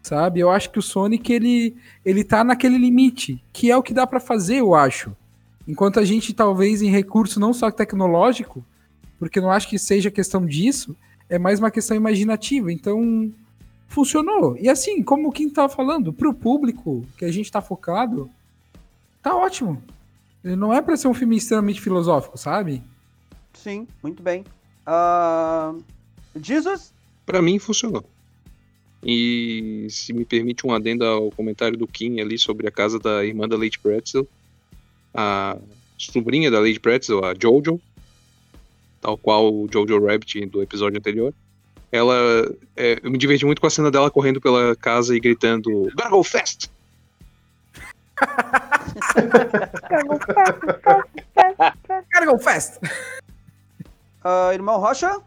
Sabe? 0.06 0.38
Eu 0.38 0.50
acho 0.50 0.70
que 0.70 0.78
o 0.78 0.82
Sonic 0.82 1.32
ele 1.32 1.74
ele 2.04 2.22
tá 2.22 2.44
naquele 2.44 2.78
limite, 2.78 3.42
que 3.52 3.72
é 3.72 3.76
o 3.76 3.82
que 3.82 3.92
dá 3.92 4.06
pra 4.06 4.20
fazer, 4.20 4.60
eu 4.60 4.72
acho. 4.72 5.10
Enquanto 5.66 5.98
a 5.98 6.04
gente 6.04 6.32
talvez 6.32 6.80
em 6.80 6.88
recurso 6.88 7.40
não 7.40 7.52
só 7.52 7.72
tecnológico, 7.72 8.64
porque 9.18 9.40
não 9.40 9.50
acho 9.50 9.68
que 9.68 9.80
seja 9.80 10.08
questão 10.08 10.46
disso, 10.46 10.94
é 11.28 11.40
mais 11.40 11.58
uma 11.58 11.72
questão 11.72 11.96
imaginativa. 11.96 12.70
Então, 12.70 13.32
funcionou. 13.88 14.56
E 14.60 14.68
assim, 14.68 15.02
como 15.02 15.28
o 15.28 15.32
Kim 15.32 15.50
tava 15.50 15.68
falando, 15.68 16.12
pro 16.12 16.32
público 16.32 17.04
que 17.18 17.24
a 17.24 17.32
gente 17.32 17.50
tá 17.50 17.60
focado, 17.60 18.30
tá 19.20 19.34
ótimo. 19.34 19.82
Ele 20.46 20.54
não 20.54 20.72
é 20.72 20.80
pra 20.80 20.96
ser 20.96 21.08
um 21.08 21.14
filme 21.14 21.36
extremamente 21.36 21.80
filosófico, 21.80 22.38
sabe? 22.38 22.80
Sim, 23.52 23.88
muito 24.00 24.22
bem. 24.22 24.44
Ah, 24.86 25.74
Jesus? 26.40 26.94
Pra 27.26 27.42
mim 27.42 27.58
funcionou. 27.58 28.04
E 29.04 29.88
se 29.90 30.12
me 30.12 30.24
permite 30.24 30.64
um 30.64 30.72
adendo 30.72 31.04
ao 31.04 31.32
comentário 31.32 31.76
do 31.76 31.88
Kim 31.88 32.20
ali 32.20 32.38
sobre 32.38 32.68
a 32.68 32.70
casa 32.70 32.96
da 33.00 33.24
irmã 33.24 33.48
da 33.48 33.56
Lady 33.56 33.76
Pretzel, 33.76 34.24
a 35.12 35.58
sobrinha 35.98 36.48
da 36.48 36.60
Lady 36.60 36.78
Pretzel, 36.78 37.24
a 37.24 37.34
Jojo, 37.34 37.80
tal 39.00 39.18
qual 39.18 39.52
o 39.52 39.68
Jojo 39.68 39.98
Rabbit 40.06 40.46
do 40.46 40.62
episódio 40.62 40.96
anterior, 40.96 41.34
ela. 41.90 42.14
é, 42.76 43.00
eu 43.02 43.10
me 43.10 43.18
diverti 43.18 43.44
muito 43.44 43.60
com 43.60 43.66
a 43.66 43.70
cena 43.70 43.90
dela 43.90 44.12
correndo 44.12 44.40
pela 44.40 44.76
casa 44.76 45.16
e 45.16 45.18
gritando: 45.18 45.90
Gotta 45.96 46.08
go 46.08 46.22
fast! 46.22 46.70
Gotta 52.12 52.26
go 52.26 52.38
fast! 52.38 52.80
Ah, 54.28 54.52
irmão 54.52 54.80
Rocha? 54.80 55.22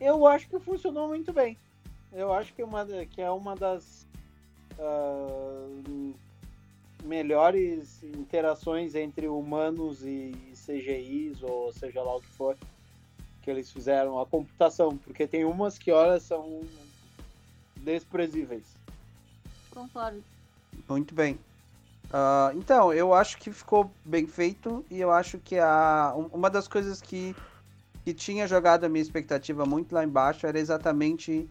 Eu 0.00 0.26
acho 0.26 0.48
que 0.48 0.58
funcionou 0.58 1.06
muito 1.06 1.32
bem. 1.32 1.56
Eu 2.12 2.32
acho 2.32 2.52
que, 2.52 2.60
é 2.60 2.64
uma, 2.64 2.84
que 2.84 3.22
é 3.22 3.30
uma 3.30 3.54
das 3.54 4.04
ah, 4.80 5.68
melhores 7.04 8.02
interações 8.02 8.96
entre 8.96 9.28
humanos 9.28 10.04
e 10.04 10.32
CGIs, 10.54 11.40
ou 11.40 11.72
seja 11.72 12.02
lá 12.02 12.16
o 12.16 12.20
que 12.20 12.26
for, 12.30 12.56
que 13.42 13.50
eles 13.50 13.70
fizeram, 13.70 14.18
a 14.20 14.26
computação, 14.26 14.96
porque 14.96 15.24
tem 15.24 15.44
umas 15.44 15.78
que, 15.78 15.92
olha, 15.92 16.18
são 16.18 16.62
desprezíveis. 17.76 18.74
Concordo. 19.70 20.22
Muito 20.88 21.14
bem. 21.14 21.38
Ah, 22.12 22.52
então, 22.54 22.92
eu 22.92 23.12
acho 23.12 23.36
que 23.38 23.50
ficou 23.52 23.90
bem 24.04 24.26
feito 24.26 24.84
e 24.90 25.00
eu 25.00 25.10
acho 25.10 25.38
que 25.38 25.58
a, 25.58 26.14
um- 26.16 26.26
uma 26.32 26.48
das 26.48 26.68
coisas 26.68 27.00
que, 27.00 27.34
que 28.04 28.14
tinha 28.14 28.46
jogado 28.46 28.84
a 28.84 28.88
minha 28.88 29.02
expectativa 29.02 29.66
muito 29.66 29.92
lá 29.94 30.04
embaixo 30.04 30.46
era 30.46 30.58
exatamente 30.58 31.48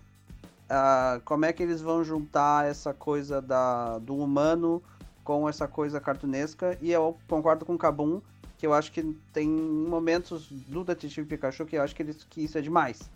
ah, 0.70 1.20
como 1.26 1.46
é 1.46 1.54
que 1.54 1.62
eles 1.62 1.82
vão 1.82 2.04
juntar 2.04 2.66
essa 2.68 2.94
coisa 2.94 3.42
da, 3.42 4.00
do 4.00 4.16
humano 4.18 4.82
com 5.24 5.48
essa 5.50 5.68
coisa 5.68 6.00
cartunesca. 6.00 6.78
E 6.82 6.92
eu 6.92 7.18
concordo 7.28 7.66
com 7.66 7.74
o 7.76 7.78
Kabum 7.78 8.22
que 8.58 8.66
eu 8.66 8.74
acho 8.74 8.92
que 8.92 9.04
tem 9.34 9.50
momentos 9.50 10.48
do 10.50 10.84
Detetive 10.84 11.28
Pikachu 11.28 11.66
que 11.66 11.76
eu 11.76 11.84
acho 11.84 11.94
que, 11.94 12.02
eles, 12.02 12.24
que 12.30 12.44
isso 12.46 12.58
é 12.58 12.62
demais. 12.62 13.10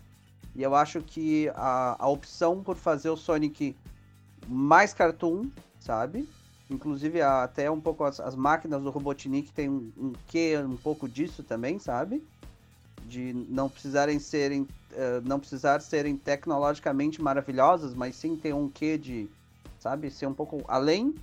E 0.54 0.62
eu 0.62 0.74
acho 0.74 1.00
que 1.00 1.48
a, 1.54 1.96
a 1.98 2.08
opção 2.08 2.62
por 2.62 2.76
fazer 2.76 3.08
o 3.08 3.16
Sonic 3.16 3.74
mais 4.46 4.92
cartoon, 4.92 5.48
sabe? 5.78 6.28
Inclusive 6.70 7.20
até 7.20 7.70
um 7.70 7.80
pouco 7.80 8.04
as, 8.04 8.20
as 8.20 8.36
máquinas 8.36 8.82
do 8.82 8.90
Robotnik 8.90 9.52
tem 9.52 9.68
um, 9.68 9.92
um 9.98 10.12
quê 10.28 10.56
um 10.64 10.76
pouco 10.76 11.08
disso 11.08 11.42
também, 11.42 11.78
sabe? 11.78 12.22
De 13.06 13.32
não 13.48 13.68
precisarem 13.68 14.20
serem 14.20 14.68
eh, 14.92 15.20
não 15.24 15.38
precisar 15.38 15.80
serem 15.80 16.16
tecnologicamente 16.16 17.22
maravilhosas, 17.22 17.94
mas 17.94 18.16
sim 18.16 18.36
ter 18.36 18.52
um 18.54 18.68
quê 18.68 18.98
de, 18.98 19.28
sabe, 19.78 20.10
ser 20.10 20.26
um 20.26 20.34
pouco 20.34 20.62
além, 20.66 21.14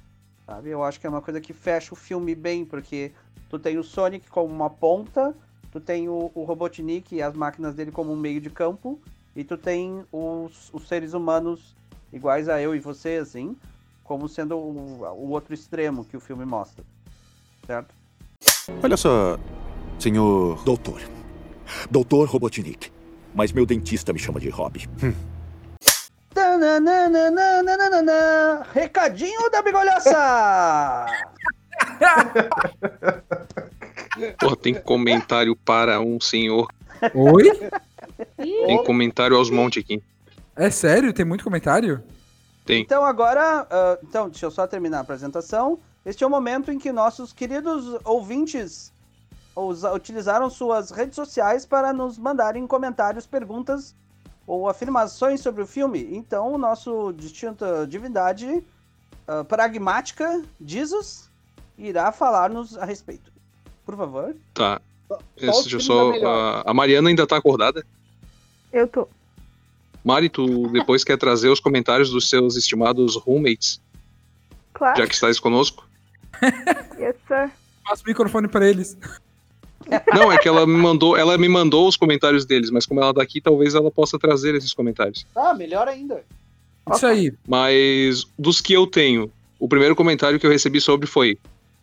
sabe? 0.45 0.69
Eu 0.69 0.83
acho 0.83 0.99
que 0.99 1.07
é 1.07 1.09
uma 1.09 1.21
coisa 1.21 1.41
que 1.41 1.53
fecha 1.53 1.93
o 1.93 1.97
filme 1.97 2.33
bem, 2.33 2.63
porque 2.63 3.11
tu 3.49 3.59
tem 3.59 3.77
o 3.77 3.83
Sonic 3.83 4.29
como 4.29 4.53
uma 4.53 4.69
ponta, 4.69 5.35
tu 5.71 5.81
tem 5.81 6.07
o, 6.07 6.31
o 6.33 6.43
Robotnik 6.43 7.15
e 7.15 7.21
as 7.21 7.33
máquinas 7.33 7.75
dele 7.75 7.91
como 7.91 8.13
um 8.13 8.15
meio 8.15 8.39
de 8.39 8.49
campo, 8.49 8.99
e 9.35 9.43
tu 9.43 9.57
tem 9.57 10.05
os, 10.11 10.69
os 10.73 10.87
seres 10.87 11.13
humanos 11.13 11.75
iguais 12.11 12.47
a 12.47 12.61
eu 12.61 12.73
e 12.73 12.79
você, 12.79 13.17
assim, 13.17 13.55
como 14.07 14.29
sendo 14.29 14.57
o, 14.57 15.03
o 15.03 15.31
outro 15.31 15.53
extremo 15.53 16.05
que 16.05 16.15
o 16.15 16.19
filme 16.19 16.45
mostra. 16.45 16.83
Certo? 17.65 17.93
Olha 18.81 18.95
só, 18.95 19.37
senhor. 19.99 20.63
Doutor. 20.63 21.01
Doutor 21.91 22.29
Robotnik. 22.29 22.89
Mas 23.35 23.51
meu 23.51 23.65
dentista 23.65 24.13
me 24.13 24.19
chama 24.19 24.39
de 24.39 24.49
Rob. 24.49 24.87
Tananana, 26.33 27.19
Recadinho 28.73 29.49
da 29.51 29.61
bigolhaça! 29.61 31.05
Pô, 34.39 34.55
tem 34.55 34.73
comentário 34.73 35.55
para 35.55 35.99
um 35.99 36.19
senhor. 36.19 36.67
Oi? 37.13 37.51
Tem 38.37 38.83
comentário 38.83 39.35
aos 39.35 39.49
monte 39.49 39.79
aqui. 39.79 40.01
É 40.55 40.71
sério? 40.71 41.13
Tem 41.13 41.25
muito 41.25 41.43
comentário? 41.43 42.01
Tem. 42.67 42.81
Então 42.81 43.03
agora, 43.03 43.65
ah, 43.71 43.97
então 44.03 44.29
deixa 44.29 44.45
eu 44.45 44.51
só 44.51 44.67
terminar 44.67 44.99
a 44.99 45.01
apresentação. 45.01 45.79
Este 46.05 46.23
é 46.23 46.27
o 46.27 46.29
momento 46.29 46.71
em 46.71 46.77
que 46.77 46.91
nossos 46.91 47.33
queridos 47.33 47.97
ouvintes 48.03 48.93
usa- 49.55 49.91
utilizaram 49.93 50.49
suas 50.49 50.91
redes 50.91 51.15
sociais 51.15 51.65
para 51.65 51.91
nos 51.93 52.17
mandarem 52.19 52.67
comentários, 52.67 53.25
perguntas 53.25 53.95
ou 54.45 54.69
afirmações 54.69 55.41
sobre 55.41 55.61
o 55.63 55.67
filme. 55.67 56.07
Então, 56.15 56.53
o 56.53 56.57
nosso 56.57 57.11
distinta 57.13 57.87
divindade 57.87 58.61
ah, 59.27 59.43
pragmática, 59.45 60.43
Jesus, 60.63 61.29
irá 61.77 62.11
falar-nos 62.11 62.77
a 62.77 62.83
respeito. 62.85 63.31
Por 63.85 63.95
favor. 63.95 64.35
Tá. 64.53 64.81
Só 65.07 65.15
o 65.15 65.19
Deixa 65.61 65.75
eu 65.77 65.79
só. 65.79 66.05
tá 66.05 66.11
melhor. 66.11 66.63
A, 66.65 66.71
a 66.71 66.73
Mariana 66.73 67.07
ainda 67.07 67.25
tá 67.25 67.37
acordada? 67.37 67.85
Eu 68.73 68.85
tô. 68.89 69.07
Mari, 70.07 70.29
tu 70.29 70.69
depois 70.69 71.03
quer 71.03 71.17
trazer 71.17 71.49
os 71.49 71.59
comentários 71.59 72.09
dos 72.09 72.29
seus 72.29 72.55
estimados 72.55 73.17
roommates, 73.17 73.81
Claro. 74.73 74.97
já 74.97 75.05
que 75.05 75.13
estás 75.13 75.37
conosco? 75.37 75.85
Yes, 76.97 77.15
sir. 77.27 77.51
Passa 77.83 78.03
o 78.05 78.07
microfone 78.07 78.47
pra 78.47 78.65
eles. 78.65 78.97
Não, 80.15 80.31
é 80.31 80.37
que 80.37 80.47
ela 80.47 80.65
me 80.65 80.77
mandou, 80.77 81.17
ela 81.17 81.37
me 81.37 81.49
mandou 81.49 81.89
os 81.89 81.97
comentários 81.97 82.45
deles, 82.45 82.69
mas 82.69 82.85
como 82.85 83.01
ela 83.01 83.13
tá 83.13 83.21
aqui, 83.21 83.41
talvez 83.41 83.75
ela 83.75 83.91
possa 83.91 84.17
trazer 84.17 84.55
esses 84.55 84.73
comentários. 84.73 85.25
Ah, 85.35 85.53
melhor 85.53 85.89
ainda. 85.89 86.23
Isso 86.89 87.05
aí. 87.05 87.33
Mas 87.45 88.23
dos 88.39 88.61
que 88.61 88.71
eu 88.71 88.87
tenho, 88.87 89.29
o 89.59 89.67
primeiro 89.67 89.93
comentário 89.93 90.39
que 90.39 90.45
eu 90.47 90.51
recebi 90.51 90.79
sobre 90.79 91.05
foi: 91.05 91.37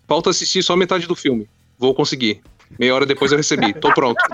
falta 0.09 0.31
assistir 0.31 0.63
só 0.63 0.75
metade 0.77 1.07
do 1.07 1.15
filme. 1.15 1.47
Vou 1.79 1.95
conseguir. 1.95 2.41
Meia 2.79 2.95
hora 2.95 3.05
depois 3.05 3.33
eu 3.33 3.37
recebi. 3.37 3.75
Tô 3.75 3.93
pronto. 3.93 4.17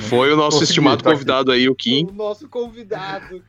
foi 0.08 0.32
o 0.32 0.36
nosso 0.36 0.62
estimado 0.62 1.02
tá 1.02 1.10
aqui. 1.10 1.18
convidado 1.18 1.50
aí, 1.52 1.68
o 1.68 1.74
Kim. 1.74 2.06
O 2.06 2.12
nosso 2.12 2.48
convidado. 2.48 3.42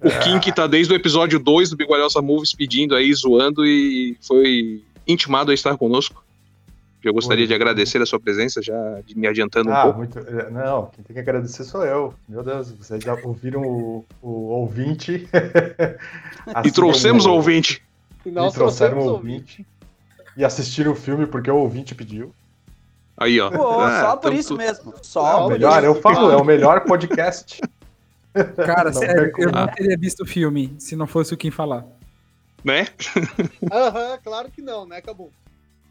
O 0.00 0.08
Kim 0.22 0.38
que 0.38 0.52
tá 0.52 0.66
desde 0.68 0.92
o 0.92 0.96
episódio 0.96 1.40
2 1.40 1.70
do 1.70 1.76
Bigualhosa 1.76 2.22
Movies 2.22 2.54
pedindo 2.54 2.94
aí, 2.94 3.12
zoando 3.12 3.66
e 3.66 4.16
foi 4.20 4.82
intimado 5.06 5.50
a 5.50 5.54
estar 5.54 5.76
conosco. 5.76 6.24
Eu 7.02 7.12
gostaria 7.12 7.46
de 7.46 7.54
agradecer 7.54 8.00
a 8.02 8.06
sua 8.06 8.20
presença, 8.20 8.60
já 8.62 9.00
me 9.16 9.26
adiantando 9.26 9.70
um 9.70 9.72
Ah, 9.72 9.82
pouco. 9.82 9.98
muito. 9.98 10.18
é, 10.18 10.50
Não, 10.50 10.86
quem 10.86 11.04
tem 11.04 11.14
que 11.14 11.20
agradecer 11.20 11.64
sou 11.64 11.84
eu. 11.84 12.14
Meu 12.28 12.42
Deus, 12.42 12.70
vocês 12.72 13.02
já 13.02 13.14
ouviram 13.24 13.62
o, 13.62 14.04
o 14.22 14.30
ouvinte. 14.50 15.28
E 16.64 16.70
trouxemos 16.70 17.26
o 17.26 17.32
ouvinte. 17.32 17.82
E 18.24 18.28
E 18.28 18.32
trouxeram 18.32 18.52
trouxemos 18.52 19.04
o 19.04 19.08
o 19.08 19.12
ouvinte. 19.12 19.66
E 20.36 20.44
assistiram 20.44 20.92
o 20.92 20.96
filme 20.96 21.26
porque 21.26 21.50
o 21.50 21.56
ouvinte 21.56 21.94
pediu. 21.94 22.32
Aí, 23.18 23.40
ó. 23.40 23.50
Pô, 23.50 23.80
Ah, 23.80 24.00
só 24.02 24.16
por 24.16 24.32
isso 24.32 24.56
mesmo. 24.56 24.92
É 24.96 25.02
Só 25.02 25.40
o 25.40 25.42
por 25.44 25.52
melhor, 25.52 25.82
eu 25.84 25.94
falo, 26.00 26.30
é 26.30 26.36
o 26.36 26.44
melhor 26.44 26.84
podcast. 26.84 27.60
Cara, 28.56 28.90
Não 28.90 29.00
sério, 29.00 29.32
eu 29.38 29.50
não 29.50 29.66
teria 29.68 29.96
visto 29.98 30.22
o 30.22 30.26
filme 30.26 30.72
se 30.78 30.94
não 30.94 31.06
fosse 31.06 31.34
o 31.34 31.36
Kim 31.36 31.50
falar. 31.50 31.84
Né? 32.64 32.86
Aham, 33.72 34.18
claro 34.22 34.50
que 34.50 34.60
não, 34.62 34.86
né, 34.86 34.98
Acabou. 34.98 35.30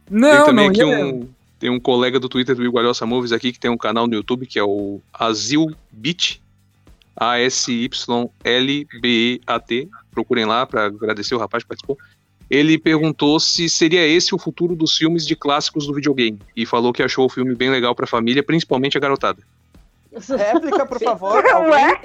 tem 0.10 0.18
Não, 0.20 0.46
também 0.46 0.66
não 0.66 0.72
aqui 0.72 0.84
um. 0.84 0.88
mesmo. 0.90 1.36
Tem 1.60 1.70
um 1.72 1.80
colega 1.80 2.20
do 2.20 2.30
Twitter 2.30 2.56
do 2.56 2.64
Igualhosa 2.64 3.06
Movies 3.06 3.32
aqui 3.32 3.52
que 3.52 3.60
tem 3.60 3.72
um 3.72 3.78
canal 3.78 4.06
no 4.08 4.14
YouTube 4.14 4.46
que 4.46 4.60
é 4.60 4.64
o 4.64 5.02
Azil 5.14 5.74
Beat. 5.92 6.40
A-S-Y-L-B-E-A-T. 8.58 9.90
Procurem 10.12 10.46
lá 10.46 10.66
pra 10.66 10.86
agradecer 10.86 11.36
o 11.36 11.40
rapaz 11.40 11.64
que 11.64 11.68
participou. 11.70 11.98
Ele 12.50 12.78
perguntou 12.78 13.40
se 13.40 13.68
seria 13.70 14.06
esse 14.08 14.34
o 14.34 14.38
futuro 14.40 14.76
dos 14.76 14.96
filmes 14.96 15.26
de 15.26 15.36
clássicos 15.36 15.86
do 15.86 15.94
videogame. 15.94 16.40
E 16.56 16.66
falou 16.66 16.94
que 16.94 17.04
achou 17.04 17.26
o 17.26 17.30
filme 17.30 17.54
bem 17.56 17.70
legal 17.70 17.94
pra 17.94 18.08
família, 18.08 18.42
principalmente 18.44 18.98
a 18.98 19.02
garotada. 19.02 19.42
Réplica, 20.38 20.86
por 20.86 21.00
favor. 21.00 21.44
Ué? 21.70 22.02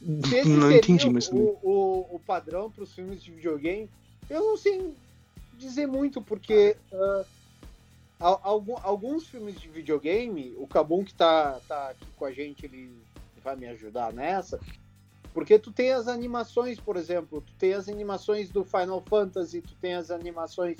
Não 0.46 0.72
entendi, 0.72 1.08
mas 1.10 1.28
o, 1.28 1.36
o, 1.62 2.06
o 2.16 2.20
padrão 2.26 2.70
para 2.70 2.82
os 2.82 2.92
filmes 2.92 3.22
de 3.22 3.30
videogame, 3.30 3.88
eu 4.28 4.40
não 4.40 4.56
sei 4.56 4.92
dizer 5.56 5.86
muito, 5.86 6.20
porque 6.20 6.74
algum- 8.18 8.78
alguns 8.82 9.28
filmes 9.28 9.60
de 9.60 9.68
videogame, 9.68 10.52
o 10.56 10.66
Kabum 10.66 11.04
que 11.04 11.14
tá, 11.14 11.60
tá 11.68 11.90
aqui 11.90 12.06
com 12.16 12.24
a 12.24 12.32
gente, 12.32 12.64
ele 12.66 12.90
vai 13.44 13.54
me 13.54 13.66
ajudar 13.68 14.12
nessa. 14.12 14.58
Porque 15.32 15.58
tu 15.58 15.72
tem 15.72 15.92
as 15.92 16.08
animações, 16.08 16.78
por 16.78 16.96
exemplo, 16.96 17.40
tu 17.40 17.52
tem 17.58 17.72
as 17.72 17.88
animações 17.88 18.50
do 18.50 18.64
Final 18.64 19.02
Fantasy, 19.08 19.62
tu 19.62 19.74
tem 19.80 19.94
as 19.94 20.10
animações 20.10 20.78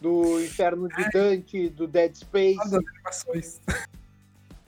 do 0.00 0.40
Inferno 0.40 0.88
de 0.88 1.10
Dante, 1.10 1.68
do 1.68 1.86
Dead 1.86 2.14
Space. 2.14 2.60
As 2.60 2.72
animações. 2.72 3.60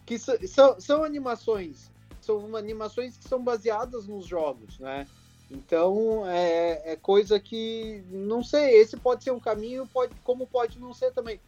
que 0.05 0.19
so- 0.19 0.47
são, 0.47 0.81
são 0.81 1.05
animações, 1.05 1.91
são 2.21 2.57
animações 2.57 3.17
que 3.17 3.29
são 3.29 3.43
baseadas 3.43 4.07
nos 4.07 4.27
jogos, 4.27 4.79
né? 4.79 5.07
Então 5.51 6.27
é, 6.27 6.93
é 6.93 6.97
coisa 6.97 7.39
que 7.39 8.03
não 8.11 8.43
sei, 8.43 8.77
esse 8.81 8.97
pode 8.97 9.23
ser 9.23 9.31
um 9.31 9.41
caminho, 9.41 9.87
pode, 9.87 10.15
como 10.25 10.47
pode 10.47 10.79
não 10.79 10.93
ser 10.93 11.13
também. 11.13 11.41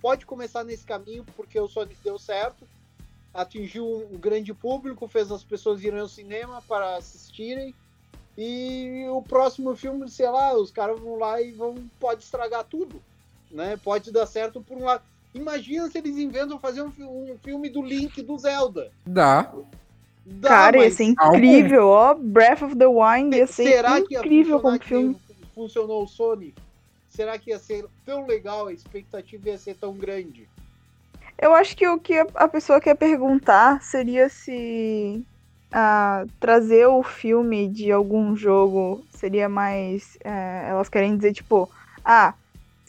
Pode 0.00 0.24
começar 0.24 0.64
nesse 0.64 0.86
caminho 0.86 1.24
porque 1.36 1.60
o 1.60 1.68
Sonic 1.68 2.00
deu 2.02 2.18
certo, 2.18 2.66
atingiu 3.36 4.08
um 4.10 4.18
grande 4.18 4.54
público, 4.54 5.06
fez 5.06 5.30
as 5.30 5.44
pessoas 5.44 5.84
irem 5.84 6.00
ao 6.00 6.08
cinema 6.08 6.62
para 6.66 6.96
assistirem. 6.96 7.74
E 8.36 9.06
o 9.10 9.22
próximo 9.22 9.74
filme, 9.76 10.08
sei 10.10 10.28
lá, 10.28 10.54
os 10.54 10.70
caras 10.70 10.98
vão 10.98 11.18
lá 11.18 11.40
e 11.40 11.52
vão 11.52 11.74
pode 11.98 12.22
estragar 12.22 12.64
tudo, 12.64 13.00
né? 13.50 13.78
Pode 13.82 14.10
dar 14.12 14.26
certo 14.26 14.60
por 14.60 14.76
um 14.76 14.84
lado. 14.84 15.02
Imagina 15.34 15.88
se 15.90 15.98
eles 15.98 16.16
inventam 16.16 16.58
fazer 16.58 16.82
um, 16.82 16.92
um 16.98 17.38
filme 17.42 17.68
do 17.68 17.82
Link 17.82 18.20
do 18.22 18.38
Zelda. 18.38 18.90
Dá. 19.06 19.52
Dá, 20.24 20.48
Cara, 20.48 20.76
ia 20.78 20.84
mas 20.84 20.94
ser 20.94 21.04
incrível, 21.04 21.88
ó. 21.88 22.14
Breath 22.14 22.62
of 22.62 22.76
the 22.76 22.86
Wild 22.86 23.36
ia 23.36 23.46
ser 23.46 23.64
será 23.64 24.00
que 24.02 24.14
ia 24.14 24.18
incrível 24.20 24.60
como 24.60 24.82
filme. 24.82 25.14
que 25.14 25.46
funcionou 25.54 26.02
o 26.02 26.08
Sonic? 26.08 26.54
Será 27.08 27.38
que 27.38 27.50
ia 27.50 27.58
ser 27.58 27.86
tão 28.04 28.26
legal? 28.26 28.66
A 28.66 28.72
expectativa 28.72 29.48
ia 29.50 29.58
ser 29.58 29.76
tão 29.76 29.94
grande? 29.94 30.48
Eu 31.38 31.54
acho 31.54 31.76
que 31.76 31.86
o 31.86 31.98
que 31.98 32.14
a- 32.34 32.48
pessoa 32.48 32.80
quer 32.80 32.94
perguntar 32.94 33.82
seria 33.82 34.28
se 34.28 35.22
ah, 35.72 36.24
trazer 36.40 36.86
o 36.86 37.02
filme 37.02 37.68
de 37.68 37.92
algum 37.92 38.34
jogo 38.34 39.04
seria 39.10 39.48
mais. 39.48 40.16
eh, 40.24 40.66
elas 40.68 40.88
querem 40.88 41.16
dizer, 41.16 41.32
tipo, 41.34 41.68
ah, 42.04 42.32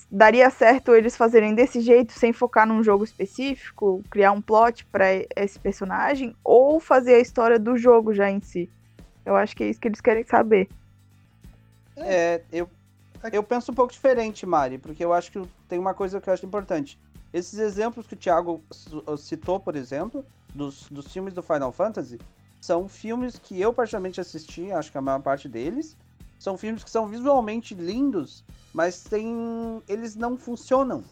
daria 0.10 0.50
certo 0.50 0.96
eles 0.96 1.18
fazerem 1.18 1.54
desse 1.54 1.82
jeito 1.82 2.14
sem 2.14 2.32
focar 2.32 2.66
num 2.66 2.82
jogo 2.82 3.04
específico, 3.04 4.02
criar 4.10 4.32
um 4.32 4.42
plot 4.42 4.86
pra 4.86 5.08
esse 5.36 5.60
personagem, 5.60 6.34
ou 6.44 6.80
fazer 6.80 7.16
a 7.16 7.20
história 7.20 7.60
do 7.60 7.78
jogo 7.78 8.14
já 8.14 8.30
em 8.30 8.40
si. 8.40 8.70
Eu 9.26 9.36
acho 9.36 9.56
que 9.56 9.64
é 9.66 9.70
isso 9.70 9.80
que 9.80 9.88
eles 9.90 10.00
querem 10.00 10.24
saber. 10.24 10.70
É, 11.98 12.42
eu, 12.52 12.70
eu 13.34 13.44
penso 13.44 13.72
um 13.72 13.76
pouco 13.76 13.92
diferente, 13.92 14.46
Mari, 14.46 14.78
porque 14.78 15.04
eu 15.04 15.12
acho 15.12 15.32
que 15.32 15.42
tem 15.68 15.78
uma 15.78 15.94
coisa 15.94 16.22
que 16.22 16.30
eu 16.30 16.34
acho 16.34 16.46
importante. 16.46 16.98
Esses 17.34 17.60
exemplos 17.60 18.08
que 18.08 18.14
o 18.14 18.18
Thiago 18.18 18.62
su- 18.72 19.04
citou, 19.18 19.60
por 19.60 19.76
exemplo, 19.76 20.26
dos, 20.54 20.88
dos 20.90 21.12
filmes 21.12 21.34
do 21.34 21.42
Final 21.44 21.72
Fantasy, 21.72 22.20
são 22.62 22.88
filmes 22.88 23.38
que 23.38 23.60
eu 23.60 23.74
particularmente 23.74 24.20
assisti, 24.20 24.72
acho 24.72 24.92
que 24.92 24.98
a 24.98 25.02
maior 25.02 25.22
parte 25.22 25.48
deles. 25.48 25.96
São 26.40 26.58
filmes 26.58 26.84
que 26.84 26.90
são 26.90 27.08
visualmente 27.08 27.74
lindos, 27.74 28.44
mas 28.74 29.04
tem, 29.04 29.82
eles 29.88 30.16
não 30.16 30.38
funcionam. 30.38 31.04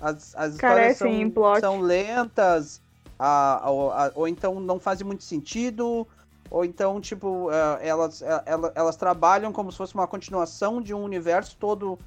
As, 0.00 0.34
as 0.36 0.54
histórias 0.54 0.98
Carecem 0.98 1.22
em 1.22 1.32
são, 1.34 1.60
são 1.60 1.80
lentas, 1.80 2.80
a- 3.18 3.56
a- 3.64 4.06
a- 4.06 4.12
ou 4.14 4.28
então 4.28 4.60
não 4.60 4.78
fazem 4.78 5.06
muito 5.06 5.24
sentido, 5.24 6.06
ou 6.50 6.64
então, 6.64 7.00
tipo, 7.00 7.48
eh, 7.50 7.88
elas, 7.88 8.22
eh, 8.22 8.42
ela- 8.46 8.72
elas 8.74 8.96
trabalham 8.96 9.52
como 9.52 9.72
se 9.72 9.78
fosse 9.78 9.94
uma 9.94 10.06
continuação 10.06 10.80
de 10.80 10.94
um 10.94 11.02
universo 11.02 11.56
todo 11.58 11.98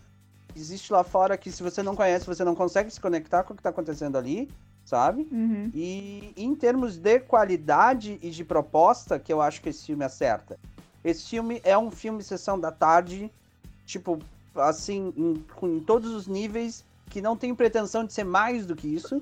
existe 0.55 0.91
lá 0.91 1.03
fora 1.03 1.37
que 1.37 1.51
se 1.51 1.63
você 1.63 1.81
não 1.83 1.95
conhece, 1.95 2.25
você 2.25 2.43
não 2.43 2.55
consegue 2.55 2.89
se 2.91 2.99
conectar 2.99 3.43
com 3.43 3.53
o 3.53 3.57
que 3.57 3.63
tá 3.63 3.69
acontecendo 3.69 4.17
ali, 4.17 4.49
sabe? 4.85 5.27
Uhum. 5.31 5.69
E 5.73 6.33
em 6.35 6.55
termos 6.55 6.97
de 6.97 7.19
qualidade 7.19 8.17
e 8.21 8.29
de 8.29 8.43
proposta, 8.43 9.19
que 9.19 9.31
eu 9.31 9.41
acho 9.41 9.61
que 9.61 9.69
esse 9.69 9.85
filme 9.85 10.03
acerta. 10.03 10.57
Esse 11.03 11.29
filme 11.29 11.61
é 11.63 11.77
um 11.77 11.89
filme 11.91 12.21
sessão 12.23 12.59
da 12.59 12.71
tarde, 12.71 13.31
tipo, 13.85 14.19
assim, 14.55 15.13
em, 15.15 15.45
com- 15.55 15.67
em 15.67 15.79
todos 15.79 16.11
os 16.13 16.27
níveis, 16.27 16.83
que 17.09 17.21
não 17.21 17.37
tem 17.37 17.55
pretensão 17.55 18.03
de 18.03 18.13
ser 18.13 18.23
mais 18.23 18.65
do 18.65 18.75
que 18.75 18.87
isso, 18.87 19.21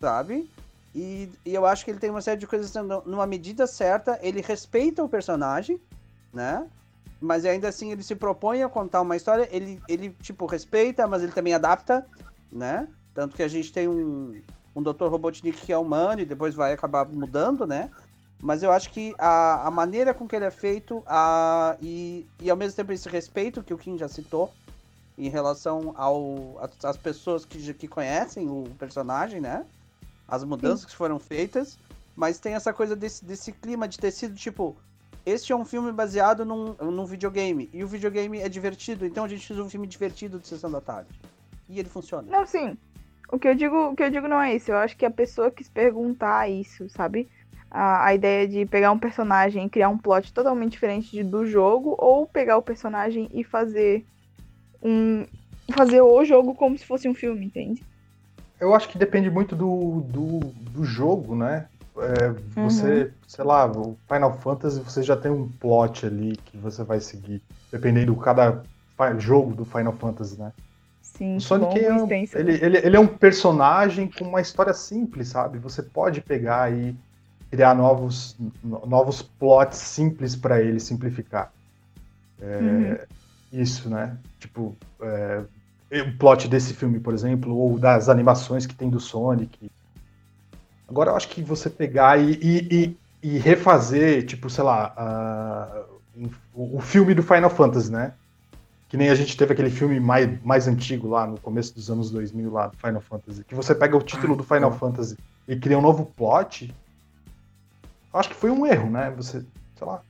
sabe? 0.00 0.48
E, 0.94 1.28
e 1.44 1.54
eu 1.54 1.66
acho 1.66 1.84
que 1.84 1.90
ele 1.90 1.98
tem 1.98 2.10
uma 2.10 2.22
série 2.22 2.38
de 2.38 2.46
coisas 2.46 2.72
numa 3.04 3.26
medida 3.26 3.66
certa, 3.66 4.18
ele 4.22 4.40
respeita 4.40 5.02
o 5.02 5.08
personagem, 5.08 5.80
né? 6.32 6.66
Mas 7.24 7.46
ainda 7.46 7.68
assim 7.68 7.90
ele 7.90 8.02
se 8.02 8.14
propõe 8.14 8.62
a 8.62 8.68
contar 8.68 9.00
uma 9.00 9.16
história, 9.16 9.48
ele, 9.50 9.80
ele 9.88 10.10
tipo, 10.20 10.44
respeita, 10.44 11.06
mas 11.08 11.22
ele 11.22 11.32
também 11.32 11.54
adapta, 11.54 12.06
né? 12.52 12.86
Tanto 13.14 13.34
que 13.34 13.42
a 13.42 13.48
gente 13.48 13.72
tem 13.72 13.88
um, 13.88 14.42
um 14.76 14.82
Dr. 14.82 15.06
Robotnik 15.08 15.58
que 15.64 15.72
é 15.72 15.78
humano 15.78 16.20
e 16.20 16.26
depois 16.26 16.54
vai 16.54 16.74
acabar 16.74 17.06
mudando, 17.06 17.66
né? 17.66 17.88
Mas 18.42 18.62
eu 18.62 18.70
acho 18.70 18.90
que 18.90 19.14
a, 19.18 19.66
a 19.66 19.70
maneira 19.70 20.12
com 20.12 20.28
que 20.28 20.36
ele 20.36 20.44
é 20.44 20.50
feito 20.50 21.02
a, 21.06 21.78
e, 21.80 22.26
e 22.42 22.50
ao 22.50 22.56
mesmo 22.58 22.76
tempo 22.76 22.92
esse 22.92 23.08
respeito 23.08 23.62
que 23.62 23.72
o 23.72 23.78
Kim 23.78 23.96
já 23.96 24.06
citou 24.06 24.52
em 25.16 25.30
relação 25.30 25.94
ao, 25.96 26.60
às- 26.82 26.98
pessoas 26.98 27.46
que, 27.46 27.72
que 27.72 27.88
conhecem 27.88 28.50
o 28.50 28.64
personagem, 28.78 29.40
né? 29.40 29.64
As 30.28 30.44
mudanças 30.44 30.84
que 30.84 30.94
foram 30.94 31.18
feitas, 31.18 31.78
mas 32.14 32.38
tem 32.38 32.52
essa 32.54 32.70
coisa 32.70 32.94
desse, 32.94 33.24
desse 33.24 33.50
clima 33.50 33.88
de 33.88 33.98
ter 33.98 34.10
sido 34.10 34.34
tipo. 34.34 34.76
Este 35.26 35.52
é 35.52 35.56
um 35.56 35.64
filme 35.64 35.90
baseado 35.92 36.44
num, 36.44 36.74
num 36.74 37.06
videogame. 37.06 37.70
E 37.72 37.82
o 37.82 37.86
videogame 37.88 38.40
é 38.40 38.48
divertido, 38.48 39.06
então 39.06 39.24
a 39.24 39.28
gente 39.28 39.46
fez 39.46 39.58
um 39.58 39.68
filme 39.70 39.86
divertido 39.86 40.38
de 40.38 40.46
sessão 40.46 40.70
da 40.70 40.80
tarde. 40.80 41.08
E 41.68 41.78
ele 41.78 41.88
funciona. 41.88 42.28
Não, 42.30 42.46
sim. 42.46 42.76
O 43.32 43.38
que 43.38 43.48
eu 43.48 43.54
digo, 43.54 43.88
o 43.90 43.96
que 43.96 44.02
eu 44.02 44.10
digo 44.10 44.28
não 44.28 44.40
é 44.40 44.54
isso. 44.54 44.70
Eu 44.70 44.76
acho 44.76 44.96
que 44.96 45.06
a 45.06 45.10
pessoa 45.10 45.50
quis 45.50 45.68
perguntar 45.68 46.48
isso, 46.50 46.88
sabe? 46.90 47.26
A, 47.70 48.06
a 48.06 48.14
ideia 48.14 48.46
de 48.46 48.66
pegar 48.66 48.92
um 48.92 48.98
personagem 48.98 49.64
e 49.66 49.70
criar 49.70 49.88
um 49.88 49.98
plot 49.98 50.32
totalmente 50.32 50.72
diferente 50.72 51.10
de- 51.10 51.24
do 51.24 51.46
jogo, 51.46 51.96
ou 51.98 52.26
pegar 52.26 52.58
o 52.58 52.62
personagem 52.62 53.28
e 53.32 53.42
fazer 53.42 54.04
um. 54.82 55.24
fazer 55.72 56.02
o 56.02 56.24
jogo 56.24 56.54
como 56.54 56.76
se 56.76 56.84
fosse 56.84 57.08
um 57.08 57.14
filme, 57.14 57.46
entende? 57.46 57.82
Eu 58.60 58.74
acho 58.74 58.88
que 58.88 58.98
depende 58.98 59.28
muito 59.30 59.56
do, 59.56 60.02
do, 60.02 60.38
do 60.70 60.84
jogo, 60.84 61.34
né? 61.34 61.66
É, 61.96 62.30
você, 62.60 63.12
sei 63.26 63.44
lá, 63.44 63.66
o 63.70 63.96
Final 64.08 64.32
Fantasy 64.40 64.80
você 64.80 65.02
já 65.02 65.16
tem 65.16 65.30
um 65.30 65.48
plot 65.48 66.06
ali 66.06 66.36
que 66.36 66.56
você 66.58 66.82
vai 66.82 67.00
seguir, 67.00 67.42
dependendo 67.70 68.14
de 68.14 68.20
cada 68.20 68.62
jogo 69.18 69.54
do 69.54 69.64
Final 69.64 69.92
Fantasy, 69.92 70.38
né? 70.38 70.52
Sim, 71.02 71.36
O 71.36 71.40
Sonic 71.40 71.78
é 71.78 71.92
um, 71.92 72.08
ele, 72.34 72.52
ele, 72.64 72.78
ele 72.78 72.96
é 72.96 73.00
um 73.00 73.06
personagem 73.06 74.10
com 74.10 74.24
uma 74.24 74.40
história 74.40 74.72
simples, 74.72 75.28
sabe? 75.28 75.58
Você 75.58 75.82
pode 75.82 76.20
pegar 76.20 76.72
e 76.72 76.96
criar 77.50 77.74
novos, 77.74 78.36
no- 78.62 78.86
novos 78.86 79.22
plots 79.22 79.78
simples 79.78 80.34
pra 80.34 80.60
ele 80.60 80.80
simplificar. 80.80 81.52
É, 82.40 83.06
Uhum. 83.52 83.60
Isso, 83.62 83.88
né? 83.88 84.18
Tipo, 84.40 84.76
é, 85.00 85.44
o 86.02 86.18
plot 86.18 86.48
desse 86.48 86.74
filme, 86.74 86.98
por 86.98 87.14
exemplo, 87.14 87.56
ou 87.56 87.78
das 87.78 88.08
animações 88.08 88.66
que 88.66 88.74
tem 88.74 88.90
do 88.90 88.98
Sonic. 88.98 89.70
Agora 90.94 91.10
eu 91.10 91.16
acho 91.16 91.28
que 91.28 91.42
você 91.42 91.68
pegar 91.68 92.20
e, 92.20 92.38
e, 92.40 92.68
e- 92.70 92.96
e 93.34 93.38
refazer, 93.38 94.24
tipo, 94.24 94.48
sei 94.48 94.62
lá, 94.62 94.94
um- 96.16 96.30
o, 96.54 96.76
o 96.76 96.80
filme 96.80 97.12
do 97.14 97.22
Final 97.22 97.50
Fantasy, 97.50 97.90
né? 97.90 98.12
Que 98.88 98.96
nem 98.96 99.08
a 99.10 99.14
gente 99.16 99.36
teve 99.36 99.52
aquele 99.54 99.70
filme 99.70 99.98
mais, 99.98 100.40
mais 100.44 100.68
antigo 100.68 101.08
lá, 101.08 101.26
no 101.26 101.36
começo 101.40 101.74
dos 101.74 101.90
anos 101.90 102.12
2000 102.12 102.52
lá, 102.52 102.68
do 102.68 102.76
Final 102.76 103.00
Fantasy. 103.00 103.42
Que 103.42 103.56
você 103.56 103.74
pega 103.74 103.96
o 103.96 104.02
título 104.02 104.36
do 104.36 104.44
Final 104.44 104.70
Fantasy 104.70 105.16
e 105.48 105.56
cria 105.56 105.76
um 105.76 105.82
novo 105.82 106.06
plot. 106.16 106.72
Eu 108.12 108.20
acho 108.20 108.28
que 108.28 108.36
foi 108.36 108.52
um 108.52 108.64
erro, 108.64 108.88
né? 108.88 109.12
Você, 109.16 109.44
sei 109.76 109.86
lá. 109.86 110.00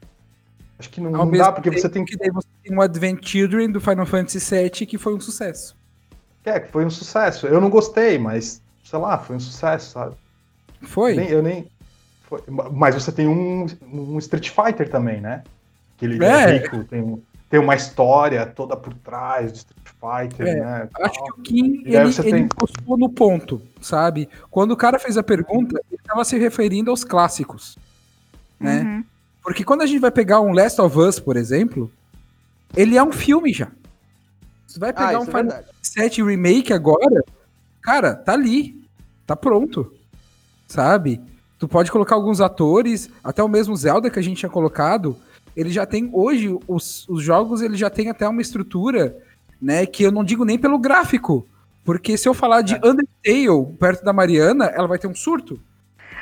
Acho 0.78 0.90
que 0.90 1.00
não, 1.00 1.10
não 1.10 1.30
dá, 1.30 1.50
porque 1.50 1.70
você 1.70 1.88
tem 1.88 2.04
que 2.04 2.14
daí 2.18 2.30
você 2.30 2.46
tem 2.62 2.76
o 2.76 2.82
Advent 2.82 3.24
Children 3.24 3.70
do 3.72 3.80
Final 3.80 4.04
Fantasy 4.04 4.38
VII 4.38 4.70
que 4.86 4.98
foi 4.98 5.14
um 5.14 5.20
sucesso. 5.20 5.74
É, 6.44 6.60
que 6.60 6.70
foi 6.70 6.84
um 6.84 6.90
sucesso. 6.90 7.46
Eu 7.46 7.58
não 7.58 7.70
gostei, 7.70 8.18
mas, 8.18 8.60
sei 8.84 8.98
lá, 8.98 9.16
foi 9.16 9.36
um 9.36 9.40
sucesso, 9.40 9.92
sabe? 9.92 10.14
Foi? 10.84 11.14
Nem- 11.14 11.28
eu 11.28 11.42
nem. 11.42 11.66
foi- 12.28 12.42
Mas 12.72 12.94
você 12.94 13.10
tem 13.12 13.26
um, 13.26 13.66
um 13.92 14.18
Street 14.18 14.50
Fighter 14.50 14.88
também, 14.88 15.20
né? 15.20 15.42
Que 15.98 16.04
ele 16.06 16.24
é, 16.24 16.28
É. 16.28 16.46
rico, 16.58 16.84
tem, 16.84 17.00
um- 17.02 17.20
tem 17.50 17.60
uma 17.60 17.74
história 17.74 18.44
toda 18.46 18.76
por 18.76 18.92
trás 18.94 19.52
do 19.52 19.56
Street 19.56 20.28
Fighter, 20.30 20.46
É, 20.46 20.54
né? 20.60 20.88
Acho 21.00 21.24
que 21.24 21.30
o 21.30 21.34
Kim, 21.42 21.82
ele, 21.84 22.04
você 22.12 22.22
ele 22.22 22.30
tem- 22.32 22.42
encostou 22.44 22.96
no 22.98 23.08
ponto, 23.08 23.62
sabe? 23.80 24.28
Quando 24.50 24.72
o 24.72 24.76
cara 24.76 24.98
fez 24.98 25.16
a 25.16 25.22
pergunta, 25.22 25.80
ele 25.90 26.00
estava 26.00 26.24
se 26.24 26.36
referindo 26.38 26.90
aos 26.90 27.04
clássicos, 27.04 27.78
né? 28.58 28.80
Uhum. 28.82 29.04
Porque 29.42 29.62
quando 29.64 29.82
a 29.82 29.86
gente 29.86 30.00
vai 30.00 30.10
pegar 30.10 30.40
um 30.40 30.52
Last 30.52 30.80
of 30.80 30.98
Us, 30.98 31.20
por 31.20 31.36
exemplo, 31.36 31.90
ele 32.76 32.96
é 32.96 33.02
um 33.02 33.12
filme 33.12 33.52
já. 33.52 33.68
Você 34.66 34.78
vai 34.80 34.92
pegar 34.92 35.14
Ah, 35.16 35.20
um 35.20 35.22
é 35.22 35.26
Final. 35.26 35.44
Fantasy 35.50 36.00
VII 36.20 36.26
Remake 36.30 36.72
agora, 36.72 37.22
cara, 37.80 38.14
tá 38.14 38.32
ali, 38.32 38.82
tá 39.26 39.36
pronto, 39.36 39.92
sabe? 40.74 41.20
Tu 41.56 41.68
pode 41.68 41.90
colocar 41.90 42.16
alguns 42.16 42.40
atores, 42.40 43.08
até 43.22 43.42
o 43.42 43.48
mesmo 43.48 43.76
Zelda 43.76 44.10
que 44.10 44.18
a 44.18 44.22
gente 44.22 44.38
tinha 44.38 44.50
colocado, 44.50 45.16
ele 45.56 45.70
já 45.70 45.86
tem 45.86 46.10
hoje 46.12 46.58
os, 46.66 47.08
os 47.08 47.22
jogos, 47.22 47.62
ele 47.62 47.76
já 47.76 47.88
tem 47.88 48.10
até 48.10 48.28
uma 48.28 48.42
estrutura, 48.42 49.16
né, 49.62 49.86
que 49.86 50.02
eu 50.02 50.10
não 50.10 50.24
digo 50.24 50.44
nem 50.44 50.58
pelo 50.58 50.76
gráfico, 50.78 51.46
porque 51.84 52.18
se 52.18 52.28
eu 52.28 52.34
falar 52.34 52.62
de 52.62 52.74
Undertale 52.74 53.72
perto 53.78 54.04
da 54.04 54.12
Mariana, 54.12 54.66
ela 54.66 54.88
vai 54.88 54.98
ter 54.98 55.06
um 55.06 55.14
surto. 55.14 55.60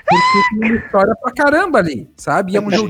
Porque 0.07 0.61
tem 0.61 0.71
uma 0.71 0.77
história 0.85 1.15
pra 1.17 1.33
caramba 1.33 1.79
ali, 1.79 2.11
sabe? 2.17 2.53
E 2.53 2.57
é 2.57 2.61
um 2.61 2.71
jogo 2.71 2.89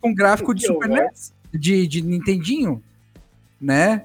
com 0.00 0.14
gráfico 0.14 0.54
de 0.54 0.66
Super. 0.66 0.88
NES, 0.88 1.32
de, 1.54 1.86
de 1.86 2.02
Nintendinho, 2.02 2.82
né? 3.60 4.04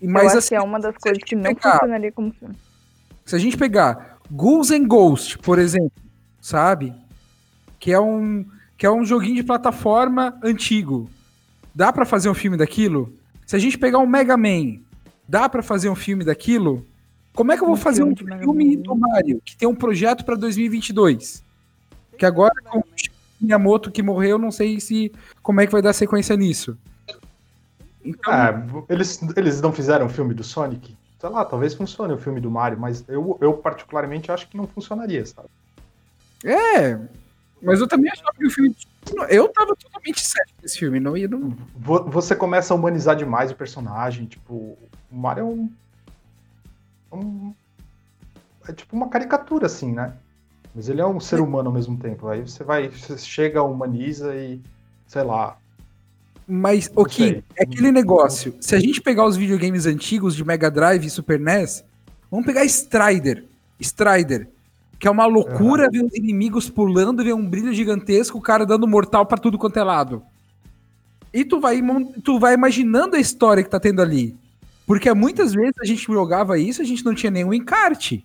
Mas 0.00 0.36
assim, 0.36 0.50
que 0.50 0.54
é 0.54 0.60
uma 0.60 0.78
das 0.78 0.94
coisas 0.96 1.22
que 1.24 1.34
não 1.34 1.42
pegar- 1.42 1.72
funcionaria 1.72 2.12
como 2.12 2.32
filme. 2.32 2.54
se 3.24 3.34
a 3.34 3.38
gente 3.38 3.56
pegar 3.56 4.18
Ghouls 4.30 4.70
and 4.70 4.86
Ghost, 4.86 5.38
por 5.38 5.58
exemplo, 5.58 5.90
sabe? 6.40 6.94
Que 7.78 7.92
é 7.92 8.00
um 8.00 8.44
que 8.76 8.86
é 8.86 8.90
um 8.90 9.04
joguinho 9.04 9.34
de 9.34 9.42
plataforma 9.42 10.38
antigo. 10.42 11.10
Dá 11.74 11.92
pra 11.92 12.06
fazer 12.06 12.30
um 12.30 12.34
filme 12.34 12.56
daquilo? 12.56 13.12
Se 13.46 13.54
a 13.54 13.58
gente 13.58 13.76
pegar 13.76 13.98
um 13.98 14.06
Mega 14.06 14.38
Man, 14.38 14.78
dá 15.28 15.48
pra 15.50 15.62
fazer 15.62 15.90
um 15.90 15.94
filme 15.94 16.24
daquilo? 16.24 16.86
Como 17.34 17.52
é 17.52 17.56
que 17.56 17.62
eu 17.62 17.66
vou 17.66 17.76
Um 17.76 17.78
fazer 17.78 18.02
um 18.02 18.16
filme 18.16 18.32
Mega 18.32 18.44
filme 18.44 18.76
do 18.76 18.96
Mario 18.96 19.42
que 19.44 19.54
tem 19.54 19.68
um 19.68 19.74
projeto 19.74 20.24
pra 20.24 20.34
2022? 20.34 21.44
Que 22.16 22.24
agora 22.24 22.54
com 22.70 22.78
o 22.78 22.84
Miyamoto 23.38 23.90
que 23.90 24.02
morreu, 24.02 24.38
não 24.38 24.50
sei 24.50 24.80
se 24.80 25.12
como 25.42 25.60
é 25.60 25.66
que 25.66 25.72
vai 25.72 25.82
dar 25.82 25.92
sequência 25.92 26.34
nisso. 26.34 26.76
Então, 28.02 28.32
É, 28.32 28.66
eles, 28.88 29.20
eles 29.36 29.60
não 29.60 29.72
fizeram 29.72 30.06
o 30.06 30.08
filme 30.08 30.32
do 30.32 30.42
Sonic? 30.42 30.96
Sei 31.18 31.28
lá, 31.28 31.44
talvez 31.44 31.74
funcione 31.74 32.14
o 32.14 32.18
filme 32.18 32.40
do 32.40 32.50
Mario, 32.50 32.80
mas 32.80 33.04
eu, 33.06 33.36
eu 33.42 33.52
particularmente 33.52 34.32
acho 34.32 34.48
que 34.48 34.56
não 34.56 34.66
funcionaria, 34.66 35.24
sabe? 35.26 35.48
É, 36.44 36.98
mas 37.62 37.80
eu 37.80 37.86
também 37.88 38.10
achava 38.10 38.32
que 38.32 38.46
o 38.46 38.50
filme 38.50 38.74
eu 39.28 39.48
tava 39.48 39.74
totalmente 39.76 40.24
certo 40.24 40.52
nesse 40.62 40.78
filme, 40.78 41.00
não 41.00 41.16
ia 41.16 41.26
não 41.28 41.56
Vo- 41.76 42.04
Você 42.10 42.34
começa 42.36 42.72
a 42.72 42.76
humanizar 42.76 43.16
demais 43.16 43.50
o 43.50 43.54
personagem, 43.56 44.26
tipo, 44.26 44.54
o 44.54 44.78
Mario 45.10 45.40
é 45.42 45.44
um. 45.44 45.70
um- 47.12 47.54
é 48.68 48.72
tipo 48.72 48.94
uma 48.94 49.08
caricatura, 49.08 49.66
assim, 49.66 49.92
né? 49.92 50.14
Mas 50.74 50.88
ele 50.88 51.00
é 51.00 51.06
um 51.06 51.18
ser 51.18 51.40
humano 51.40 51.68
ao 51.68 51.74
mesmo 51.74 51.96
tempo. 51.96 52.28
Aí 52.28 52.42
você 52.42 52.62
vai, 52.62 52.88
você 52.88 53.18
chega, 53.18 53.62
humaniza 53.62 54.34
e, 54.36 54.60
sei 55.06 55.22
lá. 55.22 55.56
Mas, 56.46 56.90
ok, 56.94 57.14
sei. 57.14 57.44
é 57.56 57.64
aquele 57.64 57.90
negócio. 57.90 58.54
Se 58.60 58.74
a 58.74 58.78
gente 58.80 59.00
pegar 59.00 59.24
os 59.26 59.36
videogames 59.36 59.86
antigos 59.86 60.34
de 60.36 60.44
Mega 60.44 60.70
Drive 60.70 61.04
e 61.04 61.10
Super 61.10 61.40
NES, 61.40 61.84
vamos 62.30 62.46
pegar 62.46 62.64
Strider. 62.64 63.44
Strider. 63.80 64.48
Que 65.00 65.08
é 65.08 65.10
uma 65.10 65.26
loucura 65.26 65.88
ver 65.90 66.04
os 66.04 66.14
inimigos 66.14 66.70
pulando, 66.70 67.24
ver 67.24 67.34
um 67.34 67.44
brilho 67.44 67.72
gigantesco, 67.72 68.38
o 68.38 68.42
cara 68.42 68.64
dando 68.64 68.86
mortal 68.86 69.26
pra 69.26 69.38
tudo 69.38 69.58
quanto 69.58 69.78
é 69.78 69.82
lado. 69.82 70.22
E 71.32 71.44
tu 71.44 71.58
vai, 71.58 71.80
tu 72.22 72.38
vai 72.38 72.54
imaginando 72.54 73.16
a 73.16 73.20
história 73.20 73.64
que 73.64 73.70
tá 73.70 73.80
tendo 73.80 74.02
ali. 74.02 74.36
Porque 74.86 75.12
muitas 75.14 75.52
vezes 75.54 75.74
a 75.80 75.86
gente 75.86 76.04
jogava 76.04 76.58
isso, 76.58 76.82
a 76.82 76.84
gente 76.84 77.04
não 77.04 77.14
tinha 77.14 77.30
nenhum 77.30 77.54
encarte. 77.54 78.24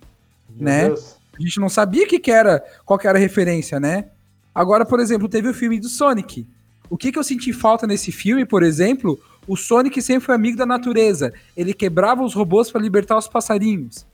Meu 0.50 0.66
Né? 0.66 0.88
Deus. 0.88 1.16
A 1.38 1.42
gente 1.42 1.60
não 1.60 1.70
sabia 1.70 2.08
que 2.08 2.20
que 2.20 2.32
era, 2.32 2.64
qual 2.86 2.98
que 2.98 3.08
era 3.08 3.18
a 3.18 3.22
referência, 3.22 3.80
né? 3.80 4.06
Agora, 4.54 4.86
por 4.86 5.00
exemplo, 5.00 5.28
teve 5.28 5.50
o 5.50 5.54
filme 5.54 5.80
do 5.80 5.90
Sonic. 5.90 6.48
O 6.90 6.98
que, 6.98 7.12
que 7.12 7.20
eu 7.20 7.24
senti 7.24 7.52
falta 7.52 7.86
nesse 7.86 8.12
filme, 8.12 8.46
por 8.46 8.64
exemplo? 8.64 9.20
O 9.48 9.56
Sonic 9.56 10.02
sempre 10.02 10.26
foi 10.26 10.36
amigo 10.36 10.58
da 10.58 10.66
natureza. 10.66 11.34
Ele 11.56 11.74
quebrava 11.74 12.24
os 12.24 12.34
robôs 12.34 12.72
para 12.72 12.82
libertar 12.82 13.18
os 13.18 13.28
passarinhos. 13.28 14.06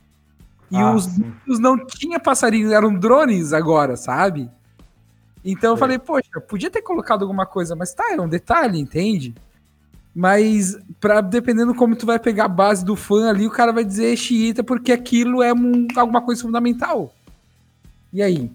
E 0.72 0.78
Ah, 0.78 0.94
os 0.94 1.04
sim. 1.04 1.34
não 1.48 1.86
tinha 1.86 2.20
passarinhos, 2.20 2.72
eram 2.72 2.94
drones 2.98 3.52
agora, 3.52 3.98
sabe? 3.98 4.50
Então 5.44 5.72
eu 5.72 5.78
falei, 5.78 6.00
poxa, 6.00 6.40
podia 6.40 6.70
ter 6.70 6.82
colocado 6.82 7.24
alguma 7.24 7.46
coisa, 7.46 7.76
mas 7.76 7.94
tá, 7.94 8.14
é 8.14 8.22
um 8.22 8.30
detalhe, 8.30 8.80
entende? 8.80 9.36
Mas 10.16 10.78
pra, 11.00 11.20
dependendo 11.20 11.74
como 11.74 11.96
tu 11.96 12.06
vai 12.06 12.20
pegar 12.20 12.46
a 12.46 12.50
base 12.50 12.86
do 12.86 12.96
fã 12.96 13.30
ali, 13.30 13.48
o 13.48 13.52
cara 13.52 13.72
vai 13.74 13.84
dizer 13.84 14.16
xiita 14.16 14.64
porque 14.64 14.92
aquilo 14.92 15.42
é 15.42 15.54
um- 15.54 15.88
alguma 15.96 16.22
coisa 16.22 16.42
fundamental. 16.42 17.14
E 18.14 18.22
aí? 18.22 18.52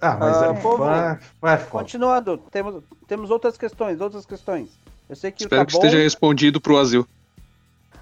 Ah, 0.00 0.16
mas 0.18 0.42
Ah, 0.42 0.46
é, 0.46 0.54
povo, 0.54 0.78
fã, 0.78 1.18
fã 1.40 1.50
é 1.50 1.56
foda. 1.58 1.70
Continuando, 1.84 2.38
temos, 2.50 2.82
temos 3.06 3.30
outras 3.30 3.56
questões, 3.58 4.00
outras 4.00 4.24
questões. 4.24 4.70
Eu 5.08 5.14
sei 5.16 5.30
que 5.30 5.42
Espero 5.42 5.62
tá 5.62 5.66
que 5.66 5.72
bom. 5.72 5.78
esteja 5.78 5.98
respondido 6.02 6.60
pro 6.60 6.78
Azil. 6.78 7.06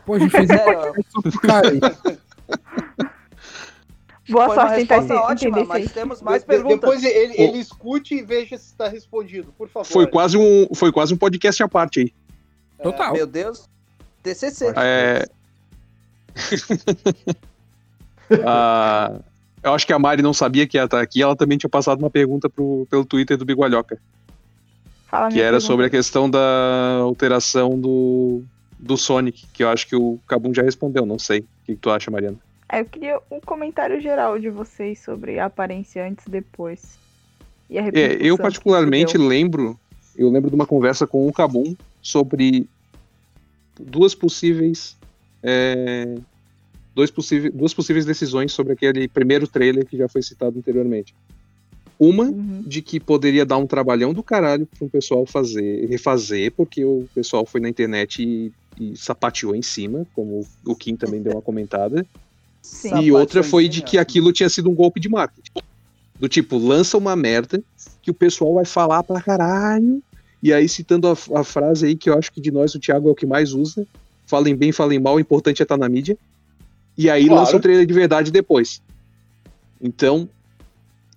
Pô, 0.07 0.14
a 0.14 0.18
gente 0.20 0.30
fez 0.30 0.49
um 0.51 1.30
cara 1.47 1.68
aí. 1.70 1.80
Boa 4.28 4.46
foi 4.46 4.55
sorte 4.57 4.74
tentar 4.76 4.96
resposta 4.96 5.22
ótima, 5.22 5.64
mas 5.64 5.90
temos 5.90 6.20
mais 6.20 6.42
De- 6.42 6.49
perguntas. 6.49 6.80
Depois 6.80 7.03
ele, 7.03 7.34
ele 7.40 7.59
escute 7.59 8.14
e 8.16 8.22
veja 8.22 8.59
se 8.59 8.66
está 8.66 8.86
respondido, 8.86 9.55
por 9.57 9.68
favor. 9.68 9.88
Foi 9.90 10.07
quase 10.07 10.36
um, 10.36 10.68
foi 10.74 10.92
quase 10.92 11.14
um 11.14 11.16
podcast 11.16 11.62
à 11.62 11.68
parte 11.68 12.01
aí. 12.01 12.12
Total. 12.82 13.14
Meu 13.14 13.26
Deus. 13.26 13.68
TCC. 14.22 14.72
É... 14.76 15.26
Ah, 18.44 19.20
eu 19.62 19.72
acho 19.72 19.86
que 19.86 19.92
a 19.94 19.99
Mari 19.99 20.20
não 20.20 20.34
sabia 20.34 20.66
que 20.66 20.76
ia 20.76 20.84
estar 20.84 21.01
aqui. 21.01 21.22
Ela 21.22 21.34
também 21.34 21.57
tinha 21.57 21.70
passado 21.70 21.99
uma 21.99 22.11
pergunta 22.11 22.49
pro, 22.51 22.86
pelo 22.90 23.05
Twitter 23.05 23.38
do 23.38 23.44
Bigualhoca, 23.46 23.99
Fala 25.07 25.30
que 25.30 25.40
era 25.40 25.53
pergunta. 25.53 25.61
sobre 25.61 25.86
a 25.86 25.90
questão 25.90 26.28
da 26.28 26.99
alteração 27.01 27.80
do, 27.80 28.42
do 28.78 28.99
Sonic, 28.99 29.46
que 29.53 29.64
eu 29.64 29.70
acho 29.70 29.86
que 29.86 29.96
o 29.96 30.18
Cabum 30.26 30.53
já 30.53 30.62
respondeu. 30.62 31.07
Não 31.07 31.18
sei. 31.18 31.42
O 31.68 31.70
que, 31.70 31.74
que 31.74 31.80
tu 31.82 31.90
acha, 31.90 32.10
Mariana? 32.10 32.38
É, 32.70 32.80
eu 32.80 32.86
queria 32.86 33.20
um 33.30 33.40
comentário 33.40 34.00
geral 34.00 34.38
de 34.38 34.48
vocês 34.48 34.98
sobre 35.00 35.38
a 35.38 35.44
aparência 35.44 36.06
antes 36.06 36.26
e 36.26 36.30
depois. 36.30 36.98
E 37.68 37.78
a 37.78 37.86
É, 37.88 38.16
eu 38.20 38.38
particularmente 38.38 39.18
lembro, 39.18 39.78
eu 40.16 40.30
lembro 40.30 40.48
de 40.48 40.56
uma 40.56 40.66
conversa 40.66 41.06
com 41.06 41.28
o 41.28 41.32
Cabum 41.32 41.76
sobre 42.00 42.66
duas 43.78 44.14
possíveis, 44.14 44.96
é, 45.42 46.16
dois 46.94 47.10
possíveis, 47.10 47.52
duas 47.52 47.74
possíveis 47.74 48.06
decisões 48.06 48.52
sobre 48.52 48.72
aquele 48.72 49.06
primeiro 49.08 49.46
trailer 49.46 49.84
que 49.84 49.98
já 49.98 50.08
foi 50.08 50.22
citado 50.22 50.58
anteriormente. 50.58 51.14
Uma 51.98 52.24
Uhum. 52.24 52.62
de 52.64 52.80
que 52.80 52.98
poderia 52.98 53.44
dar 53.44 53.58
um 53.58 53.66
trabalhão 53.66 54.14
do 54.14 54.22
caralho 54.22 54.66
para 54.66 54.86
um 54.86 54.88
pessoal 54.88 55.26
fazer, 55.26 55.86
refazer, 55.86 56.50
porque 56.52 56.82
o 56.82 57.06
pessoal 57.14 57.44
foi 57.44 57.60
na 57.60 57.68
internet 57.68 58.22
e, 58.22 58.52
e 58.80 58.96
sapateou 58.96 59.54
em 59.54 59.62
cima, 59.62 60.06
como 60.14 60.46
o 60.64 60.74
Kim 60.74 60.96
também 60.96 61.20
deu 61.22 61.32
uma 61.32 61.42
comentada. 61.42 62.06
Sim. 62.62 63.00
E 63.00 63.12
outra 63.12 63.42
foi 63.42 63.68
de 63.68 63.82
que 63.82 63.98
aquilo 63.98 64.32
tinha 64.32 64.48
sido 64.48 64.68
um 64.70 64.74
golpe 64.74 65.00
de 65.00 65.08
marketing. 65.08 65.50
Do 66.18 66.28
tipo, 66.28 66.58
lança 66.58 66.98
uma 66.98 67.14
merda 67.14 67.62
que 68.02 68.10
o 68.10 68.14
pessoal 68.14 68.54
vai 68.54 68.64
falar 68.64 69.02
pra 69.02 69.20
caralho. 69.20 70.02
E 70.42 70.52
aí, 70.52 70.68
citando 70.68 71.08
a, 71.08 71.40
a 71.40 71.44
frase 71.44 71.86
aí 71.86 71.96
que 71.96 72.10
eu 72.10 72.18
acho 72.18 72.32
que 72.32 72.40
de 72.40 72.50
nós 72.50 72.74
o 72.74 72.78
Thiago 72.80 73.08
é 73.08 73.12
o 73.12 73.14
que 73.14 73.26
mais 73.26 73.52
usa: 73.52 73.86
falem 74.26 74.54
bem, 74.54 74.70
falem 74.72 74.98
mal, 74.98 75.16
o 75.16 75.20
importante 75.20 75.62
é 75.62 75.64
estar 75.64 75.76
na 75.76 75.88
mídia. 75.88 76.16
E 76.96 77.08
aí 77.08 77.26
Claro. 77.26 77.40
lança 77.40 77.56
o 77.56 77.60
trailer 77.60 77.86
de 77.86 77.94
verdade 77.94 78.30
depois. 78.30 78.82
Então, 79.80 80.28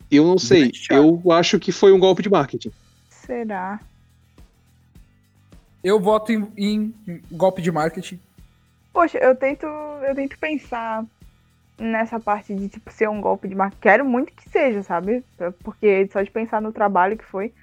eu 0.09 0.25
não 0.25 0.37
sei. 0.37 0.71
Eu 0.89 1.21
acho 1.31 1.59
que 1.59 1.71
foi 1.71 1.91
um 1.91 1.99
golpe 1.99 2.21
de 2.21 2.29
marketing. 2.29 2.71
Será? 3.09 3.79
Eu 5.83 5.99
voto 5.99 6.31
em, 6.31 6.51
em 6.57 6.93
golpe 7.31 7.61
de 7.61 7.71
marketing. 7.71 8.19
Poxa, 8.93 9.17
eu 9.17 9.35
tento, 9.35 9.65
eu 9.65 10.13
tento 10.15 10.37
pensar 10.37 11.05
nessa 11.79 12.19
parte 12.19 12.53
de 12.53 12.69
tipo 12.69 12.91
ser 12.91 13.09
um 13.09 13.19
golpe 13.19 13.47
de 13.47 13.55
marketing. 13.55 13.81
Quero 13.81 14.05
muito 14.05 14.31
que 14.33 14.49
seja, 14.49 14.83
sabe? 14.83 15.23
Porque 15.63 16.07
só 16.11 16.21
de 16.21 16.29
pensar 16.29 16.61
no 16.61 16.71
trabalho 16.71 17.17
que 17.17 17.25
foi. 17.25 17.53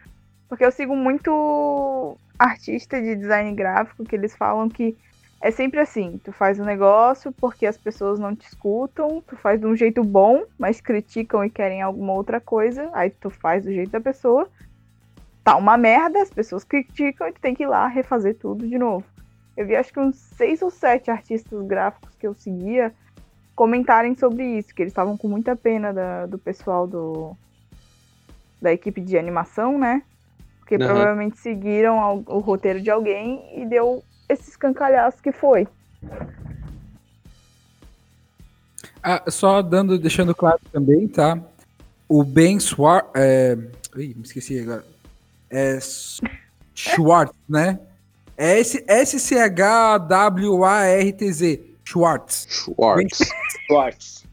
Porque 0.49 0.65
eu 0.65 0.73
sigo 0.73 0.97
muito 0.97 2.17
artista 2.39 3.01
de 3.01 3.15
design 3.17 3.53
gráfico 3.55 4.05
que 4.05 4.15
eles 4.17 4.35
falam 4.35 4.69
que 4.69 4.97
é 5.41 5.53
sempre 5.53 5.79
assim, 5.79 6.21
tu 6.25 6.33
faz 6.33 6.59
um 6.59 6.65
negócio 6.65 7.31
porque 7.33 7.65
as 7.65 7.79
pessoas 7.79 8.19
não 8.19 8.35
te 8.35 8.47
escutam, 8.47 9.23
tu 9.27 9.37
faz 9.37 9.61
de 9.61 9.67
um 9.67 9.77
jeito 9.77 10.03
bom, 10.03 10.43
mas 10.59 10.81
criticam 10.81 11.45
e 11.45 11.51
querem 11.51 11.81
alguma 11.81 12.13
outra 12.13 12.41
coisa, 12.41 12.91
aí 12.93 13.11
tu 13.11 13.31
faz 13.31 13.65
do 13.65 13.73
jeito 13.73 13.91
da 13.91 14.01
pessoa. 14.01 14.49
Tá 15.49 15.57
uma 15.57 15.79
merda, 15.79 16.21
as 16.21 16.29
pessoas 16.29 16.63
criticam 16.63 17.27
e 17.27 17.33
tu 17.33 17.41
tem 17.41 17.55
que 17.55 17.63
ir 17.63 17.67
lá 17.67 17.87
refazer 17.87 18.37
tudo 18.37 18.69
de 18.69 18.77
novo. 18.77 19.07
Eu 19.57 19.67
vi 19.67 19.75
acho 19.75 19.91
que 19.91 19.99
uns 19.99 20.17
seis 20.37 20.61
ou 20.61 20.71
sete 20.71 21.11
artistas 21.11 21.67
gráficos 21.67 22.15
que 22.17 22.27
eu 22.27 22.35
seguia 22.35 22.95
comentarem 23.57 24.15
sobre 24.15 24.45
isso, 24.45 24.75
que 24.75 24.83
eles 24.83 24.91
estavam 24.91 25.17
com 25.17 25.27
muita 25.27 25.57
pena 25.57 25.91
da- 25.91 26.27
do 26.27 26.39
pessoal 26.39 26.87
do 26.87 27.35
da 28.61 28.75
equipe 28.75 29.01
de 29.01 29.17
animação, 29.17 29.79
né? 29.79 30.03
Porque 30.59 30.75
Aham. 30.75 30.85
provavelmente 30.85 31.39
seguiram 31.39 32.23
o 32.29 32.41
roteiro 32.41 32.83
de 32.83 32.91
alguém 32.91 33.59
e 33.59 33.65
deu 33.65 34.05
esses 34.29 34.55
cancalhaços 34.55 35.23
que 35.23 35.33
foi. 35.33 35.67
Ah, 39.03 39.23
só 39.31 39.63
dando, 39.63 39.99
deixando 39.99 40.35
claro 40.35 40.61
também, 40.71 41.09
tá? 41.09 41.41
O 42.07 42.23
Ben 42.23 42.61
Schwartz. 42.61 43.11
É... 43.15 43.57
Ih, 43.97 44.15
me 44.15 44.25
esqueci 44.25 44.61
agora. 44.61 44.98
É. 45.51 45.77
S- 45.77 46.21
Schwartz, 46.75 47.35
né? 47.49 47.79
É 48.37 48.59
esse 48.61 48.85
S-C-H-W-A-R-T-Z. 50.29 51.61
Schwartz. 51.85 52.47
Schwartz. 52.49 53.19
Schwartz. 53.67 54.25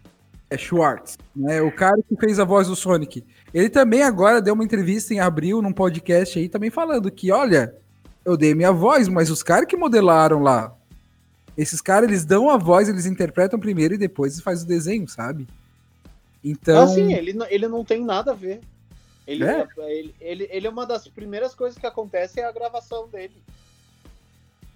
É 0.49 0.57
Schwartz, 0.57 1.17
né? 1.35 1.61
O 1.61 1.71
cara 1.71 1.97
que 2.07 2.15
fez 2.19 2.39
a 2.39 2.43
voz 2.45 2.67
do 2.67 2.75
Sonic. 2.75 3.23
Ele 3.53 3.69
também 3.69 4.03
agora 4.03 4.41
deu 4.41 4.53
uma 4.53 4.63
entrevista 4.63 5.13
em 5.13 5.19
abril 5.19 5.61
num 5.61 5.71
podcast 5.73 6.37
aí, 6.37 6.47
também 6.49 6.69
falando 6.69 7.09
que, 7.09 7.31
olha, 7.31 7.73
eu 8.23 8.37
dei 8.37 8.53
minha 8.53 8.71
voz, 8.71 9.07
mas 9.07 9.29
os 9.31 9.41
caras 9.41 9.65
que 9.67 9.75
modelaram 9.77 10.39
lá, 10.43 10.75
esses 11.57 11.81
caras, 11.81 12.09
eles 12.09 12.25
dão 12.25 12.49
a 12.49 12.57
voz, 12.57 12.89
eles 12.89 13.05
interpretam 13.05 13.57
primeiro 13.59 13.93
e 13.93 13.97
depois 13.97 14.39
faz 14.41 14.61
o 14.61 14.67
desenho, 14.67 15.07
sabe? 15.07 15.47
Então, 16.43 16.83
Assim, 16.83 17.13
ele, 17.13 17.35
ele 17.49 17.67
não 17.67 17.83
tem 17.83 18.03
nada 18.03 18.31
a 18.31 18.35
ver. 18.35 18.59
Ele 19.27 19.43
É? 19.43 19.67
ele, 19.87 20.15
ele, 20.21 20.47
ele 20.51 20.67
é 20.67 20.69
uma 20.69 20.85
das 20.85 21.07
primeiras 21.07 21.55
coisas 21.55 21.77
que 21.79 21.85
acontece 21.87 22.39
é 22.39 22.45
a 22.45 22.51
gravação 22.51 23.07
dele. 23.07 23.35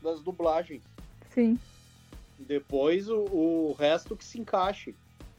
Das 0.01 0.21
dublagens. 0.21 0.81
Sim. 1.33 1.59
Depois 2.39 3.09
o, 3.09 3.17
o 3.19 3.75
resto 3.77 4.15
que 4.15 4.23
se 4.23 4.39
encaixe. 4.39 4.95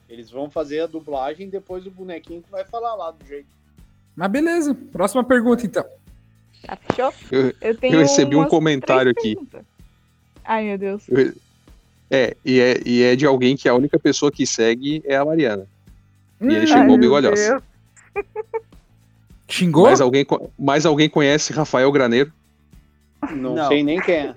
Eles 0.09 0.31
vão 0.31 0.51
fazer 0.51 0.81
a 0.81 0.87
dublagem 0.87 1.47
e 1.47 1.51
depois 1.51 1.87
o 1.87 1.91
bonequinho 1.91 2.43
que 2.43 2.51
vai 2.51 2.65
falar 2.65 2.95
lá 2.95 3.11
do 3.11 3.25
jeito. 3.27 3.49
Mas 4.15 4.31
beleza. 4.31 4.75
Próxima 4.75 5.25
pergunta, 5.25 5.65
então. 5.65 5.85
Tá, 6.67 6.77
fechou? 6.77 7.13
Eu, 7.61 7.77
tenho 7.79 7.95
eu 7.95 8.01
recebi 8.01 8.37
um 8.37 8.47
comentário 8.49 9.11
aqui. 9.11 9.35
perguntas. 9.35 9.65
Ai, 10.45 10.65
meu 10.65 10.79
Deus. 10.79 11.09
Eu- 11.09 11.35
É 12.11 12.37
e, 12.45 12.59
é, 12.61 12.81
e 12.85 13.03
é 13.03 13.15
de 13.15 13.25
alguém 13.25 13.57
que 13.57 13.69
a 13.69 13.75
única 13.75 13.99
pessoa 13.99 14.33
que 14.33 14.45
segue 14.45 15.01
é 15.05 15.17
a 15.17 15.25
Mariana. 15.25 15.67
E 16.41 16.47
ele 16.47 16.59
Ai, 16.61 16.67
xingou 16.67 16.99
Xingou? 19.51 19.85
Mais 19.85 20.01
alguém, 20.01 20.27
mais 20.59 20.87
alguém 20.87 21.09
conhece 21.09 21.53
Rafael 21.53 21.91
Graneiro? 21.93 22.33
Não, 23.31 23.55
Não. 23.55 23.69
sei 23.69 23.83
nem 23.83 24.01
quem 24.01 24.15
é. 24.15 24.35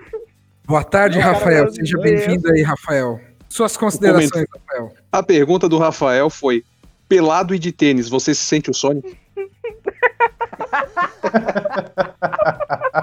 Boa 0.66 0.84
tarde, 0.84 1.20
cara, 1.20 1.34
Rafael. 1.34 1.64
meu 1.66 1.74
Seja 1.74 1.98
bem-vindo 2.00 2.50
aí, 2.52 2.62
Rafael. 2.62 3.20
Suas 3.50 3.78
considerações, 3.78 4.46
Rafael. 4.54 4.94
A 5.12 5.22
pergunta 5.22 5.70
do 5.70 5.78
Rafael 5.78 6.30
foi: 6.30 6.64
pelado 7.08 7.54
e 7.54 7.60
de 7.60 7.72
tênis, 7.72 8.10
você 8.10 8.34
se 8.34 8.44
sente 8.44 8.72
o 8.72 8.74
Sonic? 8.74 9.18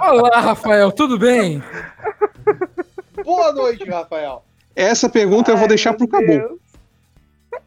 Olá, 0.03 0.41
Rafael, 0.41 0.91
tudo 0.93 1.19
bem? 1.19 1.63
Boa 3.25 3.53
noite, 3.53 3.85
Rafael. 3.89 4.45
Essa 4.75 5.09
pergunta 5.09 5.51
eu 5.51 5.57
vou 5.57 5.65
Ai, 5.65 5.69
deixar 5.69 5.97
meu 5.99 6.09
pro. 6.09 6.27
Deus. 6.27 6.59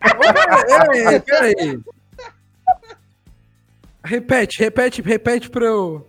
Peraí, 0.01 1.19
peraí. 1.21 1.79
Repete, 4.03 4.59
repete, 4.59 5.01
repete 5.01 5.49
pra 5.49 5.65
eu. 5.65 6.07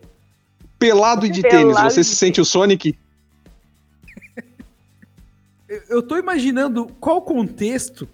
Pelado 0.78 1.24
e 1.26 1.30
de 1.30 1.42
Pelado 1.42 1.74
tênis, 1.74 1.80
você 1.94 2.00
de 2.00 2.06
se 2.06 2.16
sente 2.16 2.40
o 2.40 2.44
Sonic? 2.44 2.98
Eu- 5.88 6.02
tô 6.02 6.16
imaginando 6.18 6.86
qual 7.00 7.18
o 7.18 7.22
contexto 7.22 8.08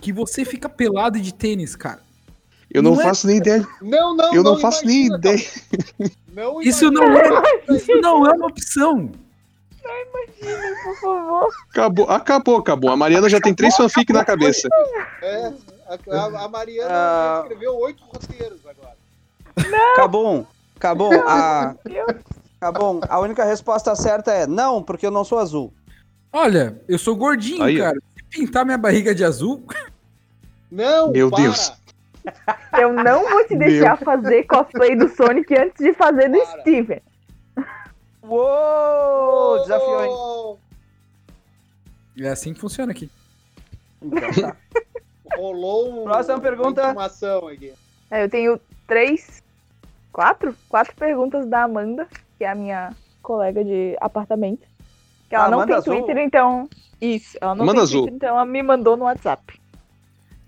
que 0.00 0.12
você 0.12 0.44
fica 0.44 0.68
pelado 0.68 1.18
e 1.18 1.20
de 1.20 1.34
tênis, 1.34 1.74
cara. 1.76 2.00
Eu 2.70 2.82
não, 2.82 2.94
Não 2.94 3.00
é- 3.00 3.04
faço 3.04 3.26
nem 3.26 3.36
ideia. 3.38 3.66
Não, 3.80 4.14
não, 4.16 4.34
Eu 4.34 4.42
não, 4.42 4.58
faço 4.58 4.84
nem 4.86 5.06
imagina, 5.06 5.18
ideia. 5.18 5.38
cara. 5.98 6.10
Não 6.34 6.62
Isso 6.62 6.84
imagina. 6.86 7.08
não 7.08 7.18
é, 7.18 7.76
isso 7.76 7.92
não 8.00 8.26
é 8.26 8.32
uma 8.32 8.46
opção. 8.46 9.10
Por 10.84 11.00
favor. 11.00 11.48
Acabou, 11.70 12.10
acabou, 12.10 12.56
acabou. 12.58 12.90
A 12.90 12.96
Mariana 12.96 13.28
já 13.28 13.40
tem 13.40 13.54
três 13.54 13.76
fanfic 13.76 14.12
na 14.12 14.24
cabeça. 14.24 14.68
É, 15.22 15.52
a, 15.88 16.16
a- 16.16 16.44
a 16.44 16.48
Mariana 16.48 16.88
Ah. 16.90 17.40
escreveu 17.42 17.76
oito 17.78 18.02
roteiros 18.04 18.65
agora. 19.56 19.96
Cabum, 19.96 20.46
Cabum, 20.78 21.10
a, 21.26 21.74
Meu 21.84 22.06
Cabum, 22.60 23.00
a 23.08 23.18
única 23.20 23.44
resposta 23.44 23.94
certa 23.94 24.32
é 24.32 24.46
não, 24.46 24.82
porque 24.82 25.06
eu 25.06 25.10
não 25.10 25.24
sou 25.24 25.38
azul. 25.38 25.72
Olha, 26.32 26.80
eu 26.88 26.98
sou 26.98 27.16
gordinho, 27.16 27.62
Aí, 27.62 27.78
cara. 27.78 27.98
Se 28.16 28.24
pintar 28.24 28.64
minha 28.64 28.76
barriga 28.78 29.14
de 29.14 29.24
azul, 29.24 29.64
Não, 30.70 31.10
Meu 31.10 31.30
para. 31.30 31.42
Deus. 31.42 31.72
Eu 32.78 32.92
não 32.92 33.28
vou 33.30 33.46
te 33.46 33.56
deixar 33.56 33.96
fazer 33.98 34.42
cosplay 34.44 34.96
do 34.96 35.08
Sonic 35.08 35.54
antes 35.56 35.78
de 35.78 35.92
fazer 35.94 36.28
do 36.28 36.38
Para. 36.38 36.60
Steven. 36.60 37.02
Uou, 38.22 39.60
desafiou, 39.60 40.58
hein? 42.16 42.24
É 42.24 42.28
assim 42.28 42.52
que 42.52 42.60
funciona 42.60 42.90
aqui. 42.92 43.08
Então 44.02 44.32
tá. 44.32 44.56
Rolou 45.36 46.00
um, 46.00 46.04
Próxima 46.04 46.40
pergunta. 46.40 46.92
uma 46.92 47.06
aqui. 47.06 47.72
É, 48.10 48.24
eu 48.24 48.28
tenho 48.28 48.60
três, 48.86 49.42
quatro? 50.16 50.54
Quatro 50.66 50.96
perguntas 50.96 51.44
da 51.46 51.64
Amanda, 51.64 52.08
que 52.38 52.44
é 52.44 52.48
a 52.48 52.54
minha 52.54 52.94
colega 53.20 53.62
de 53.62 53.94
apartamento. 54.00 54.66
Que 55.28 55.34
ela 55.34 55.44
Ah, 55.44 55.50
não 55.50 55.58
Amanda 55.60 55.72
tem 55.72 55.76
Azul? 55.76 55.94
Twitter, 56.04 56.24
então. 56.24 56.68
Isso, 56.98 57.36
ela 57.38 57.54
não 57.54 57.64
Amanda 57.64 57.80
tem 57.80 57.82
Azul. 57.82 58.00
Twitter, 58.04 58.16
então 58.16 58.28
ela 58.30 58.46
me 58.46 58.62
mandou 58.62 58.96
no 58.96 59.04
WhatsApp. 59.04 59.60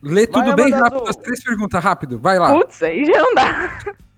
Lê 0.02 0.26
tudo 0.26 0.46
Vai, 0.46 0.54
bem 0.54 0.64
Amanda 0.66 0.78
rápido, 0.84 0.96
Azul. 1.00 1.08
as 1.10 1.16
três 1.16 1.44
perguntas, 1.44 1.84
rápido. 1.84 2.18
Vai 2.18 2.38
lá. 2.38 2.50
Putz, 2.54 2.82
aí 2.82 3.04
já 3.04 3.18
não 3.22 3.34
dá. 3.34 3.78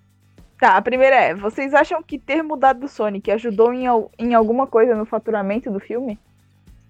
Tá, 0.61 0.77
a 0.77 0.83
primeira 0.83 1.17
é: 1.17 1.35
vocês 1.35 1.73
acham 1.73 2.03
que 2.03 2.19
ter 2.19 2.43
mudado 2.43 2.81
do 2.81 2.89
Sonic 2.89 3.31
ajudou 3.31 3.73
em, 3.73 3.87
em 4.19 4.35
alguma 4.35 4.67
coisa 4.67 4.95
no 4.95 5.07
faturamento 5.07 5.71
do 5.71 5.81
filme? 5.81 6.19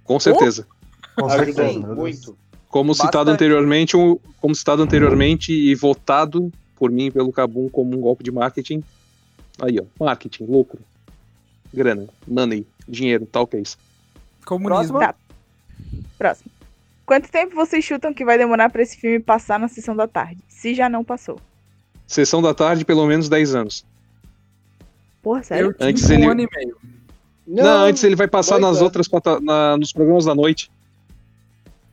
Com 0.03 0.19
certeza. 0.19 0.67
Com 1.17 1.27
Ajudou 1.27 1.55
certeza, 1.55 1.87
muito. 1.95 2.37
Como 2.69 2.93
citado 2.97 3.31
anteriormente, 3.31 3.97
um- 3.97 4.19
como 4.41 4.57
citado 4.57 4.83
anteriormente 4.83 5.53
e 5.53 5.73
votado 5.77 6.51
por 6.81 6.91
mim 6.91 7.05
e 7.07 7.11
pelo 7.11 7.31
Cabum 7.31 7.69
como 7.69 7.95
um 7.97 8.01
golpe 8.01 8.25
de 8.25 8.33
marketing. 8.33 8.83
Aí, 9.61 9.79
ó, 9.79 9.85
marketing, 10.03 10.45
lucro, 10.47 10.81
grana, 11.73 12.09
money, 12.27 12.67
dinheiro, 12.89 13.27
tal 13.27 13.47
que 13.47 13.59
é 13.59 13.61
isso. 13.61 13.77
Comunismo. 14.47 14.99
Tá. 14.99 15.15
Próximo. 16.19 16.51
Quanto 17.05 17.31
tempo 17.31 17.55
vocês 17.55 17.85
chutam 17.85 18.15
que 18.15 18.25
vai 18.25 18.39
demorar 18.39 18.71
pra 18.71 18.83
esse 18.83 18.97
filme 18.97 19.21
passar 19.21 19.59
na 19.61 19.69
sessão 19.69 19.95
da 19.95 20.09
tarde? 20.09 20.39
Se 20.49 20.75
já 20.75 20.89
não 20.89 21.05
passou. 21.05 21.39
Sessão 22.07 22.41
da 22.41 22.55
tarde, 22.55 22.85
pelo 22.85 23.07
menos 23.07 23.29
10 23.29 23.55
anos. 23.55 23.85
Porra, 25.23 25.43
sério? 25.43 25.75
Eu 25.79 25.87
Antes 25.87 26.09
um 26.09 26.15
ele- 26.15 26.27
ano 26.27 26.41
e 26.41 26.49
meio. 26.57 26.77
Não, 27.47 27.85
antes 27.85 28.03
ele 28.05 28.17
vai 28.17 28.29
passar 28.29 28.59
nas 28.59 28.79
anos. 28.79 28.83
outras 28.83 29.07
na- 29.43 29.77
nos 29.77 29.93
programas 29.93 30.25
da 30.25 30.35
noite. 30.35 30.71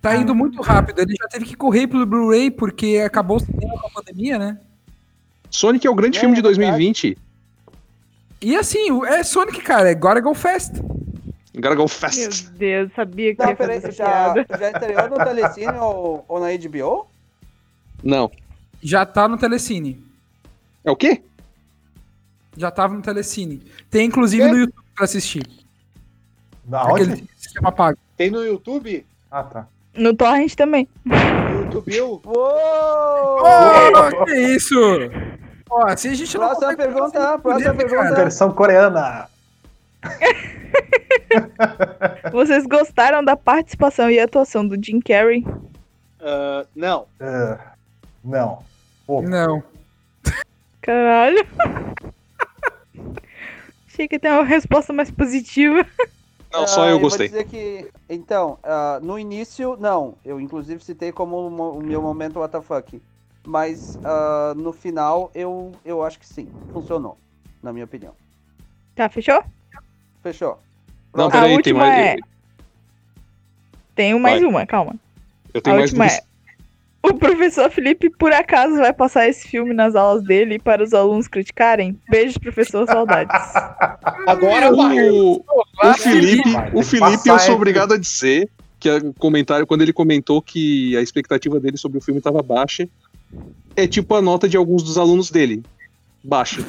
Tá 0.01 0.15
indo 0.15 0.33
muito 0.33 0.61
rápido. 0.61 0.99
Ele 0.99 1.13
já 1.19 1.27
teve 1.27 1.45
que 1.45 1.55
correr 1.55 1.87
pelo 1.87 2.05
Blu-ray 2.05 2.49
porque 2.51 3.01
acabou 3.05 3.37
o 3.37 3.39
cinema 3.39 3.73
com 3.81 3.87
a 3.87 3.89
pandemia, 3.89 4.37
né? 4.37 4.59
Sonic 5.49 5.85
é 5.85 5.89
o 5.89 5.95
grande 5.95 6.17
É, 6.17 6.21
filme 6.21 6.35
de 6.35 6.39
é 6.39 6.43
verdade. 6.43 6.67
2020. 6.69 7.17
E 8.41 8.55
assim, 8.55 9.05
é 9.05 9.23
Sonic, 9.23 9.61
cara. 9.61 9.89
É 9.89 9.95
Gotta 9.95 10.21
Go 10.21 10.33
Fast. 10.33 10.73
Gotta 11.55 11.69
go 11.73 11.77
Meu 11.81 11.87
fast. 11.87 12.49
Deus, 12.51 12.91
sabia 12.95 13.35
que 13.35 13.41
Não, 13.41 13.49
ia 13.49 13.55
fazer 13.55 13.81
peraí, 13.81 13.91
já, 13.95 14.05
piada. 14.05 14.45
já 14.59 14.71
estreou 14.71 15.09
no 15.09 15.15
Telecine 15.17 15.77
ou, 15.79 16.25
ou 16.27 16.39
na 16.39 16.47
HBO? 16.55 17.07
Não. 18.03 18.31
Já 18.79 19.07
tá 19.07 19.27
no 19.27 19.39
Telecine. 19.39 19.99
É 20.85 20.91
o 20.91 20.95
quê? 20.95 21.23
Já 22.55 22.69
tava 22.69 22.93
no 22.93 23.01
Telecine. 23.01 23.63
Tem 23.89 24.05
inclusive 24.05 24.47
no 24.47 24.55
YouTube 24.55 24.83
pra 24.95 25.05
assistir. 25.05 25.47
Da 26.63 26.83
Aquele 26.83 27.13
onde? 27.13 27.23
sistema 27.35 27.71
pago. 27.71 27.97
Tem 28.15 28.29
no 28.29 28.45
YouTube? 28.45 29.03
Ah, 29.31 29.43
tá. 29.43 29.67
No 29.95 30.13
Torrent 30.15 30.53
também. 30.53 30.87
Eu? 31.87 32.21
Uou! 32.25 33.39
Ô, 33.41 34.25
que 34.25 34.35
isso? 34.35 34.75
Ó, 35.69 35.95
se 35.95 36.09
a 36.09 36.13
gente 36.13 36.37
não 36.37 36.47
Próxima 36.47 36.75
consegue 36.75 36.93
pergunta, 36.93 37.19
fazer 37.19 37.41
próxima 37.41 37.73
pergunta. 37.73 38.15
Versão 38.15 38.51
coreana. 38.51 39.29
Vocês 42.31 42.65
gostaram 42.65 43.23
da 43.23 43.35
participação 43.35 44.09
e 44.09 44.19
atuação 44.19 44.67
do 44.67 44.75
Jim 44.81 44.99
Carrey? 44.99 45.45
Ah, 46.21 46.65
não. 46.75 47.05
Ah, 47.19 47.73
não. 48.23 48.63
Pô, 49.05 49.21
Não. 49.21 49.63
Caralho. 50.81 51.45
Achei 53.87 54.07
que 54.07 54.19
ter 54.19 54.29
uma 54.31 54.43
resposta 54.43 54.93
mais 54.93 55.09
positiva. 55.11 55.85
Não, 56.51 56.65
só 56.67 56.83
Ah, 56.83 56.87
eu 56.89 56.99
vou 56.99 57.09
gostei. 57.09 57.27
dizer 57.27 57.43
que, 57.45 57.89
então, 58.09 58.57
ah, 58.63 58.99
no 59.01 59.19
início, 59.19 59.75
não. 59.79 60.15
Eu 60.23 60.39
inclusive 60.39 60.83
citei 60.83 61.11
como 61.11 61.47
o 61.47 61.81
meu 61.81 62.01
momento 62.01 62.39
WTF. 62.39 63.01
Mas 63.45 63.97
ah, 64.03 64.53
no 64.55 64.71
final, 64.73 65.29
eu, 65.35 65.71
eu 65.85 66.03
acho 66.03 66.19
que 66.19 66.25
sim. 66.25 66.47
Funcionou, 66.71 67.17
na 67.61 67.71
minha 67.73 67.85
opinião. 67.85 68.13
Tá, 68.95 69.09
fechou? 69.09 69.43
Fechou. 70.23 70.59
Não, 71.13 71.29
peraí, 71.29 71.61
tem 71.61 71.73
mais. 71.73 71.95
é- 71.95 72.15
Tenho 73.95 74.19
mais 74.19 74.41
Vai. 74.41 74.49
uma, 74.49 74.65
calma. 74.65 74.95
Eu 75.53 75.61
tenho 75.61 75.75
A 75.75 75.79
mais 75.79 75.89
última 75.91 76.05
duas. 76.05 76.17
é. 76.19 76.26
O 77.09 77.13
professor 77.13 77.71
Felipe, 77.71 78.09
por 78.09 78.33
acaso, 78.33 78.75
vai 78.75 78.91
passar 78.91 79.27
esse 79.27 79.47
filme 79.47 79.73
nas 79.73 79.95
aulas 79.95 80.23
dele 80.23 80.59
para 80.59 80.83
os 80.83 80.93
alunos 80.93 81.27
criticarem? 81.27 81.97
Beijos, 82.09 82.37
professor, 82.37 82.85
saudades. 82.85 83.33
Agora. 84.27 84.73
O, 84.73 85.35
o 85.37 85.93
Felipe, 85.93 86.49
o 86.73 86.83
Felipe 86.83 87.29
eu 87.29 87.39
sou 87.39 87.55
obrigado 87.55 87.93
a 87.93 87.97
dizer 87.97 88.49
que 88.79 88.89
o 88.89 89.13
comentário, 89.13 89.65
quando 89.65 89.81
ele 89.81 89.93
comentou 89.93 90.41
que 90.41 90.95
a 90.97 91.01
expectativa 91.01 91.59
dele 91.59 91.77
sobre 91.77 91.97
o 91.97 92.01
filme 92.01 92.19
estava 92.19 92.43
baixa, 92.43 92.87
é 93.75 93.87
tipo 93.87 94.13
a 94.15 94.21
nota 94.21 94.47
de 94.47 94.57
alguns 94.57 94.83
dos 94.83 94.97
alunos 94.97 95.31
dele. 95.31 95.63
Baixa. 96.23 96.61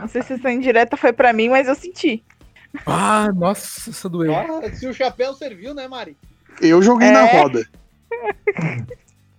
Não 0.00 0.08
sei 0.08 0.22
se 0.22 0.32
essa 0.34 0.50
indireta 0.50 0.96
foi 0.96 1.12
pra 1.12 1.32
mim, 1.32 1.48
mas 1.48 1.68
eu 1.68 1.74
senti. 1.74 2.24
Ah, 2.86 3.30
nossa, 3.34 3.90
essa 3.90 4.08
doeu. 4.08 4.34
Ah, 4.34 4.70
se 4.74 4.86
o 4.86 4.94
chapéu 4.94 5.34
serviu, 5.34 5.74
né, 5.74 5.86
Mari? 5.88 6.16
Eu 6.60 6.82
joguei 6.82 7.10
na 7.10 7.26
É. 7.28 7.40
roda. 7.40 7.66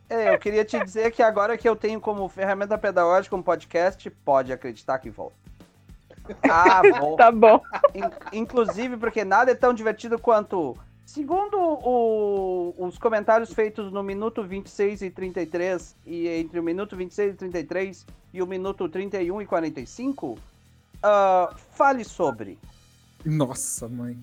É, 0.09 0.33
eu 0.33 0.37
queria 0.39 0.63
te 0.63 0.79
dizer 0.83 1.11
que 1.11 1.23
agora 1.23 1.57
que 1.57 1.67
eu 1.67 1.75
tenho 1.75 1.99
como 1.99 2.27
ferramenta 2.29 2.77
pedagógica 2.77 3.35
um 3.35 3.41
podcast, 3.41 4.09
pode 4.23 4.51
acreditar 4.53 4.99
que 4.99 5.09
vou. 5.09 5.31
Ah, 6.43 6.81
vou. 6.99 7.15
Tá 7.17 7.31
bom. 7.31 7.59
In- 7.95 8.37
inclusive 8.39 8.97
porque 8.97 9.23
nada 9.25 9.51
é 9.51 9.55
tão 9.55 9.73
divertido 9.73 10.19
quanto. 10.19 10.77
Segundo 11.05 11.57
o, 11.59 12.73
os 12.77 12.97
comentários 12.97 13.53
feitos 13.53 13.91
no 13.91 14.01
minuto 14.01 14.41
26 14.43 15.01
e 15.01 15.09
33 15.09 15.95
e 16.05 16.27
entre 16.27 16.59
o 16.59 16.63
minuto 16.63 16.95
26 16.95 17.33
e 17.33 17.37
33 17.37 18.05
e 18.33 18.41
o 18.41 18.47
minuto 18.47 18.87
31 18.87 19.41
e 19.41 19.45
45, 19.45 20.37
ah, 21.03 21.53
fale 21.75 22.03
sobre. 22.03 22.57
Nossa, 23.25 23.87
mãe. 23.87 24.17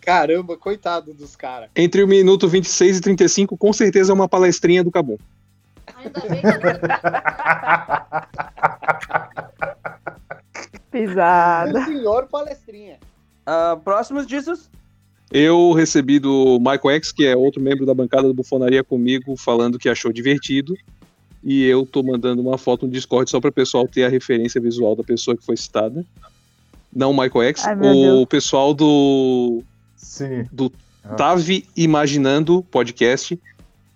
Caramba, 0.00 0.56
coitado 0.56 1.12
dos 1.12 1.36
caras. 1.36 1.68
Entre 1.76 2.02
o 2.02 2.08
minuto 2.08 2.48
26 2.48 2.98
e 2.98 3.00
35, 3.00 3.56
com 3.56 3.72
certeza 3.72 4.12
é 4.12 4.14
uma 4.14 4.28
palestrinha 4.28 4.82
do 4.82 4.90
Cabum. 4.90 5.18
Ainda 5.96 6.20
bem 6.20 6.40
que 6.40 6.48
Pisada. 10.90 11.84
Senhor 11.84 12.26
palestrinha. 12.26 12.98
Ah, 13.44 13.78
próximos 13.82 14.26
disso, 14.26 14.52
Eu 15.30 15.72
recebi 15.72 16.18
do 16.18 16.58
Michael 16.58 16.96
X, 16.96 17.12
que 17.12 17.26
é 17.26 17.36
outro 17.36 17.60
membro 17.60 17.84
da 17.84 17.94
bancada 17.94 18.26
do 18.28 18.34
Bufonaria 18.34 18.82
comigo, 18.82 19.36
falando 19.36 19.78
que 19.78 19.88
achou 19.88 20.12
divertido. 20.12 20.74
E 21.44 21.64
eu 21.64 21.86
tô 21.86 22.02
mandando 22.02 22.42
uma 22.42 22.58
foto 22.58 22.86
no 22.86 22.92
Discord 22.92 23.30
só 23.30 23.40
para 23.40 23.50
o 23.50 23.52
pessoal 23.52 23.86
ter 23.86 24.04
a 24.04 24.08
referência 24.08 24.60
visual 24.60 24.96
da 24.96 25.04
pessoa 25.04 25.36
que 25.36 25.44
foi 25.44 25.56
citada. 25.56 26.04
Não 26.98 27.12
o 27.12 27.14
Michael 27.16 27.44
X, 27.50 27.64
Ai, 27.64 27.76
o 27.76 27.80
Deus. 27.80 28.24
pessoal 28.26 28.74
do 28.74 29.62
Sim. 29.96 30.44
Do 30.52 30.72
Ah. 31.04 31.14
Tave 31.14 31.64
Imaginando 31.76 32.60
podcast 32.64 33.40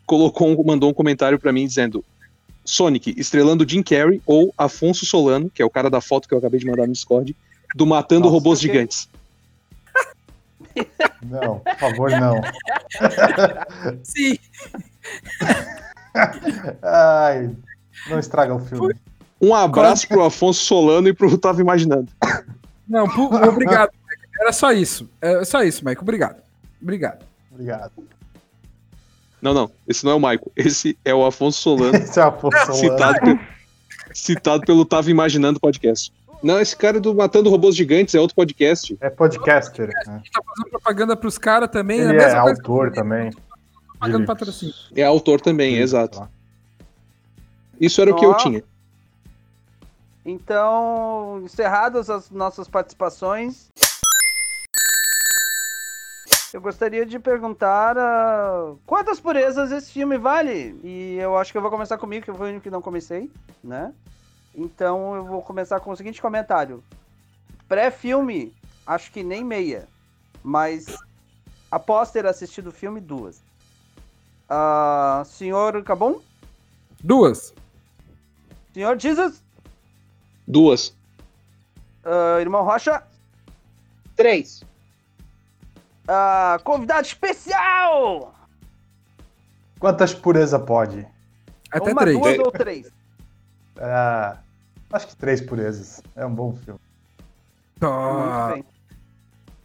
colocou 0.07 0.49
um- 0.49 0.65
mandou 0.65 0.89
um 0.89 0.95
comentário 0.95 1.37
pra 1.39 1.53
mim 1.53 1.67
dizendo 1.67 2.05
Sonic 2.65 3.13
estrelando 3.19 3.69
Jim 3.69 3.83
Carrey 3.83 4.23
ou 4.25 4.55
Afonso 4.57 5.05
Solano, 5.05 5.51
que 5.51 5.61
é 5.61 5.65
o 5.65 5.71
cara 5.71 5.91
da 5.91 6.01
foto 6.01 6.29
que 6.29 6.35
eu 6.35 6.39
acabei 6.39 6.61
de 6.61 6.67
mandar 6.67 6.87
no 6.87 6.93
Discord, 6.93 7.35
do 7.75 7.85
Matando 7.85 8.21
Nossa, 8.27 8.33
Robôs 8.35 8.61
ok. 8.61 8.71
Gigantes. 8.71 9.09
Não, 11.25 11.59
por 11.59 11.77
favor, 11.79 12.11
não. 12.13 12.41
Sim. 14.05 14.39
Ai, 16.83 17.51
não 18.09 18.19
estraga 18.19 18.55
o 18.55 18.61
filme. 18.61 18.95
Um 19.41 19.55
abraço 19.55 20.07
pro 20.07 20.23
Afonso 20.23 20.65
Solano 20.65 21.09
e 21.09 21.13
pro 21.13 21.37
Tava 21.37 21.61
Imaginando. 21.61 22.09
Não, 22.89 23.05
obrigado. 23.49 23.91
Era 24.41 24.53
só 24.53 24.72
isso. 24.72 25.09
É 25.20 25.45
só 25.45 25.62
isso, 25.62 25.85
Michael. 25.85 26.03
Obrigado. 26.03 26.37
Obrigado. 26.80 27.24
Obrigado. 27.51 27.93
Não, 29.41 29.53
não, 29.53 29.70
esse 29.89 30.05
não 30.05 30.12
é 30.12 30.14
o 30.14 30.20
Michael, 30.20 30.53
esse 30.57 30.97
é 31.05 31.12
o 31.12 31.26
Afonso 31.26 31.61
Solano, 31.61 31.97
Esse 31.99 32.18
é 32.20 32.22
a 32.22 32.28
Afonso 32.28 32.57
citado, 32.74 33.18
Solano. 33.18 33.39
pe- 33.39 33.47
citado 34.14 34.62
pelo 34.64 34.85
Tava 34.85 35.11
Imaginando 35.11 35.59
podcast. 35.59 36.12
Não, 36.43 36.61
esse 36.61 36.76
cara 36.76 37.01
do 37.01 37.12
Matando 37.14 37.51
Robôs 37.51 37.74
Gigantes 37.74 38.14
é 38.14 38.20
outro 38.20 38.37
podcast. 38.37 38.97
É 39.01 39.11
podcaster. 39.11 39.89
né? 39.89 40.22
Tá 40.33 40.41
fazendo 40.45 40.70
propaganda 40.70 41.16
pros 41.16 41.39
caras 41.39 41.68
também. 41.70 42.01
Ele 42.01 42.11
é 42.11 42.12
mesma 42.16 42.43
coisa 42.43 42.61
que 42.62 42.68
autor 42.70 42.89
tô 42.91 42.95
também. 42.95 43.30
Pagando 43.99 44.20
de 44.20 44.26
patrocínio. 44.26 44.74
É 44.97 45.05
autor 45.05 45.41
também, 45.41 45.76
exato. 45.76 46.18
Tá. 46.20 46.28
Isso 47.80 48.01
era 48.01 48.12
o 48.12 48.16
que 48.16 48.24
eu 48.24 48.37
tinha. 48.37 48.62
Então, 50.25 51.41
encerradas 51.45 52.09
as 52.09 52.31
nossas 52.31 52.68
participações, 52.68 53.68
eu 56.53 56.61
gostaria 56.61 57.05
de 57.05 57.18
perguntar 57.18 57.97
ah, 57.99 58.75
quantas 58.87 59.18
purezas 59.18 59.73
esse 59.73 59.91
filme 59.91 60.18
vale? 60.18 60.79
E 60.85 61.16
eu 61.18 61.37
acho 61.37 61.51
que 61.51 61.59
eu 61.59 61.62
vou 61.62 61.70
começar 61.70 61.99
comigo, 61.99 62.25
que 62.25 62.31
eu 62.31 62.35
fui 62.35 62.47
o 62.47 62.51
único 62.51 62.62
que 62.62 62.70
não 62.70 62.83
comecei, 62.83 63.31
né? 63.64 63.93
Então 64.55 65.16
eu 65.16 65.25
vou 65.25 65.43
começar 65.43 65.81
com 65.81 65.91
o 65.91 65.97
seguinte 65.97 66.20
comentário. 66.20 66.85
Pré-filme, 67.66 68.55
acho 68.87 69.11
que 69.11 69.23
nem 69.23 69.43
meia. 69.43 69.89
Mas 70.43 70.87
após 71.70 72.11
ter 72.11 72.27
assistido 72.27 72.68
o 72.68 72.73
filme, 72.73 73.01
duas. 73.01 73.43
Ah, 74.49 75.23
senhor 75.25 75.83
Cabum? 75.83 76.20
Duas. 77.03 77.55
Senhor 78.73 78.99
Jesus? 78.99 79.43
Duas. 80.47 80.95
Ah, 82.05 82.38
irmão 82.40 82.64
Rocha? 82.64 83.03
Três. 84.16 84.62
Ah, 86.07 86.59
convidado 86.64 87.07
especial! 87.07 88.34
Quantas 89.78 90.12
pureza 90.14 90.59
pode? 90.59 91.07
Até 91.70 91.93
Uma, 91.93 92.03
três. 92.03 92.18
duas 92.18 92.38
ou 92.38 92.53
três? 92.53 92.93
Ah, 93.78 94.38
acho 94.93 95.09
que 95.09 95.16
três 95.16 95.40
purezas. 95.40 96.03
É 96.14 96.26
um 96.26 96.34
bom 96.34 96.55
filme. 96.55 96.80
Tá. 97.80 98.59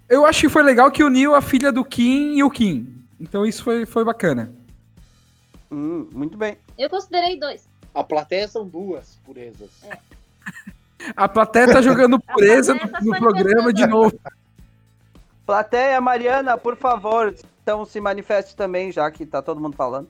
Eu 0.09 0.25
acho 0.25 0.41
que 0.41 0.49
foi 0.49 0.63
legal 0.63 0.89
que 0.89 1.03
uniu 1.03 1.35
a 1.35 1.41
filha 1.41 1.71
do 1.71 1.83
Kim 1.83 2.35
e 2.37 2.43
o 2.43 2.49
Kim. 2.49 3.03
Então 3.19 3.45
isso 3.45 3.63
foi, 3.63 3.85
foi 3.85 4.03
bacana. 4.05 4.51
Hum, 5.69 6.07
muito 6.13 6.37
bem. 6.37 6.57
Eu 6.77 6.89
considerei 6.89 7.37
dois. 7.39 7.67
A 7.93 8.03
plateia 8.03 8.47
são 8.47 8.65
duas 8.67 9.19
purezas. 9.25 9.69
A 11.15 11.27
plateia 11.27 11.67
tá 11.67 11.81
jogando 11.81 12.19
pureza 12.19 12.73
no, 12.73 12.79
tá 12.87 12.99
no 13.01 13.13
só 13.13 13.19
programa 13.19 13.71
de 13.71 13.85
novo. 13.87 14.19
Plateia, 15.45 16.01
Mariana, 16.01 16.57
por 16.57 16.75
favor, 16.75 17.33
então 17.63 17.85
se 17.85 18.01
manifeste 18.01 18.55
também, 18.55 18.91
já 18.91 19.09
que 19.09 19.25
tá 19.25 19.41
todo 19.41 19.61
mundo 19.61 19.75
falando. 19.75 20.07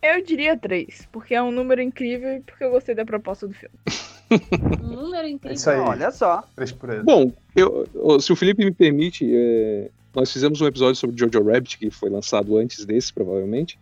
Eu 0.00 0.22
diria 0.22 0.56
três, 0.56 1.08
porque 1.10 1.34
é 1.34 1.42
um 1.42 1.50
número 1.50 1.80
incrível 1.82 2.34
e 2.36 2.40
porque 2.40 2.62
eu 2.62 2.70
gostei 2.70 2.94
da 2.94 3.04
proposta 3.04 3.46
do 3.48 3.54
filme. 3.54 3.74
Um 4.28 5.02
número 5.02 5.24
É 5.24 5.30
incrível. 5.30 5.54
isso 5.54 5.70
aí. 5.70 5.78
Olha 5.78 6.10
só. 6.10 6.42
Três 6.56 6.72
purezas. 6.72 7.04
Bom, 7.04 7.30
eu- 7.54 7.86
se 8.20 8.32
o 8.32 8.36
Felipe 8.36 8.64
me 8.64 8.72
permite, 8.72 9.24
é, 9.32 9.88
nós 10.12 10.32
fizemos 10.32 10.60
um 10.60 10.66
episódio 10.66 10.96
sobre 10.96 11.16
Jojo 11.16 11.44
Rabbit, 11.48 11.78
que 11.78 11.90
foi 11.92 12.10
lançado 12.10 12.56
antes 12.56 12.84
desse, 12.84 13.12
provavelmente, 13.12 13.78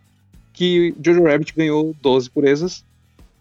que 0.53 0.93
Jojo 1.03 1.23
Rabbit 1.23 1.51
ganhou 1.55 1.95
12 1.99 2.29
purezas, 2.29 2.85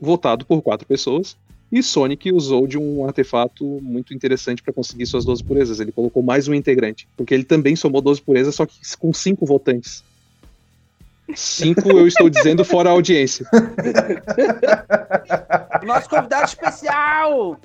votado 0.01 0.47
por 0.47 0.62
quatro 0.62 0.87
pessoas, 0.87 1.37
e 1.71 1.83
Sonic 1.83 2.33
usou 2.33 2.67
de 2.67 2.79
um 2.79 3.05
artefato 3.05 3.65
muito 3.83 4.15
interessante 4.15 4.62
para 4.62 4.73
conseguir 4.73 5.07
suas 5.07 5.25
12 5.25 5.43
purezas. 5.43 5.81
Ele 5.81 5.93
colocou 5.93 6.23
mais 6.23 6.47
um 6.47 6.55
integrante, 6.55 7.09
porque 7.17 7.35
ele 7.35 7.45
também 7.45 7.75
somou 7.75 8.01
12 8.01 8.23
purezas, 8.23 8.55
só 8.55 8.67
que 8.67 8.79
com 8.99 9.12
cinco 9.12 9.45
votantes. 9.45 10.05
Cinco, 11.35 11.91
eu 11.91 12.07
estou 12.07 12.29
dizendo, 12.29 12.65
fora 12.65 12.91
a 12.91 12.93
audiência. 12.93 13.49
Nosso 15.83 16.09
convidado 16.09 16.45
especial! 16.45 17.59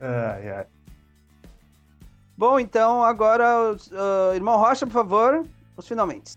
Ai, 0.00 0.50
ai. 0.50 0.66
Bom, 2.36 2.58
então 2.58 3.04
agora, 3.04 3.76
ah, 3.92 4.32
irmão 4.34 4.58
Rocha, 4.58 4.86
por 4.86 4.92
favor, 4.92 5.46
os 5.76 5.86
finalmente. 5.86 6.32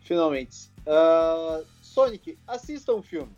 Finalmente. 0.00 0.70
Ah, 0.86 1.60
Sonic, 1.82 2.38
assista 2.46 2.94
um 2.94 3.02
filme. 3.02 3.30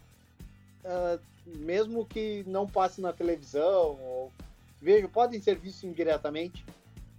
Ah, 0.87 1.19
mesmo 1.47 2.05
que 2.07 2.45
não 2.47 2.67
passe 2.67 3.01
na 3.01 3.13
televisão, 3.13 3.99
ou 4.01 4.33
veja, 4.81 5.09
podem 5.09 5.41
ser 5.41 5.57
vistos 5.59 5.85
indiretamente. 5.85 6.65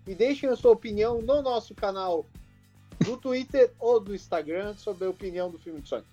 E 0.07 0.15
deixem 0.15 0.47
a 0.49 0.55
sua 0.55 0.71
opinião 0.71 1.21
no 1.21 1.41
nosso 1.41 1.73
canal 1.75 2.25
do 3.03 3.17
Twitter 3.17 3.71
ou 3.79 3.99
do 3.99 4.15
Instagram 4.15 4.73
sobre 4.75 5.05
a 5.05 5.09
opinião 5.09 5.49
do 5.51 5.57
filme 5.59 5.81
de 5.81 5.89
Sonic. 5.89 6.07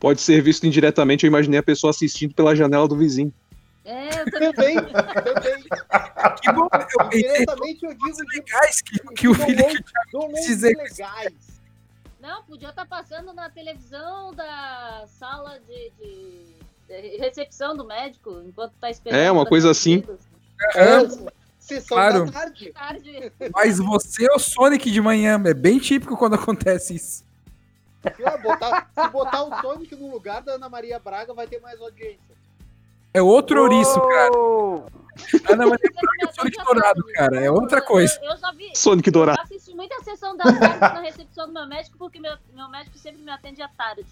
Pode 0.00 0.20
ser 0.20 0.42
visto 0.42 0.66
indiretamente, 0.66 1.24
eu 1.24 1.28
imaginei 1.28 1.58
a 1.60 1.62
pessoa 1.62 1.90
assistindo 1.90 2.34
pela 2.34 2.54
janela 2.56 2.86
do 2.88 2.96
vizinho. 2.96 3.32
É, 3.84 4.08
eu 4.20 4.24
também. 4.32 4.74
Também, 4.74 4.84
também. 4.84 5.64
Que 6.40 6.52
bom, 6.52 6.68
eu 6.72 7.08
Diretamente 7.10 7.84
eu 7.84 7.94
digo 7.94 8.16
legais 8.34 8.80
que, 8.82 8.98
que 9.14 9.28
o 9.28 9.34
Felipe 9.34 9.84
donos 10.12 10.40
dizer- 10.40 10.76
legais. 10.76 11.32
Não, 12.26 12.42
podia 12.44 12.70
estar 12.70 12.86
passando 12.86 13.34
na 13.34 13.50
televisão 13.50 14.32
da 14.34 15.04
sala 15.06 15.60
de, 15.60 15.90
de- 16.00 16.54
de 16.88 17.16
recepção 17.18 17.76
do 17.76 17.84
médico, 17.84 18.40
enquanto 18.46 18.72
tá 18.80 18.88
esperando. 18.90 19.20
É, 19.20 19.30
uma 19.30 19.44
coisa 19.44 19.70
assim. 19.70 20.02
É, 20.74 21.00
Sessão 21.58 21.96
Claro. 21.98 22.24
da 22.24 22.32
tarde. 22.32 22.72
Tarde. 22.72 23.32
mas 23.52 23.78
você 23.78 24.24
é 24.26 24.34
o 24.34 24.38
Sonic 24.38 24.90
de 24.90 25.00
manhã. 25.02 25.38
É 25.44 25.52
bem 25.52 25.78
típico 25.78 26.16
quando 26.16 26.34
acontece 26.34 26.94
isso. 26.94 27.24
Ah, 28.24 28.38
botar- 28.38 28.88
se 28.94 29.08
botar 29.08 29.42
o 29.44 29.60
Sonic 29.60 29.94
no 29.94 30.10
lugar 30.10 30.42
da 30.42 30.52
Ana 30.54 30.68
Maria 30.70 30.98
Braga, 30.98 31.34
vai 31.34 31.46
ter 31.46 31.60
mais 31.60 31.78
audiência. 31.80 32.34
É 33.12 33.20
outro 33.20 33.60
ouriço, 33.62 34.00
cara. 34.00 34.32
Oh! 34.34 34.82
Ana 35.48 35.66
Maria 35.66 35.78
Sempre 35.78 36.00
me 36.00 36.02
Braga 36.02 36.28
é 36.28 36.32
Sonic 36.32 36.64
dourado, 36.64 37.04
cara. 37.14 37.36
É 37.44 37.46
Não, 37.48 37.54
outra 37.54 37.78
eu- 37.80 37.84
coisa. 37.84 38.18
Eu, 38.22 38.30
eu 38.32 38.36
já 38.38 38.50
vi. 38.52 38.70
Sonic 38.74 39.08
Eu 39.08 39.12
Dourado. 39.12 39.40
assisti 39.42 39.63
muita 39.74 40.02
sessão 40.02 40.36
da 40.36 40.44
tarde 40.44 40.78
na 40.80 41.00
recepção 41.00 41.46
do 41.46 41.52
meu 41.52 41.66
médico, 41.66 41.96
porque 41.98 42.18
meu, 42.20 42.36
meu 42.54 42.68
médico 42.68 42.96
sempre 42.98 43.22
me 43.22 43.30
atende 43.30 43.60
à 43.62 43.68
tarde. 43.68 44.04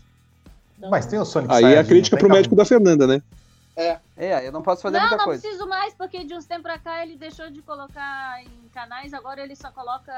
Então- 0.76 0.90
Mas 0.90 1.06
tem 1.06 1.18
o 1.18 1.24
Sonic 1.24 1.52
Aí 1.54 1.64
é 1.74 1.78
a 1.78 1.84
crítica 1.84 2.16
não 2.16 2.20
pro 2.20 2.34
médico 2.34 2.54
da 2.56 2.64
Fernanda, 2.64 3.06
né? 3.06 3.22
É, 3.74 4.46
eu 4.46 4.52
não 4.52 4.60
posso 4.62 4.82
fazer 4.82 4.94
não, 4.98 5.02
muita 5.04 5.16
não 5.16 5.24
coisa. 5.24 5.40
preciso 5.40 5.66
mais, 5.66 5.94
porque 5.94 6.24
de 6.24 6.34
uns 6.34 6.44
tempos 6.44 6.64
pra 6.64 6.78
cá 6.78 7.02
ele 7.02 7.16
deixou 7.16 7.48
de 7.50 7.62
colocar 7.62 8.42
em 8.42 8.68
canais, 8.74 9.14
agora 9.14 9.40
ele 9.42 9.56
só 9.56 9.70
coloca 9.70 10.12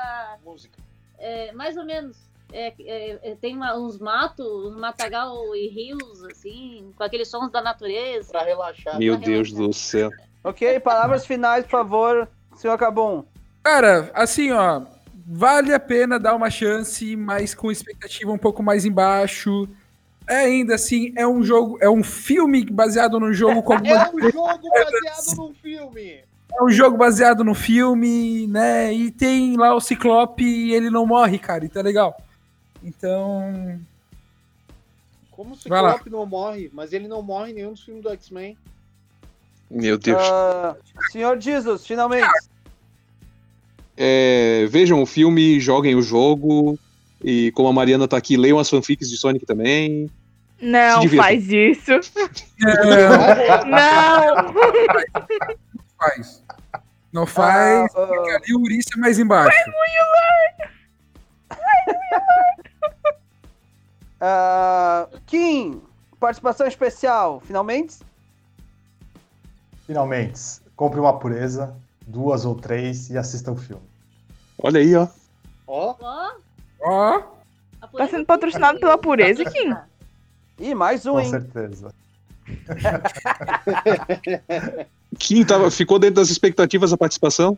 Música. 0.45 0.76
é, 1.18 1.53
mais 1.53 1.76
ou 1.76 1.84
menos. 1.84 2.16
É, 2.53 2.72
é, 2.80 3.30
é, 3.30 3.34
tem 3.36 3.57
uma- 3.57 3.76
uns 3.76 3.99
matos, 3.99 4.47
um 4.47 4.78
matagal 4.78 5.55
e 5.57 5.68
rios, 5.68 6.22
assim, 6.24 6.92
com 6.97 7.03
aqueles 7.05 7.28
sons 7.28 7.51
da 7.51 7.61
natureza. 7.62 8.30
Pra 8.32 8.42
relaxar. 8.42 8.99
Meu 8.99 9.14
Tá 9.18 9.24
Deus 9.24 9.49
relaxado. 9.51 9.68
do 9.68 9.72
céu. 9.72 10.11
Ok, 10.42 10.80
palavras 10.80 11.24
finais, 11.24 11.64
por 11.64 11.70
favor, 11.70 12.28
senhor 12.57 12.76
Cabum. 12.76 13.24
Cara, 13.62 14.11
assim, 14.14 14.51
ó. 14.53 14.82
Vale 15.27 15.72
a 15.72 15.81
pena 15.81 16.18
dar 16.18 16.35
uma 16.35 16.51
chance, 16.51 17.16
mas 17.16 17.55
com 17.55 17.70
expectativa 17.70 18.31
um 18.31 18.39
pouco 18.39 18.62
mais 18.62 18.85
embaixo. 18.85 19.68
É 20.27 20.37
ainda 20.37 20.75
assim, 20.75 21.12
é 21.16 21.27
um 21.27 21.43
jogo, 21.43 21.79
é 21.81 21.89
um 21.89 22.03
filme 22.03 22.64
baseado 22.64 23.20
no 23.20 23.33
jogo 23.33 23.62
como 23.64 23.87
É 23.87 24.11
um 24.11 24.31
jogo 24.31 24.70
baseado 24.70 25.37
num 25.37 25.55
filme. 25.55 26.25
É 26.57 26.62
um 26.62 26.70
jogo 26.70 26.97
baseado 26.97 27.45
no 27.45 27.55
filme, 27.55 28.47
né? 28.47 28.93
E 28.93 29.11
tem 29.11 29.57
lá 29.57 29.75
o 29.75 29.81
Ciclope 29.81 30.45
e 30.45 30.72
ele 30.72 30.89
não 30.89 31.05
morre, 31.05 31.39
cara. 31.39 31.64
Então 31.64 31.81
é 31.81 31.85
legal. 31.85 32.16
Então. 32.83 33.81
Como 35.31 35.55
o. 35.55 35.57
Ciclope 35.57 36.11
não 36.11 36.25
morre, 36.25 36.70
mas 36.72 36.93
ele 36.93 37.09
não 37.09 37.22
morre 37.22 37.51
em 37.51 37.55
nenhum 37.55 37.72
dos 37.72 37.83
filmes 37.83 38.03
do 38.03 38.11
X-Men. 38.11 38.57
Meu 39.68 39.99
Deus. 39.99 40.22
Ah, 40.22 40.77
senhor 41.11 41.41
Jesus, 41.41 41.85
finalmente. 41.85 42.29
É, 43.97 44.66
vejam 44.68 45.03
o 45.03 45.07
filme, 45.07 45.61
joguem 45.61 45.95
o 45.95 46.03
jogo. 46.03 46.78
E 47.22 47.51
como 47.53 47.68
a 47.68 47.72
Mariana 47.72 48.07
tá 48.07 48.16
aqui, 48.16 48.36
leiam 48.36 48.59
as 48.59 48.68
fanfics 48.68 49.09
de 49.09 49.16
Sonic 49.16 49.47
também. 49.47 50.11
Não 50.61 51.09
faz 51.09 51.49
isso. 51.51 51.92
É, 51.92 53.64
Não! 53.64 54.55
faz. 55.99 56.42
Não 57.12 57.26
faz. 57.26 57.95
Ah, 57.95 58.36
ali 58.36 58.55
o 58.55 58.61
Urice 58.61 58.88
é 58.97 58.99
mais 58.99 59.18
embaixo. 59.18 59.57
ah, 64.20 65.09
Kim, 65.26 65.80
participação 66.18 66.66
especial, 66.66 67.40
finalmente? 67.47 67.99
Finalmente, 69.86 70.40
compre 70.74 70.99
uma 70.99 71.18
pureza, 71.18 71.74
duas 72.07 72.44
ou 72.44 72.55
três 72.55 73.11
e 73.11 73.18
assista 73.18 73.52
o 73.52 73.57
filme. 73.57 73.82
Olha 74.59 74.80
aí, 74.80 74.94
ó. 74.94 75.09
Ó, 75.66 75.94
Ó, 76.00 76.32
Ó, 76.80 77.22
Tá 77.96 78.09
sendo 78.09 78.26
patrocinado 78.26 78.78
pela 78.78 78.98
Pureza, 78.98 79.44
Kim. 79.44 79.74
Ih, 80.59 80.74
mais 80.74 81.07
um, 81.07 81.12
Com 81.12 81.20
hein? 81.20 81.30
certeza. 81.30 81.94
Kim 85.18 85.44
tava, 85.44 85.70
ficou 85.70 85.98
dentro 85.98 86.16
das 86.16 86.30
expectativas 86.30 86.92
a 86.92 86.96
participação? 86.96 87.57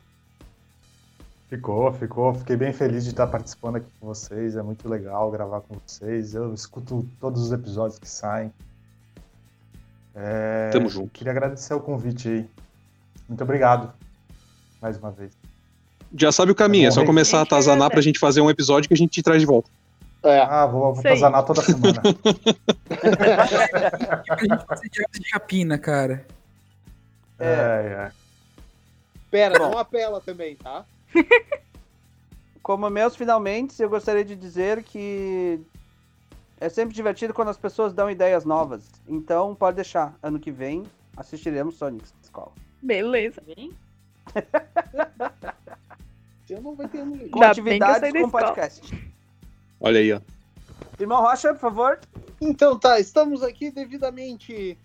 Ficou, 1.49 1.92
ficou. 1.92 2.34
Fiquei 2.34 2.57
bem 2.57 2.72
feliz 2.72 3.05
de 3.05 3.11
estar 3.11 3.26
participando 3.26 3.76
aqui 3.76 3.86
com 4.01 4.07
vocês. 4.07 4.57
É 4.57 4.62
muito 4.62 4.88
legal 4.88 5.30
gravar 5.30 5.61
com 5.61 5.76
vocês. 5.86 6.34
Eu 6.34 6.53
escuto 6.53 7.07
todos 7.20 7.42
os 7.42 7.53
episódios 7.53 7.99
que 7.99 8.09
saem. 8.09 8.53
É, 10.14 10.70
Tamo 10.70 10.88
junto. 10.88 11.11
Queria 11.11 11.30
agradecer 11.30 11.74
o 11.74 11.80
convite 11.80 12.28
aí. 12.28 12.51
Muito 13.28 13.44
obrigado. 13.44 13.92
Mais 14.81 14.99
uma 14.99 15.11
vez. 15.11 15.33
Já 16.16 16.31
sabe 16.31 16.53
o 16.53 16.55
caminho, 16.55 16.89
é 16.89 16.91
só 16.91 17.05
começar 17.05 17.39
a 17.39 17.43
atazanar 17.43 17.89
é- 17.89 17.91
pra 17.91 18.01
gente 18.01 18.18
fazer 18.18 18.41
um 18.41 18.51
episódio 18.51 18.89
que 18.89 18.95
a 18.95 18.97
gente 18.97 19.11
te 19.11 19.22
traz 19.22 19.41
de 19.41 19.47
volta. 19.47 19.68
é. 20.22 20.41
Ah, 20.41 20.66
vou, 20.66 20.95
vou 20.95 21.01
atazanar 21.01 21.45
toda 21.45 21.62
semana. 21.62 22.03
de 25.12 25.31
rapina, 25.33 25.79
cara. 25.79 26.24
é, 27.39 27.45
é. 27.45 28.12
Pera, 29.31 29.59
não 29.59 29.77
apela 29.77 30.20
também, 30.20 30.57
tá? 30.57 30.85
Como 32.62 32.89
meus 32.91 33.14
finalmente, 33.14 33.81
eu 33.81 33.89
gostaria 33.89 34.24
de 34.24 34.35
dizer 34.35 34.83
que 34.83 35.61
é 36.61 36.68
sempre 36.68 36.95
divertido 36.95 37.35
quando 37.35 37.49
as 37.49 37.57
pessoas 37.57 37.93
dão 37.93 38.11
ideias 38.11 38.45
novas. 38.45 38.89
Então, 39.07 39.55
pode 39.55 39.77
deixar. 39.77 40.16
Ano 40.22 40.39
que 40.41 40.51
vem, 40.51 40.85
assistiremos 41.16 41.77
Sonic 41.77 42.05
Escola. 42.22 42.53
Beleza. 42.83 43.41
Bem, 43.47 43.72
Eu 46.49 46.62
não 46.62 46.77
ter 46.77 47.03
um 47.03 47.29
Com 47.29 47.43
atividades 47.43 48.12
com 48.12 48.31
podcast. 48.31 49.12
Olha 49.81 49.99
aí, 49.99 50.12
ó. 50.12 50.20
Irmão 50.99 51.20
Rocha, 51.20 51.53
por 51.53 51.61
favor. 51.61 52.01
Então 52.41 52.79
tá, 52.79 53.01
estamos 53.01 53.43
aqui 53.43 53.70
devidamente 53.70 54.79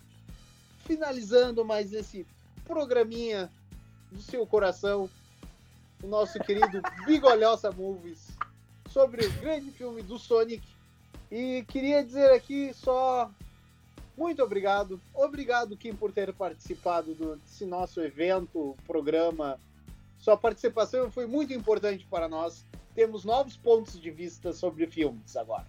finalizando 0.86 1.64
mais 1.64 1.94
esse 1.94 2.26
programinha 2.66 3.50
do 4.12 4.22
seu 4.22 4.46
coração, 4.46 5.10
o 6.04 6.08
nosso 6.08 6.40
querido 6.40 6.82
Bigolhosa 7.06 7.72
Movies, 7.72 8.28
sobre 8.90 9.26
o 9.26 9.32
grande 9.34 9.72
filme 9.72 10.02
do 10.02 10.18
Sonic. 10.18 10.68
E 11.32 11.64
queria 11.68 12.04
dizer 12.04 12.32
aqui 12.34 12.74
só 12.74 13.30
muito 14.18 14.42
obrigado. 14.44 15.02
Obrigado, 15.14 15.76
Kim, 15.78 15.96
por 15.96 16.12
ter 16.12 16.34
participado 16.34 17.14
do- 17.16 17.36
desse 17.38 17.66
nosso 17.66 18.02
evento, 18.02 18.76
programa. 18.86 19.60
Sua 20.20 20.38
participação 20.38 21.12
foi 21.12 21.26
muito 21.26 21.54
importante 21.54 22.06
para 22.10 22.28
nós. 22.30 22.66
Temos 22.94 23.24
novos 23.24 23.56
pontos 23.58 24.00
de 24.00 24.12
vista 24.12 24.54
sobre 24.54 24.86
filmes 24.88 25.36
agora. 25.36 25.66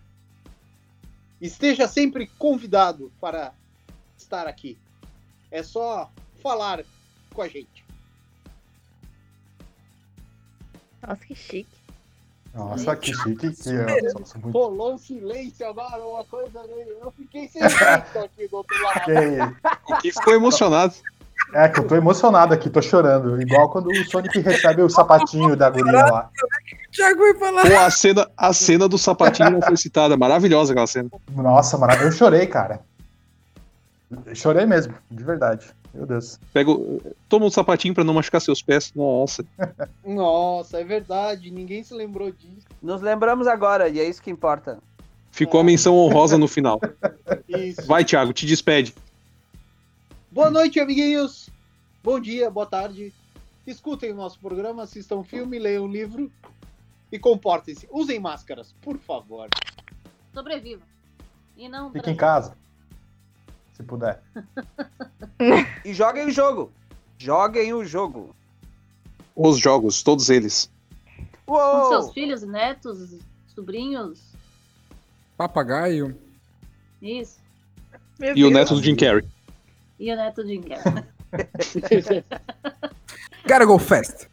Esteja 1.41 1.89
sempre 1.89 2.27
convidado 2.39 3.13
para 3.21 3.55
estar 4.17 4.47
aqui. 4.47 4.79
É 5.51 5.63
só 5.63 6.11
falar 6.43 6.85
com 7.33 7.43
a 7.43 7.49
gente. 7.49 7.85
Nossa, 11.01 11.25
que 11.25 11.35
chique. 11.35 11.82
Nossa, 12.55 12.95
que 12.97 13.15
chique 13.15 13.51
que 13.51 13.71
muito. 14.43 14.51
Rolou 14.51 14.95
um 14.95 14.99
silêncio 14.99 15.67
agora, 15.67 16.03
uma 16.05 16.23
coisa 16.25 16.61
meio. 16.69 16.97
Eu 17.03 17.11
fiquei 17.13 17.49
sem 17.49 17.63
jeito 17.63 18.19
aqui 18.19 18.47
do 18.49 18.57
outro 18.59 18.83
lado. 18.83 19.05
que- 19.05 19.93
O 19.93 19.97
Kim 19.99 20.11
ficou 20.11 20.35
emocionado. 20.35 20.93
É 21.55 21.69
que 21.69 21.81
eu 21.81 21.87
tô 21.89 21.97
emocionado 21.97 22.53
aqui, 22.55 22.69
tô 22.71 22.81
chorando. 22.83 23.41
Igual 23.41 23.69
quando 23.71 23.89
o 23.89 24.05
Sonic 24.05 24.39
recebe 24.41 24.83
o 24.83 24.89
sapatinho 24.91 25.57
da 25.57 25.69
guria 25.71 25.93
lá. 26.07 26.31
Thiago 26.93 27.19
vai 27.21 27.35
falar. 27.35 27.63
Pô, 27.63 27.77
a 27.79 27.91
cena, 27.91 28.31
a 28.37 28.53
cena 28.53 28.89
do 28.89 28.97
sapatinho 28.99 29.51
não 29.51 29.63
foi 29.63 29.77
citada. 29.77 30.17
Maravilhosa 30.17 30.73
aquela 30.73 30.87
cena. 30.87 31.09
Nossa, 31.35 31.77
maravilhoso. 31.79 32.15
Eu 32.15 32.19
chorei, 32.19 32.47
cara. 32.47 32.81
Eu 34.27 34.35
chorei 34.35 34.67
mesmo, 34.67 34.95
de 35.11 35.25
verdade. 35.25 35.67
Meu 35.95 36.07
Deus. 36.07 36.39
Pega, 36.53 36.71
o- 36.71 37.01
toma 37.29 37.47
um 37.47 37.51
sapatinho 37.51 37.93
pra 37.95 38.03
não 38.05 38.15
machucar 38.15 38.41
seus 38.41 38.63
pés. 38.63 38.93
Nossa. 38.95 39.45
Nossa, 40.05 40.81
é 40.81 40.85
verdade, 40.85 41.51
ninguém 41.51 41.85
se 41.85 41.93
lembrou 41.95 42.31
disso. 42.33 42.67
Nos 42.83 43.03
lembramos 43.03 43.47
agora, 43.47 43.89
e 43.89 44.01
é 44.01 44.09
isso 44.09 44.23
que 44.23 44.31
importa. 44.31 44.79
Ficou 45.31 45.61
a 45.61 45.65
menção 45.65 45.95
honrosa 45.97 46.37
no 46.39 46.47
final. 46.49 46.81
Isso. 47.49 47.87
Vai, 47.87 48.05
Thiago, 48.05 48.33
te 48.33 48.45
despede. 48.47 48.95
Boa 50.31 50.51
noite, 50.51 50.79
amiguinhos. 50.81 51.49
Bom 52.03 52.19
dia, 52.21 52.51
boa 52.51 52.67
tarde. 52.67 53.13
Escutem 53.67 54.13
o 54.13 54.17
nosso 54.17 54.39
programa, 54.41 54.83
assistam 54.83 55.17
um 55.17 55.25
filme, 55.25 55.59
leiam 55.59 55.85
um 55.85 55.91
livro 55.91 56.31
e 57.11 57.19
comportem-se. 57.19 57.87
Usem 57.91 58.19
máscaras, 58.19 58.75
por 58.83 58.99
favor. 58.99 59.49
sobreviva. 60.35 60.83
E 61.57 61.69
não. 61.69 61.93
Fique 61.93 62.11
em 62.11 62.17
casa. 62.17 62.57
Se 63.75 63.83
puder. 63.83 64.23
E 65.85 65.93
joguem 65.93 66.27
o 66.27 66.31
jogo. 66.31 66.71
Joguem 67.19 67.75
o 67.75 67.85
jogo. 67.85 68.35
Os 69.35 69.59
jogos, 69.59 70.03
todos 70.03 70.31
eles. 70.31 70.71
Com 71.45 71.55
Uou! 71.55 71.89
seus 71.89 72.13
filhos, 72.13 72.43
netos, 72.43 73.19
sobrinhos. 73.49 74.33
Papagaio. 75.37 76.17
Isso. 77.01 77.41
Meu 78.21 78.37
E 78.37 78.45
o 78.45 78.51
neto 78.51 78.75
do 78.77 78.83
Jim 78.83 78.95
Carrey. 78.95 79.29
E 79.99 80.13
o 80.13 80.17
neto 80.17 80.45
de 80.45 80.55
Inquérito. 80.55 81.05
Gotta 83.47 83.65
go 83.65 83.79
fast. 83.79 84.29